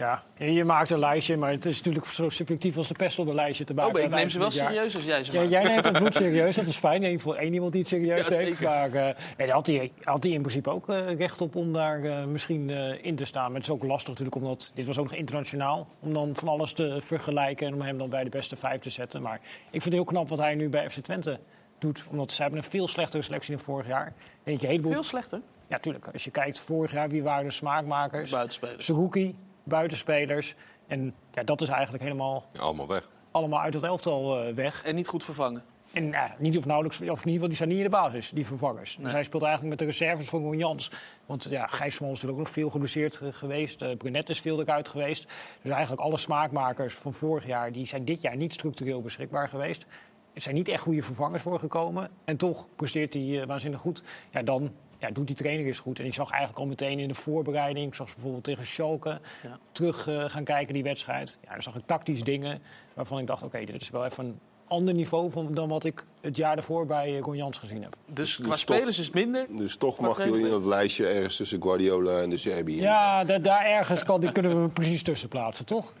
[0.00, 3.18] Ja, je je maakt een lijstje, maar het is natuurlijk zo subjectief als de pest
[3.18, 3.92] op een lijstje te Oh, maken.
[3.92, 5.50] maar ik neem ze wel serieus als jij ze Ja, maakt.
[5.50, 7.02] jij neemt het bloed serieus, dat is fijn.
[7.02, 8.56] Ieder geval één iemand die het serieus Ja, neemt.
[8.56, 8.68] zeker.
[8.68, 9.14] Maar nee,
[9.46, 12.70] daar had hij, had in principe ook eh, recht op om daar eh, misschien
[13.02, 13.44] in te staan.
[13.46, 15.88] Maar het is ook lastig natuurlijk, omdat dit was ook nog internationaal.
[16.00, 18.90] Om dan van alles te vergelijken en om hem dan bij de beste vijf te
[18.90, 19.22] zetten.
[19.22, 21.38] Maar ik vind het heel knap wat hij nu bij FC Twente
[21.78, 22.04] doet.
[22.10, 24.12] Omdat zij hebben een veel slechtere selectie dan vorig jaar.
[24.44, 24.92] En je heleboel...
[24.92, 25.40] Veel slechter?
[25.68, 26.08] Ja, tuurlijk.
[26.12, 28.30] Als je kijkt vorig jaar, wie waren de smaakmakers?
[28.30, 28.84] Buitenspelers.
[28.84, 29.34] Saruki,
[29.64, 30.54] buitenspelers.
[30.86, 33.08] En ja, dat is eigenlijk helemaal Allemaal weg.
[33.30, 34.82] allemaal uit het elftal eh, weg.
[34.84, 35.62] En niet goed vervangen.
[35.92, 38.30] En ja, niet of nauwelijks, of in ieder geval, die zijn niet in de basis,
[38.30, 38.96] die vervangers.
[39.00, 40.90] Dus hij speelt eigenlijk met de reserves van Jans.
[41.26, 43.82] Want ja, Gijsman is natuurlijk ook nog veel geblesseerd ge- geweest.
[43.82, 45.32] Uh, Brunet is veel eruit geweest.
[45.62, 49.86] Dus eigenlijk alle smaakmakers van vorig jaar, die zijn dit jaar niet structureel beschikbaar geweest.
[50.34, 52.10] Er zijn niet echt goede vervangers voor gekomen.
[52.24, 54.02] En toch presteert hij eh, waanzinnig goed.
[54.30, 54.70] Ja, dan
[55.00, 55.98] ja, doet die trainer eens goed.
[55.98, 59.20] En ik zag eigenlijk al meteen in de voorbereiding, ik zag ze bijvoorbeeld tegen Schalke,
[59.42, 59.58] Ja.
[59.72, 61.38] terug eh, gaan kijken die wedstrijd.
[61.44, 62.62] Ja, dan zag ik tactisch dingen
[62.94, 64.38] waarvan ik dacht, oké, dit is wel even een
[64.68, 67.96] ander niveau van, dan wat ik het jaar daarvoor bij eh, Ron Jans gezien heb.
[68.12, 69.46] Dus qua toch- spelers is het minder.
[69.50, 72.80] Dus toch mag hij wel in dat lijstje ergens tussen Guardiola en de Serbië.
[72.80, 75.92] Ja, da- daar ergens kan, die kunnen we precies tussen plaatsen, toch?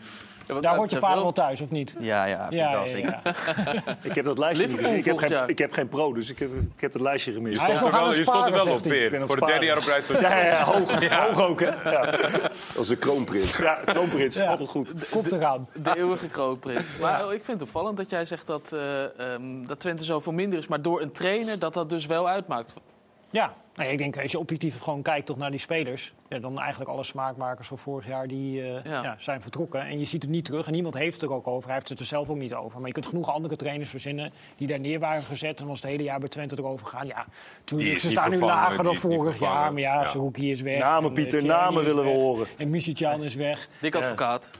[0.60, 1.22] Daar hoort je vader wel.
[1.22, 1.96] wel thuis, of niet?
[2.00, 3.18] Ja, ja, vind ik wel, zeker.
[4.10, 4.96] Ik heb dat lijstje niet gezien.
[4.96, 7.54] Ik heb, geen, ik heb geen pro, dus ik heb, ik heb het lijstje gemist.
[7.60, 9.10] Je Hij is stond, er wel, het je stond er wel op weer.
[9.10, 10.64] Voor het de derde jaar op je Ja, ja, ja, Ja.
[10.64, 11.90] hoog, hoog ook, hè?
[11.90, 12.00] Ja,
[12.78, 13.56] Als de kroonprins.
[13.56, 14.46] ja kroonprins, Ja.
[14.50, 15.08] altijd goed.
[15.10, 15.68] Komt eraan.
[15.74, 16.98] De eeuwige kroonprins.
[16.98, 20.58] Maar ik vind het opvallend dat jij zegt dat, eh, ehm, dat Twente zoveel minder
[20.58, 20.66] is.
[20.66, 22.74] Maar door een trainer dat dat dus wel uitmaakt.
[23.30, 26.12] Ja, Nou, ja, ik denk, als je objectief gewoon kijkt toch naar die spelers...
[26.28, 29.02] Ja, dan eigenlijk alle smaakmakers van vorig jaar die eh, Ja.
[29.02, 29.16] ja.
[29.18, 29.80] zijn vertrokken.
[29.80, 31.64] En je ziet het niet terug en niemand heeft het er ook over.
[31.64, 32.78] Hij heeft het er zelf ook niet over.
[32.78, 35.60] Maar je kunt genoeg andere trainers verzinnen die daar neer waren gezet...
[35.60, 37.06] en was het hele jaar bij Twente erover gaan.
[37.06, 37.26] Ja,
[37.76, 39.72] is ze staan nu lager dan vorig jaar.
[39.72, 40.06] Maar ja, Ja.
[40.06, 40.78] Saruki is weg.
[40.78, 42.46] Namen, en, eh, Pieter, Thierry namen willen we horen.
[42.56, 43.68] En Misicjan is weg.
[43.80, 44.00] Dik Ja.
[44.00, 44.50] advocaat.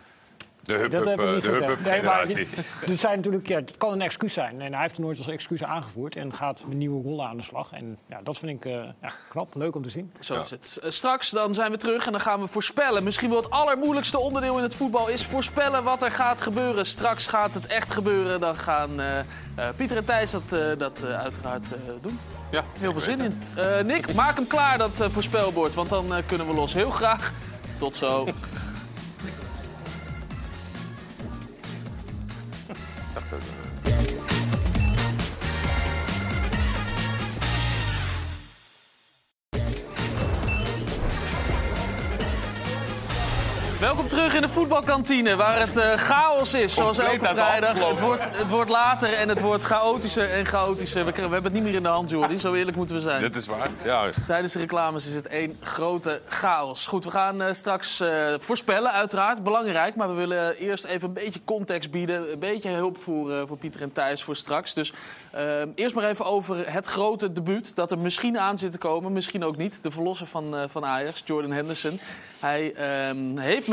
[0.71, 1.43] De hub Dat up, heb ik eh, niet
[1.85, 2.27] de Nee, maar
[2.99, 4.61] zijn natuurlijk, ja, het kan een excuus zijn.
[4.61, 6.17] En hij heeft het nooit als excuus aangevoerd.
[6.17, 7.73] En gaat met nieuwe rollen aan de slag.
[7.73, 10.13] En ja, dat vind ik eh, ja, knap, leuk om te zien.
[10.21, 10.79] Zo is het.
[10.83, 13.03] Eh, Straks dan zijn we terug en dan gaan we voorspellen.
[13.05, 16.87] Misschien wel het allermoeilijkste onderdeel in het voetbal is voorspellen wat er gaat gebeuren.
[16.87, 18.41] Straks gaat het echt gebeuren.
[18.41, 19.25] Dan gaan eh, eh,
[19.77, 22.19] Pieter en Thijs dat, eh, dat uiteraard eh, doen.
[22.51, 23.43] Ja, Er is heel veel zin in.
[23.55, 25.75] Eh, Nick, maak hem klaar, dat voorspelbord.
[25.75, 26.73] Want dan eh, kunnen we los.
[26.73, 27.33] Heel graag.
[27.79, 28.25] Tot zo.
[44.21, 47.89] terug in de voetbalkantine, waar het eh, chaos is, zoals Compleet elke vrijdag.
[47.89, 51.05] Het wordt, het wordt later en het wordt chaotischer en chaotischer.
[51.05, 52.39] We, we hebben het niet meer in de hand, Jordi.
[52.39, 53.23] Zo eerlijk moeten we zijn.
[53.23, 53.69] Dat is waar.
[53.85, 54.11] Ja.
[54.27, 56.87] Tijdens de reclames is het één grote chaos.
[56.87, 59.43] Goed, we gaan eh, straks eh, voorspellen, uiteraard.
[59.43, 62.33] Belangrijk, maar we willen eerst even een beetje context bieden.
[62.33, 64.75] Een beetje hulp voor, voor Pieter en Thijs voor straks.
[64.75, 64.93] Dus
[65.31, 69.13] eh, eerst maar even over het grote debuut dat er misschien aan zit te komen.
[69.13, 69.79] Misschien ook niet.
[69.83, 72.01] De verlosser van, eh, van Ajax, Jordan Henderson.
[72.41, 73.69] Hij ehm, heeft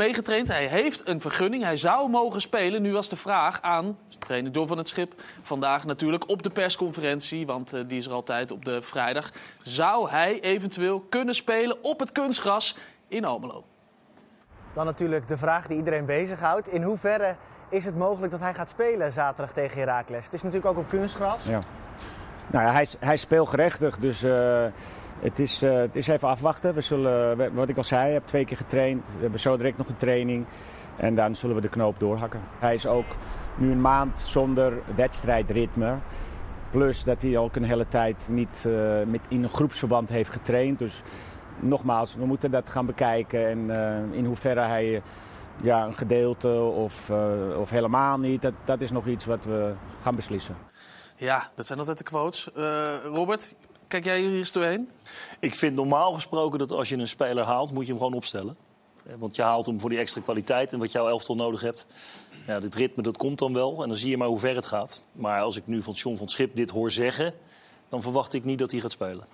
[0.46, 1.62] hij heeft een vergunning.
[1.62, 2.82] Hij zou mogen spelen.
[2.82, 5.12] Nu was de vraag aan trainer John van het Schip.
[5.42, 9.30] Vandaag natuurlijk op de persconferentie, want eh, die is er altijd op de vrijdag.
[9.62, 12.76] Zou hij eventueel kunnen spelen op het kunstgras
[13.08, 13.64] in Almelo?
[14.74, 16.68] Dan natuurlijk de vraag die iedereen bezighoudt.
[16.68, 17.36] In hoeverre
[17.68, 20.24] is het mogelijk dat hij gaat spelen zaterdag tegen Heracles?
[20.24, 21.44] Het is natuurlijk ook op kunstgras.
[21.44, 21.60] Ja.
[22.46, 24.64] Nou ja, hij, is- hij is speelgerechtig, dus eh,
[25.20, 26.74] het, is, eh, het is even afwachten.
[26.74, 29.12] We zullen, wat ik al zei, ik heb twee keer getraind.
[29.14, 30.46] We hebben zo direct nog een training
[30.96, 32.40] en dan zullen we de knoop doorhakken.
[32.58, 33.06] Hij is ook
[33.56, 35.98] nu een maand zonder wedstrijdritme.
[36.70, 38.72] Plus dat hij ook een hele tijd niet eh,
[39.06, 40.78] met, in een groepsverband heeft getraind.
[40.78, 41.02] Dus
[41.60, 43.48] nogmaals, we moeten dat gaan bekijken.
[43.48, 45.02] En eh, in hoeverre hij
[45.62, 47.10] ja, een gedeelte of,
[47.58, 50.56] of helemaal niet, dat, dat is nog iets wat we gaan beslissen.
[51.16, 52.48] Ja, dat zijn altijd de quotes.
[53.04, 53.54] Robert,
[53.88, 54.88] kijk jij hier eens doorheen?
[55.40, 58.56] Ik vind normaal gesproken dat als je een speler haalt, moet je hem gewoon opstellen.
[59.06, 61.86] Eh, Want je haalt hem voor die extra kwaliteit en wat jouw elftal nodig hebt.
[62.46, 63.82] Ja, dit ritme, dat komt dan wel.
[63.82, 65.02] En dan zie je maar hoe ver het gaat.
[65.12, 67.34] Maar als ik nu van John van Schip dit hoor zeggen...
[67.88, 69.26] dan verwacht ik niet dat hij gaat spelen.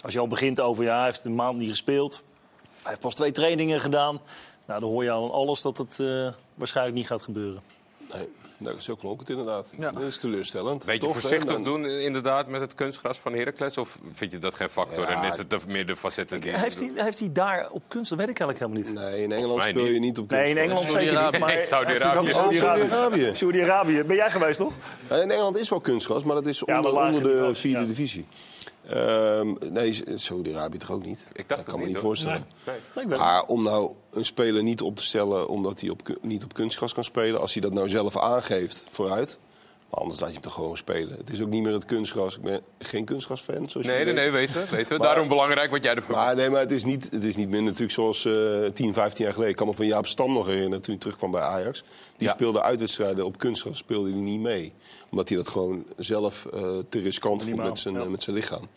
[0.00, 2.22] Als je al begint over, ja, hij heeft een maand niet gespeeld.
[2.62, 4.20] Hij heeft pas twee trainingen gedaan.
[4.66, 7.62] Nou, dan hoor je al aan alles dat het eh, waarschijnlijk niet gaat gebeuren.
[8.14, 8.28] Nee,
[8.62, 9.66] nou, zo klonk het inderdaad.
[9.78, 9.90] Ja.
[9.90, 10.80] Dat is teleurstellend.
[10.80, 11.20] Toch, hè?
[11.20, 13.78] voorzichtig Dan- doen inderdaad met het kunstgras van Heracles?
[13.78, 15.22] Of vind je dat geen factor Ja.
[15.22, 16.56] en is het meer de facetten die...
[16.58, 18.08] Heeft hij, heeft hij daar op kunst?
[18.10, 19.12] Dat weet ik eigenlijk helemaal niet.
[19.12, 19.92] Nee, in Engeland speel niet.
[19.92, 20.58] je niet op Nee, in.
[20.58, 21.38] Engeland zeker niet.
[21.38, 22.32] Maar Saudi-Arabië.
[22.32, 22.32] Saudi-Arabië.
[22.32, 23.30] Saudi-Arabië.
[23.34, 24.02] Saudi-Arabië.
[24.02, 24.72] Ben jij geweest, toch?
[25.10, 27.86] Ja, in Engeland is wel kunstgras, maar dat is Ja, onder, onder de vierde ja.
[27.86, 28.26] divisie.
[28.88, 31.24] Ehm, nee, Saudi-Arabië toch ook niet?
[31.32, 32.04] Ik dacht dat kan het me niet, hoor.
[32.04, 32.46] voorstellen.
[32.66, 33.06] Nee.
[33.06, 36.54] Nee, Maar om nou een speler niet op te stellen omdat hij op, niet op
[36.54, 39.38] kunstgras kan spelen, als hij dat nou zelf aangeeft, vooruit.
[39.90, 41.16] Maar anders laat je hem toch gewoon spelen.
[41.16, 42.36] Het is ook niet meer het kunstgras.
[42.36, 44.14] Ik ben geen kunstgrasfan, zoals je Nee, nee, weet.
[44.14, 44.76] nee, weten we.
[44.76, 44.98] Weten.
[44.98, 47.48] Maar- Daarom belangrijk wat jij ervan Maar nee, maar het is niet, het is niet
[47.48, 49.52] meer natuurlijk zoals eh 10, 15 jaar geleden.
[49.52, 51.84] Ik kan me van Jaap Stam nog herinneren toen hij terugkwam bij Ajax.
[52.16, 52.34] Die Ja.
[52.34, 54.72] speelde uitwedstrijden op kunstgras, speelde hij niet mee.
[55.12, 58.00] Omdat hij dat gewoon zelf eh, te riskant vond met zijn, ja.
[58.00, 58.68] eh, met zijn lichaam.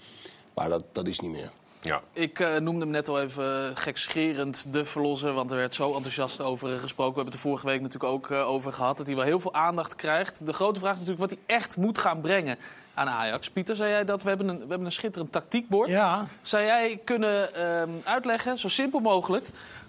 [0.53, 1.51] Maar dat, dat is niet meer.
[1.85, 2.01] Ja.
[2.13, 6.41] Ik eh, noemde hem net al even gekscherend de verlosser, want er werd zo enthousiast
[6.41, 7.13] over gesproken.
[7.13, 9.39] We hebben het er vorige week natuurlijk ook eh, over gehad, dat hij wel heel
[9.39, 10.45] veel aandacht krijgt.
[10.45, 12.57] De grote vraag is natuurlijk wat hij echt moet gaan brengen
[12.93, 13.49] aan Ajax.
[13.49, 15.89] Pieter, zei jij dat we hebben een, we hebben een schitterend tactiekbord.
[15.89, 19.45] Ja, Zou jij kunnen ehm, uitleggen, zo simpel mogelijk,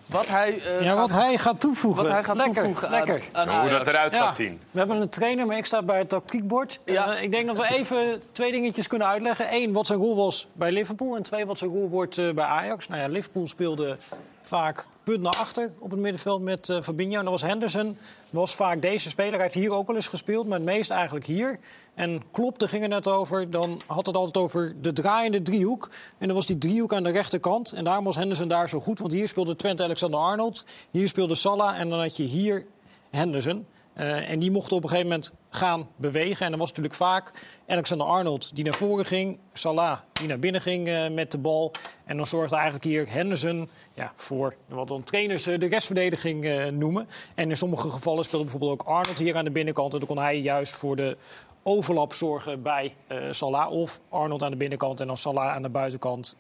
[0.07, 2.03] wat hij, eh, ja gaat, wat hij gaat toevoegen.
[2.03, 3.23] wat hij gaat lekker, toevoegen lekker.
[3.33, 4.19] aan Nou, hoe dat eruit Ja.
[4.19, 4.61] gaat zien.
[4.71, 6.81] We hebben een trainer, maar ik sta bij het tactiekbord.
[6.85, 7.07] Ja.
[7.07, 9.47] En, eh, ik denk dat we even twee dingetjes kunnen uitleggen.
[9.51, 11.17] Eén, wat zijn rol was bij Liverpool.
[11.17, 12.89] En twee, wat zijn rol wordt eh, bij Ajax.
[12.89, 13.97] Nou ja, Liverpool speelde
[14.43, 17.19] vaak punt naar achter op het middenveld met eh Fabinho.
[17.19, 17.99] En dat was Henderson.
[18.31, 19.33] Was vaak deze speler.
[19.33, 21.59] Hij heeft hier ook wel eens gespeeld, maar het meest eigenlijk hier.
[21.95, 23.51] En daar ging het net over.
[23.51, 25.91] Dan had het altijd over de draaiende driehoek.
[26.19, 27.73] En dan was die driehoek aan de rechterkant.
[27.73, 28.99] En daarom was Henderson daar zo goed.
[28.99, 30.65] Want hier speelde Trent Alexander-Arnold.
[30.91, 31.81] Hier speelde Salah.
[31.81, 32.67] En dan had je hier
[33.11, 33.67] Henderson.
[33.93, 36.45] Eh, en die mochten op een gegeven moment gaan bewegen.
[36.45, 37.31] En dan was natuurlijk vaak
[37.67, 41.73] Alexander Arnold die naar voren ging, Salah die naar binnen ging eh, met de bal.
[42.05, 46.67] En dan zorgde eigenlijk hier Henderson ja, voor wat dan trainers eh, de restverdediging eh,
[46.67, 47.09] noemen.
[47.35, 49.93] En in sommige gevallen speelde bijvoorbeeld ook Arnold hier aan de binnenkant.
[49.93, 51.17] En dan kon hij juist voor de
[51.63, 52.95] overlap zorgen bij
[53.31, 53.71] Salah.
[53.71, 56.37] Of Arnold aan de binnenkant en dan Salah aan de buitenkant.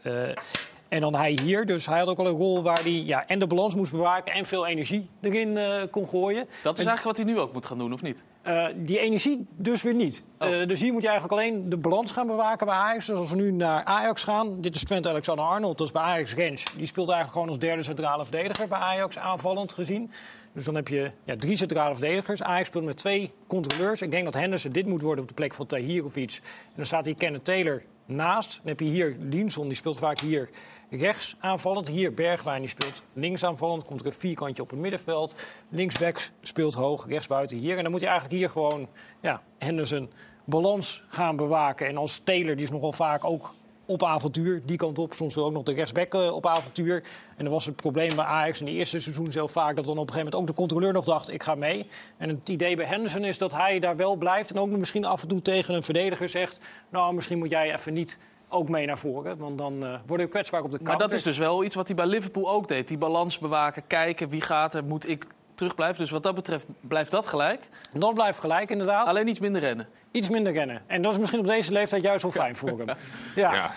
[0.88, 1.66] en dan hij hier.
[1.66, 4.34] Dus hij had ook wel een rol waar hij ja, en de balans moest bewaken
[4.34, 5.58] en veel energie erin
[5.90, 6.46] kon gooien.
[6.62, 8.24] Dat is En- eigenlijk wat hij nu ook moet gaan doen, of niet?
[8.46, 10.24] Eh, die energie dus weer niet.
[10.38, 13.06] Eh, dus hier moet je eigenlijk alleen de balans gaan bewaken bij Ajax.
[13.06, 16.34] Dus als we nu naar Ajax gaan, dit is Twente Alexander-Arnold, dat is bij Ajax
[16.34, 16.64] Rens.
[16.76, 20.10] Die speelt eigenlijk gewoon als derde centrale verdediger bij Ajax, aanvallend gezien.
[20.52, 22.42] Dus dan heb je ja, drie centrale verdedigers.
[22.42, 24.02] Ajax speelt met twee controleurs.
[24.02, 26.40] Ik denk dat Henderson dit moet worden op de plek van Tahirovic.
[26.42, 28.56] En dan staat hier Kenneth Taylor naast.
[28.56, 30.50] Dan heb je hier Linson, die speelt vaak hier
[30.90, 31.88] rechts aanvallend.
[31.88, 33.84] Hier Bergwijn, die speelt links aanvallend.
[33.84, 35.34] Komt er een vierkantje op het middenveld.
[35.68, 37.76] Linksback speelt hoog, rechtsbuiten hier.
[37.76, 38.88] En dan moet je eigenlijk hier gewoon
[39.20, 40.10] ja, Henderson
[40.44, 41.86] balans gaan bewaken.
[41.86, 43.54] En als Taylor, die is nogal vaak ook
[43.86, 45.14] op avontuur, die kant op.
[45.14, 47.02] Soms ook nog de rechtsback eh, op avontuur.
[47.36, 49.76] En dan was het probleem bij Ajax in het eerste seizoen zelf vaak...
[49.76, 51.86] dat dan op een gegeven moment ook de controleur nog dacht, ik ga mee.
[52.16, 54.50] En het idee bij Henderson is dat hij daar wel blijft...
[54.50, 56.60] en ook misschien af en toe tegen een verdediger zegt...
[56.88, 58.18] nou, misschien moet jij even niet
[58.48, 59.38] ook mee naar voren.
[59.38, 60.88] Want dan eh worden we kwetsbaar op de kant.
[60.88, 62.88] Maar dat is dus wel iets wat hij bij Liverpool ook deed.
[62.88, 65.98] Die balans bewaken, kijken wie gaat er, moet ik terugblijven.
[65.98, 67.68] Dus wat dat betreft blijft dat gelijk.
[67.92, 69.06] Dat blijft gelijk, inderdaad.
[69.06, 69.88] Alleen iets minder rennen.
[70.16, 70.82] Iets minder rennen.
[70.86, 72.86] En dat is misschien op deze leeftijd juist wel fijn voor hem.
[73.34, 73.54] Ja.
[73.54, 73.70] Ja,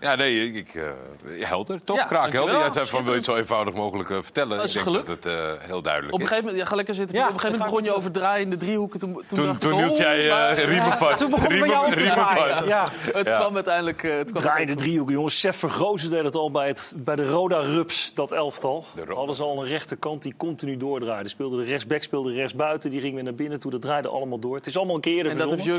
[0.00, 0.82] ja nee, ik, eh,
[1.48, 1.84] helder.
[1.84, 2.58] Toch, Ja, Kraak, helder.
[2.58, 4.56] Jij zei van, wil je het zo eenvoudig mogelijk eh, vertellen?
[4.56, 5.06] Dat is ik denk gelukt.
[5.22, 6.28] dat het eh, heel duidelijk Op een is.
[6.32, 7.16] gegeven moment, ja, ga lekker zitten.
[7.16, 8.98] Ja, op een gegeven moment begon je over draaiende driehoeken.
[9.00, 11.18] Toen, toen, Toen- dacht toen ik, hield oh, jij, eh, riemen vast.
[11.18, 12.56] Toen begon het bij Riemen- jou te riemen draaien.
[12.56, 12.66] vast.
[12.68, 12.88] Ja.
[13.12, 13.38] Het Ja.
[13.38, 14.02] kwam uiteindelijk...
[14.02, 15.40] eh, Het kwam Draaiende driehoeken, jongens.
[15.40, 18.84] Sef Vergozen deed het al bij, het, bij de Roda Rups, dat elftal.
[19.08, 21.28] Hadden ze al een rechterkant die continu doordraaide.
[21.28, 22.90] Speelde de rechtsback, speelde rechtsbuiten.
[22.90, 23.70] Die ging weer naar binnen toe.
[23.70, 24.56] Dat draaide allemaal door.
[24.56, 25.32] Het is allemaal een keer eerder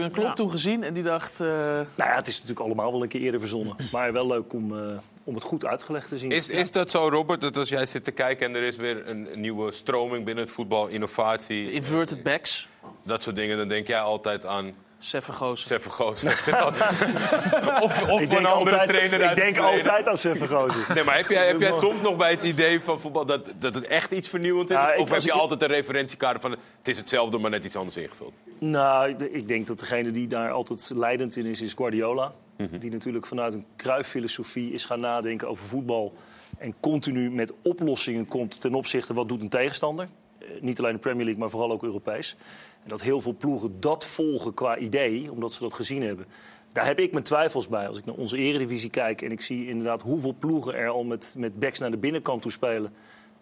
[0.03, 0.33] En dat heeft verzonnen.
[0.33, 0.43] Jurgen Klopp Ja.
[0.43, 1.39] toen gezien en die dacht...
[1.39, 1.47] eh,
[1.95, 3.75] Nou ja, het is natuurlijk allemaal wel een keer eerder verzonnen.
[3.91, 6.31] Maar wel leuk om, eh, om het goed uitgelegd te zien.
[6.31, 9.07] Is, is dat zo, Robert, dat als jij zit te kijken en er is weer
[9.09, 11.71] een, een nieuwe stroming binnen het voetbal, innovatie...
[11.71, 12.67] inverted backs.
[13.03, 14.73] Dat soort dingen, dan denk jij altijd aan...
[15.01, 15.67] Seffergoos.
[15.67, 16.23] Seffergoos.
[17.85, 20.95] of of Ik een andere altijd- trainer ik denk altijd aan Sef Vergozen.
[20.95, 23.75] Nee, maar heb jij, heb jij soms nog bij het idee van voetbal dat, dat
[23.75, 24.77] het echt iets vernieuwend is?
[24.97, 28.33] Of heb je altijd een referentiekader van het is hetzelfde, maar net iets anders ingevuld?
[28.59, 32.31] Nou, ik- denk dat degene die daar altijd leidend in is, is Guardiola.
[32.57, 32.77] Mhm.
[32.79, 36.13] Die natuurlijk vanuit een Cruyff-filosofie is gaan nadenken over voetbal.
[36.57, 40.07] En continu met oplossingen komt ten opzichte wat doet een tegenstander.
[40.39, 42.35] Eh, niet alleen de Premier League, maar vooral ook Europees.
[42.83, 46.25] En dat heel veel ploegen dat volgen qua idee, omdat ze dat gezien hebben.
[46.71, 47.87] Daar heb ik mijn twijfels bij.
[47.87, 51.35] Als ik naar onze eredivisie kijk en ik zie inderdaad hoeveel ploegen er al met,
[51.37, 52.93] met backs naar de binnenkant toe spelen.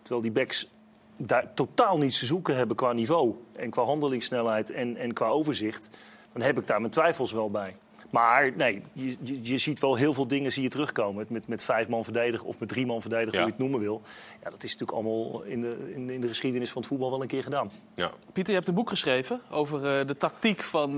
[0.01, 0.69] Terwijl die backs
[1.17, 3.35] daar totaal niets te zoeken hebben qua niveau.
[3.55, 5.89] En qua handelingssnelheid en, en qua overzicht.
[6.33, 7.75] Dan heb ik daar mijn twijfels wel bij.
[8.10, 11.16] Maar nee, je, je, je ziet wel heel veel dingen zie je terugkomen.
[11.16, 13.39] Met, met, met vijf man verdedigen of met drie man verdedigen, Ja.
[13.39, 14.01] hoe je het noemen wil.
[14.43, 17.22] Ja, dat is natuurlijk allemaal in de, in, in de geschiedenis van het voetbal wel
[17.22, 17.72] een keer gedaan.
[17.93, 18.12] Ja.
[18.34, 20.89] Pieter, je hebt een boek geschreven over eh, de tactiek van...
[20.89, 20.95] eh,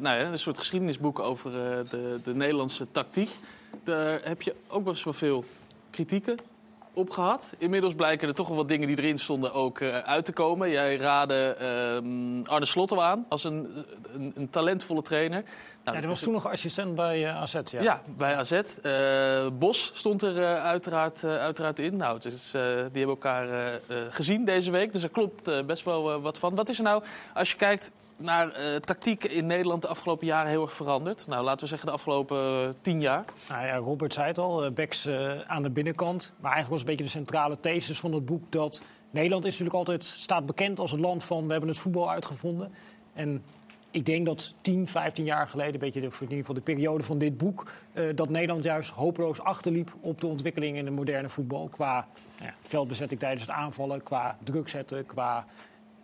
[0.00, 3.30] nou ja, een soort geschiedenisboek over eh, de, de Nederlandse tactiek.
[3.84, 5.44] Daar heb je ook best wel veel
[5.90, 6.36] kritieken
[6.92, 7.50] op gehad.
[7.58, 10.70] Inmiddels blijken er toch wel wat dingen die erin stonden ook eh, uit te komen.
[10.70, 13.68] Jij raadde ehm, Arne Slot al aan als een,
[14.14, 15.44] een, een talentvolle trainer.
[15.84, 17.54] Nou, Ja, dat was toen nog assistent bij eh, AZ.
[17.64, 17.82] Ja.
[17.82, 18.02] ja.
[18.16, 18.52] bij AZ.
[18.52, 21.96] Eh, Bos stond er eh, uiteraard, uiteraard in.
[21.96, 22.60] Nou, eh, die
[23.02, 26.54] hebben elkaar gezien deze week, dus er klopt best wel wat van.
[26.54, 27.02] Wat is er nou,
[27.34, 31.26] als je kijkt naar tactiek in Nederland de afgelopen jaren heel erg veranderd?
[31.26, 33.24] Nou, laten we zeggen de afgelopen tien jaar.
[33.48, 35.08] Nou ja, Robert zei het al, backs
[35.46, 36.32] aan de binnenkant.
[36.40, 39.76] Maar eigenlijk was een beetje de centrale thesis van het boek dat Nederland is natuurlijk
[39.76, 42.74] altijd staat bekend als het land van we hebben het voetbal uitgevonden.
[43.12, 43.44] En
[43.90, 47.04] ik denk dat 10, 15 jaar geleden, een beetje de, in ieder geval de periode
[47.04, 51.28] van dit boek, eh, dat Nederland juist hopeloos achterliep op de ontwikkeling in de moderne
[51.28, 51.68] voetbal.
[51.68, 52.06] Qua
[52.38, 55.46] nou ja, veldbezetting tijdens het aanvallen, qua druk zetten, qua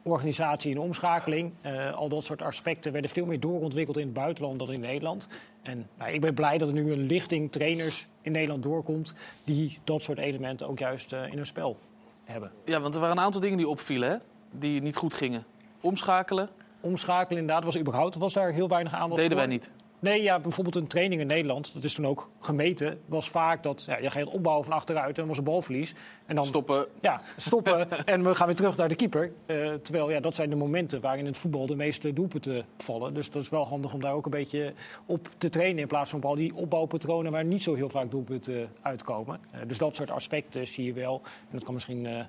[0.03, 1.53] organisatie en omschakeling.
[1.61, 5.29] Eh, al dat soort aspecten werden veel meer doorontwikkeld in het buitenland dan in Nederland.
[5.63, 9.15] En nou, ik ben blij dat er nu een lichting trainers in Nederland doorkomt
[9.45, 11.79] die dat soort elementen ook juist eh, in hun spel
[12.25, 12.51] hebben.
[12.65, 14.17] Ja, want er waren een aantal dingen die opvielen, hè?
[14.51, 15.45] die niet goed gingen.
[15.81, 16.49] Omschakelen.
[16.87, 19.47] Omschakelen inderdaad, was überhaupt was daar heel weinig aandacht Deden voor.
[19.47, 19.71] wij niet.
[19.99, 23.85] Nee, ja, bijvoorbeeld een training in Nederland, dat is toen ook gemeten, was vaak dat
[23.87, 25.95] ja, je gaat opbouwen van achteruit en dan was een balverlies.
[26.27, 26.87] En dan Stoppen.
[27.01, 29.33] Ja, stoppen en we gaan weer terug naar de keeper.
[29.47, 33.15] Eh, terwijl ja, dat zijn de momenten waarin in het voetbal de meeste doelpunten vallen.
[33.15, 34.73] Dus dat is wel handig om daar ook een beetje
[35.07, 35.79] op te trainen.
[35.79, 39.41] In plaats van op al die opbouwpatronen waar niet zo heel vaak doelpunten uitkomen.
[39.51, 41.21] Eh, dus dat soort aspecten zie je wel.
[41.25, 42.25] En dat kan misschien eh,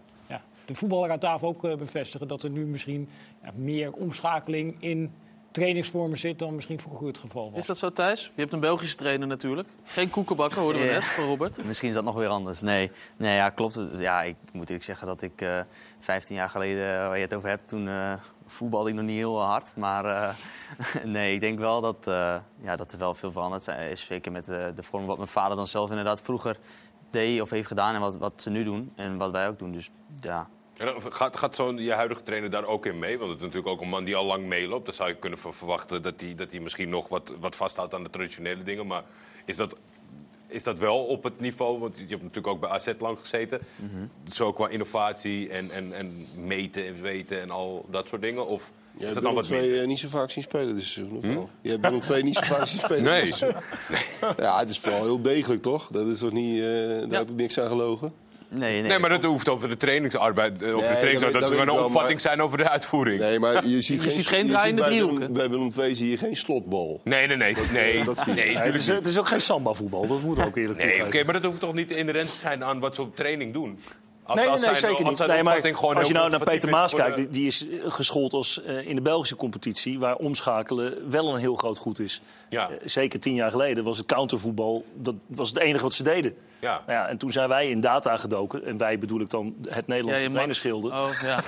[0.68, 2.28] de voetballer aan tafel ook eh, bevestigen.
[2.28, 3.10] Dat er nu misschien
[3.56, 5.14] meer omschakeling in
[5.52, 7.60] trainingsvormen zit dan misschien vroeger het geval was.
[7.60, 8.32] Is dat zo, Thijs?
[8.36, 9.68] Je hebt een Belgische trainer natuurlijk.
[9.84, 11.64] Geen koekenbakker, hoorden we net van Robert.
[11.66, 12.62] Misschien is dat nog weer anders.
[12.62, 13.82] Nee, nee ja, klopt.
[13.98, 15.60] Ja, ik moet eerlijk zeggen dat ik eh
[16.00, 18.14] 15 jaar geleden, eh, waar je het over hebt, toen eh,
[18.46, 19.72] voetbalde ik nog niet heel hard.
[19.76, 20.30] Maar eh,
[21.16, 24.06] nee, ik denk wel dat, eh, ja, dat er wel veel veranderd zijn- is.
[24.06, 26.58] Zeker met eh, de vorm wat mijn vader dan zelf inderdaad vroeger
[27.10, 29.72] deed of heeft gedaan en wat, wat ze nu doen en wat wij ook doen.
[29.72, 29.90] Dus
[30.20, 30.48] ja,
[31.10, 33.18] gaat gaat zo'n je huidige trainer daar ook in mee?
[33.18, 34.86] Want het is natuurlijk ook een man die al lang meeloopt.
[34.86, 37.94] Dan zou je kunnen ver- verwachten dat hij dat hij misschien nog wat, wat vasthoudt
[37.94, 38.88] aan de traditionele dingen.
[38.88, 39.04] Maar
[39.46, 39.76] is dat,
[40.48, 41.80] is dat wel op het niveau?
[41.80, 43.60] Want je hebt natuurlijk ook bij AZ lang gezeten.
[44.32, 48.48] Zo qua innovatie en, en, en meten en weten en al dat soort dingen?
[48.48, 49.82] Of Je is hebt dat dan Willem minder?
[49.82, 51.34] eh, niet zo vaak zien spelen dit seizoen, of Hm?
[51.34, 51.50] wel?
[51.62, 53.24] Hebt Willem II niet zo vaak zien spelen Nee.
[53.24, 53.62] dit seizoen.
[54.46, 55.88] Ja, het is vooral heel degelijk, toch?
[55.92, 56.60] Dat is toch niet...
[56.60, 56.66] eh,
[57.10, 58.14] daar heb ik niks aan gelogen.
[58.50, 60.62] Nee, Nee, maar dat hoeft over de trainingsarbeid.
[60.62, 61.34] eh, Over Nee, de trainingsarbeid.
[61.34, 63.20] dat- zou weet een opvatting maar- zijn over de uitvoering.
[63.20, 65.34] Nee, maar je ziet, Je ziet geen draaiende driehoeken.
[65.34, 67.02] Bij Willem II zie je geen slotbal.
[67.04, 67.54] Nee, nee, nee.
[67.54, 70.58] Dat, nee, dat nee, Nee, het, is, het is ook geen samba-voetbal, dat moet ook
[70.58, 73.16] eerlijk Nee, oké, maar dat hoeft toch niet inherent te zijn aan wat ze op
[73.16, 73.80] training doen?
[74.28, 75.28] Als, nee, als nee, zeker niet.
[75.28, 78.88] Nee, maar als je nou naar Peter Maas kijkt, die, die is geschoold als eh,
[78.88, 82.22] in de Belgische competitie, waar omschakelen wel een heel groot goed is.
[82.50, 82.70] Ja.
[82.70, 86.36] Eh, zeker tien jaar geleden was het countervoetbal, dat was het enige wat ze deden.
[86.60, 86.82] Ja.
[86.88, 89.88] Nou ja, en toen zijn wij in data gedoken, en wij bedoel ik dan het
[89.88, 90.88] Nederlandse Ja, je trainerschilde.
[90.88, 91.40] Oh, ja.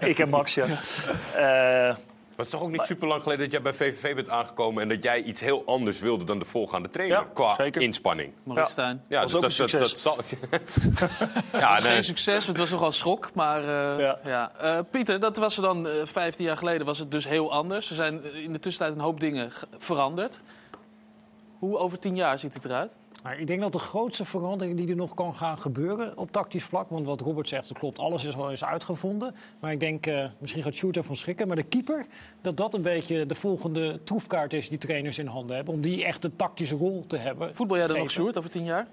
[0.00, 0.66] Eh, ik en Max, ja.
[2.40, 4.28] Eh, Maar het is toch ook niet super lang geleden dat jij bij VVV bent
[4.28, 4.82] aangekomen...
[4.82, 7.82] en dat jij iets heel anders wilde dan de voorgaande trainer Ja, qua zeker.
[7.82, 8.32] inspanning.
[8.42, 9.04] Maurice Stijn.
[9.08, 10.02] Ja, Was dus ook dat, een dat, dat succes.
[10.02, 10.16] zal...
[10.50, 10.76] Het
[11.62, 11.92] ja, was nee.
[11.92, 13.34] geen succes, het was nogal schok.
[13.34, 14.18] Maar eh, ja.
[14.24, 14.52] Ja.
[14.58, 17.90] Eh, Pieter, dat was er dan eh 15 jaar geleden was het dus heel anders.
[17.90, 20.40] Er zijn eh, in de tussentijd een hoop dingen ge- veranderd.
[21.58, 22.96] Hoe over 10 jaar ziet het eruit?
[23.22, 26.64] Maar ik denk dat de grootste verandering die er nog kan gaan gebeuren op tactisch
[26.64, 29.34] vlak, want wat Robert zegt, dat klopt, alles is al eens uitgevonden.
[29.60, 32.06] Maar ik denk, eh, misschien gaat Sjoerd ervan schrikken, maar de keeper,
[32.40, 35.74] dat dat een beetje de volgende troefkaart is die trainers in handen hebben.
[35.74, 37.54] Om die echt de tactische rol te hebben.
[37.54, 38.10] Voetbal jij dan nog.
[38.10, 38.86] Sjoerd, over 10 jaar?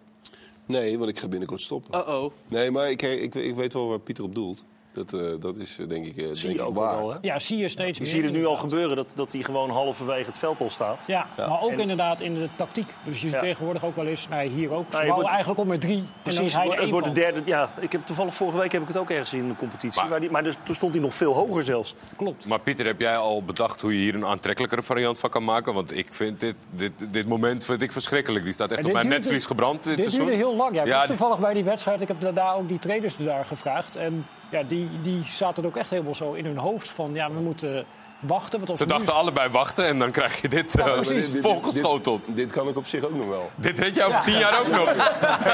[0.66, 1.99] Nee, want ik ga binnenkort stoppen.
[1.99, 2.32] Uh-oh.
[2.48, 4.64] Nee, maar ik, ik, ik weet wel waar Pieter op doelt.
[4.98, 6.98] Dat, eh, dat is eh, denk ik, eh, zie denk je ik ook waar.
[6.98, 7.18] wel, hè?
[7.22, 8.14] Ja, zie je steeds Je meer.
[8.14, 11.03] ziet het nu al gebeuren, dat, dat hij gewoon halverwege het veld al staat.
[11.07, 11.48] Ja, Ja.
[11.48, 12.94] maar ook En- inderdaad in de tactiek.
[13.06, 13.40] Dus je ziet Ja.
[13.40, 16.03] tegenwoordig ook wel eens, nou, hier ook, ze je wordt- eigenlijk op met drie.
[16.24, 17.41] Precies, en dan is hij er het wordt de derde.
[17.45, 20.02] Ja, ik heb toevallig vorige week heb ik het ook ergens in de competitie.
[20.02, 21.95] Maar- Maar, die, maar dus, toen stond hij nog veel hoger zelfs.
[22.15, 22.45] Klopt.
[22.48, 25.74] Maar Pieter, heb jij al bedacht hoe je hier een aantrekkelijkere variant van kan maken?
[25.74, 28.44] Want ik vind dit, dit, dit moment vind ik verschrikkelijk.
[28.45, 30.26] Die staat echt op dit mijn netvlies gebrand dit, Dit seizoen.
[30.26, 30.76] duurde heel lang.
[30.76, 32.02] Ja, ik Ja, was dit- toevallig bij die wedstrijd.
[32.02, 33.95] Ik heb daarna ook die trainers daar gevraagd.
[33.95, 37.14] En ja, die, die zaten ook echt helemaal zo in hun hoofd van...
[37.14, 37.86] ja, we moeten
[38.19, 38.57] wachten.
[38.57, 41.23] Want als Ze nu- dachten allebei wachten en dan krijg je dit eh, precies.
[41.26, 42.26] Dit- dit- volgeschoteld.
[42.26, 43.52] Dit, dit kan ik op zich ook nog wel.
[43.56, 44.94] Dit weet jij over tien jaar ook nog.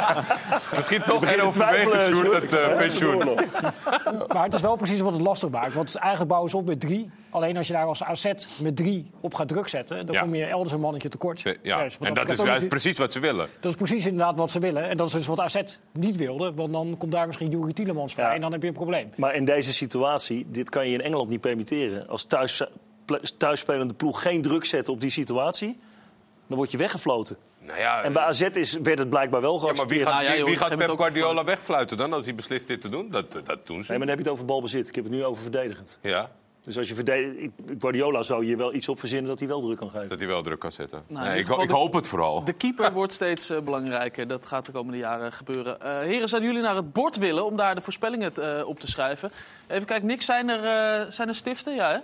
[0.78, 3.30] Misschien toch geen overwegen, twijfelen, Sjoerd, het eh, pensioen.
[4.34, 5.74] Maar het is wel precies wat het lastig maakt.
[5.74, 7.10] Want eigenlijk bouwen ze op met drie.
[7.30, 8.26] Alleen als je daar als AZ
[8.58, 10.06] met drie op gaat druk zetten...
[10.06, 10.22] dan Ja.
[10.22, 11.42] kom je elders een mannetje tekort.
[11.62, 13.48] Ja, dus en dat is niet- precies wat ze willen.
[13.60, 14.90] Dat is precies inderdaad wat ze willen.
[14.90, 15.62] En dat is dus wat AZ
[15.92, 16.54] niet wilde.
[16.54, 18.34] Want dan komt daar misschien Juri Tielemans vrij Ja.
[18.34, 19.12] en dan heb je een probleem.
[19.16, 22.08] Maar in deze situatie, dit kan je in Engeland niet permitteren.
[22.08, 22.53] Als thuis,
[23.06, 25.80] ple- thuisspelende ploeg geen druk zet op die situatie,
[26.48, 27.38] dan word je weggefloten.
[27.60, 30.08] Nou ja, En bij AZ is, werd het blijkbaar wel ja, maar wie geaccepteerd.
[30.08, 32.68] gaat, Ah, ja, wie, joh, wie op gaat Pep Guardiola wegfluiten dan als hij beslist
[32.68, 33.10] dit te doen?
[33.10, 33.90] Dat, dat doen ze.
[33.90, 34.88] Nee, maar dan heb je het over balbezit.
[34.88, 35.98] Ik heb het nu over verdedigend.
[36.02, 36.32] Ja,
[36.62, 39.78] Dus als je verdedigt, Guardiola zou je wel iets op verzinnen dat hij wel druk
[39.78, 40.10] kan geven.
[40.10, 41.04] dat hij wel druk kan zetten.
[41.08, 42.44] Nou, nee, ik, ik de- hoop het vooral.
[42.44, 44.28] De keeper wordt steeds eh, belangrijker.
[44.28, 45.82] Dat gaat de komende jaren gebeuren.
[45.82, 48.88] Eh, heren, zouden jullie naar het bord willen om daar de voorspellingen eh, op te
[48.88, 49.32] schrijven?
[49.68, 50.64] Even kijken, Nick, zijn er,
[51.02, 51.76] eh, zijn er stiften?
[51.76, 51.98] Ja, hè?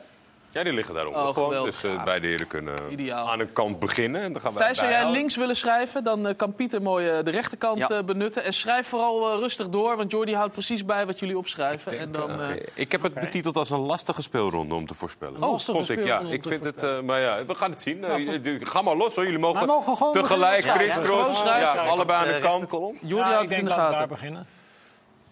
[0.51, 1.47] Ja, die liggen daaronder Oh, gewoon.
[1.47, 1.81] geweldig.
[1.81, 3.29] Dus eh, beide heren kunnen Ideaal.
[3.29, 4.21] aan een kant beginnen.
[4.21, 5.19] En dan gaan wij Thijs, zou jij bijhouden.
[5.21, 6.03] links willen schrijven?
[6.03, 7.89] Dan eh, kan Pieter mooi eh, de rechterkant Ja.
[7.89, 8.43] eh, benutten.
[8.43, 11.99] En schrijf vooral eh, rustig door, want Jordi houdt precies bij wat jullie opschrijven.
[11.99, 12.43] en dan, Oké.
[12.43, 15.43] eh, Ik heb het betiteld als een lastige speelronde om te voorspellen.
[15.43, 16.03] Oh, lastige Vond ik, ja.
[16.03, 18.03] speelronde om Ik te vind het, eh, maar ja, we gaan het zien.
[18.03, 21.03] Eh, Nou, Ga maar los hoor, jullie mogen, Wij mogen gewoon tegelijk, beginnen.
[21.03, 22.71] Chris Ja, ja, gewoon allebei aan de kant.
[22.71, 23.97] Jordi Ja, houdt ik het in denk de laten we gaten.
[23.97, 24.47] daar beginnen.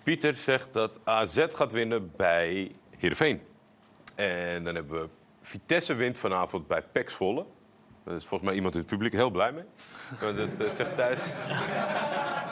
[0.03, 3.41] Pieter zegt dat AZ gaat winnen bij Heerenveen.
[4.17, 5.07] En dan hebben we
[5.41, 7.45] Vitesse wint vanavond bij PEC Zwolle.
[8.03, 9.63] Daar is volgens mij iemand in het publiek heel blij mee.
[10.19, 11.19] Dat, dat zegt thuis.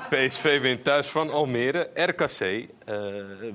[0.30, 1.90] PSV wint thuis van Almere.
[1.94, 2.96] RKC eh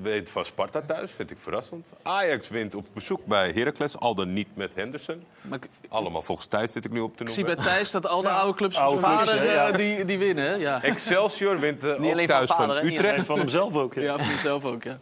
[0.01, 1.89] wint van Sparta thuis, vind ik verrassend.
[2.03, 5.23] Ajax wint op bezoek bij Heracles, al dan niet met Henderson.
[5.41, 7.63] Maar ik, Allemaal volgens tijd zit ik nu op te ik zie noemen.
[7.63, 9.67] bij Thijs dat al de oude clubs van Oude zijn clubs, vader ja.
[9.67, 10.59] eh, die, die winnen.
[10.59, 10.83] Ja.
[10.83, 13.17] Excelsior wint eh, ook van thuis van, vader, niet Utrecht.
[13.17, 13.93] En van hemzelf ook.
[13.93, 14.01] ja.
[14.01, 14.99] Ja, voor jezelf ook, ja.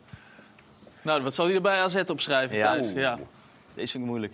[1.02, 2.74] Nou, wat zal hij er bij AZ opschrijven, Ja.
[2.74, 2.92] Thijs?
[2.94, 3.20] Ja.
[3.74, 4.34] Deze vind ik moeilijk.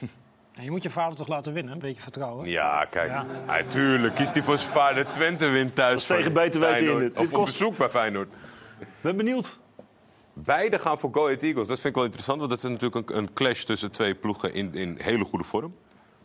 [0.54, 2.48] En je moet je vader toch laten winnen, een beetje vertrouwen.
[2.48, 3.10] Ja, kijk.
[3.10, 3.26] Ja.
[3.46, 3.62] Ja.
[3.68, 5.06] tuurlijk kiest hij voor zijn vader.
[5.10, 6.98] Twente wint thuis Dat tegen beter weten in.
[6.98, 8.34] Dit Of op bezoek bij Feyenoord.
[9.00, 9.58] Ben benieuwd.
[10.32, 11.66] Beide gaan voor Go Ahead Eagles.
[11.68, 14.54] Dat vind ik wel interessant, want dat is natuurlijk een, een clash tussen twee ploegen
[14.54, 15.74] in, in hele goede vorm.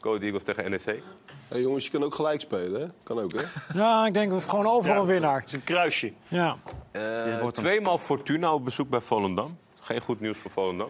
[0.06, 1.02] Go Ahead Eagles tegen NEC.
[1.48, 2.88] Hey, jongens, je kan ook gelijk spelen, hè?
[3.04, 3.42] Kan ook, hè?
[3.80, 5.40] Ja, ik denk we gewoon overal een winnaar.
[5.40, 6.12] Het is een kruisje.
[6.28, 6.58] Ja.
[6.92, 9.58] Eh, tweemaal Fortuna op bezoek bij Volendam.
[9.80, 10.90] Geen goed nieuws voor Volendam.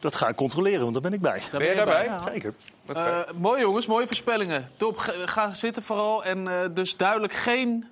[0.00, 1.40] Dat ga ik controleren, want daar ben ik bij.
[1.50, 2.04] Daar Ben je daarbij?
[2.04, 2.18] Ja.
[2.32, 2.54] Zeker.
[2.86, 4.68] Eh, mooi jongens, mooie voorspellingen.
[4.76, 6.24] Top, ga- zitten vooral.
[6.24, 7.84] En eh, dus duidelijk geen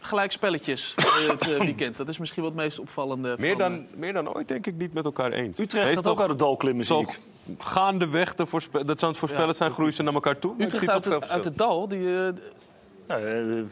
[0.00, 1.96] gelijkspelletjes uh, het weekend.
[1.96, 3.34] Dat is misschien wat het meest opvallende.
[3.38, 5.58] Meer van, dan, meer dan ooit denk ik niet met elkaar eens.
[5.58, 7.16] Utrecht Wees gaat toch- ook uit het dal klimmen, zie toch
[7.58, 10.54] gaandeweg, de voorspe- dat zou het voorspellen zijn, groeien ze naar elkaar toe.
[10.58, 11.88] Utrecht uit het, uit het dal.
[11.88, 12.28] Die, eh,
[13.06, 13.66] Nou,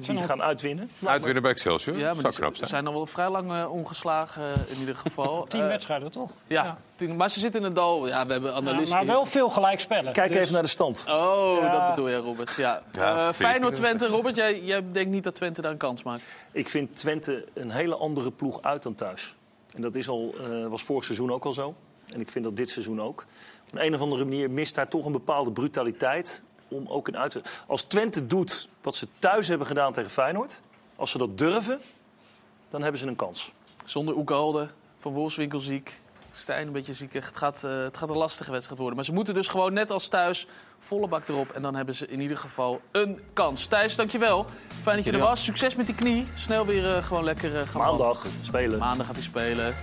[0.00, 0.90] die gaan uitwinnen.
[1.04, 1.96] Uitwinnen bij Excelsior.
[1.96, 2.68] ja, maar zou ze zijn.
[2.68, 5.44] zijn al wel vrij lang eh, ongeslagen in ieder geval.
[5.48, 6.30] Tien Eh, wedstrijden, toch?
[6.46, 8.06] Ja, tien- maar ze zitten in het dal.
[8.06, 8.96] Ja, we hebben Ja, analisten.
[8.96, 10.12] maar wel veel gelijkspellen.
[10.12, 11.04] Kijk Dus- even naar de stand.
[11.08, 11.70] Oh, Ja.
[11.78, 12.54] dat bedoel je, Robert.
[12.56, 12.82] Ja.
[12.92, 14.06] Ja, Feyenoord-Twente.
[14.06, 16.22] Robert, jij, jij denkt niet dat Twente daar een kans maakt?
[16.52, 19.34] Ik vind Twente een hele andere ploeg uit dan thuis.
[19.74, 21.74] En dat is al, eh, was vorig seizoen ook al zo.
[22.14, 23.24] En ik vind dat dit seizoen ook.
[23.66, 26.42] Op een, een of andere manier mist daar toch een bepaalde brutaliteit.
[26.68, 27.42] Om ook in uit te...
[27.66, 30.60] Als Twente doet wat ze thuis hebben gedaan tegen Feyenoord...
[30.96, 31.80] als ze dat durven,
[32.70, 33.52] dan hebben ze een kans.
[33.84, 34.68] Zonder Oekalde,
[34.98, 36.00] Van Wolfswinkel ziek.
[36.32, 37.12] Stijn een beetje ziek.
[37.12, 38.96] Het gaat, eh, het gaat een lastige wedstrijd worden.
[38.96, 40.46] Maar ze moeten dus gewoon net als thuis
[40.78, 41.50] volle bak erop.
[41.52, 43.66] En dan hebben ze in ieder geval een kans.
[43.66, 44.46] Thijs, dankjewel.
[44.82, 45.44] Fijn dat je er was.
[45.44, 46.26] Succes met die knie.
[46.34, 48.44] Snel weer eh, gewoon lekker eh, gaan Maandag wandelen.
[48.44, 48.78] spelen.
[48.78, 49.74] Maandag gaat hij spelen.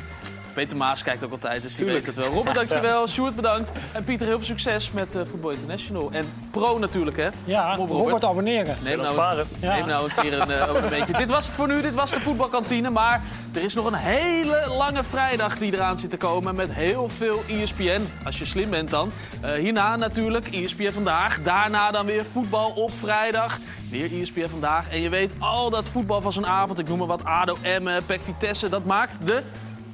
[0.53, 2.05] Peter Maas kijkt ook altijd, dus die Tuurlijk.
[2.05, 2.33] weet het wel.
[2.33, 3.07] Robert, dankjewel.
[3.13, 3.71] Sjoerd, bedankt.
[3.91, 6.09] En Pieter, heel veel succes met eh Voetbal International.
[6.11, 7.29] En pro natuurlijk, hè?
[7.43, 8.75] Ja, Robert abonneren.
[8.83, 9.47] Neem nou, sparen.
[9.59, 9.75] Ja.
[9.75, 11.13] neem nou een keer een uh, abonnementje.
[11.17, 12.89] Dit was het voor nu, dit was de voetbalkantine.
[12.89, 13.21] Maar
[13.53, 17.43] er is nog een hele lange vrijdag die eraan zit te komen met heel veel
[17.47, 18.01] ESPN.
[18.25, 19.11] Als je slim bent dan.
[19.41, 21.41] Eh, hierna natuurlijk ESPN Vandaag.
[21.41, 23.57] Daarna dan weer voetbal op vrijdag.
[23.89, 24.89] Weer ESPN Vandaag.
[24.89, 28.05] En je weet, al dat voetbal van zo'n avond, ik noem maar wat, ADO, Emmen,
[28.05, 29.43] PEC Vitesse, dat maakt de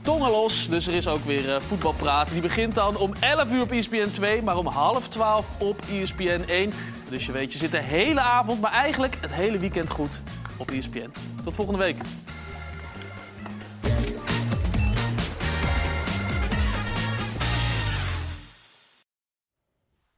[0.01, 0.67] tongen los.
[0.69, 2.29] Dus er is ook weer eh, voetbalpraat.
[2.29, 6.43] Die begint dan om 11 uur op ESPN 2, maar om half 12 op ESPN
[6.47, 6.71] 1.
[7.09, 10.21] Dus je weet, je zit de hele avond, maar eigenlijk het hele weekend goed
[10.57, 11.11] op ESPN.
[11.43, 11.97] Tot volgende week.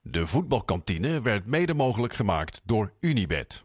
[0.01, 3.63] De voetbalkantine werd mede mogelijk gemaakt door Unibed.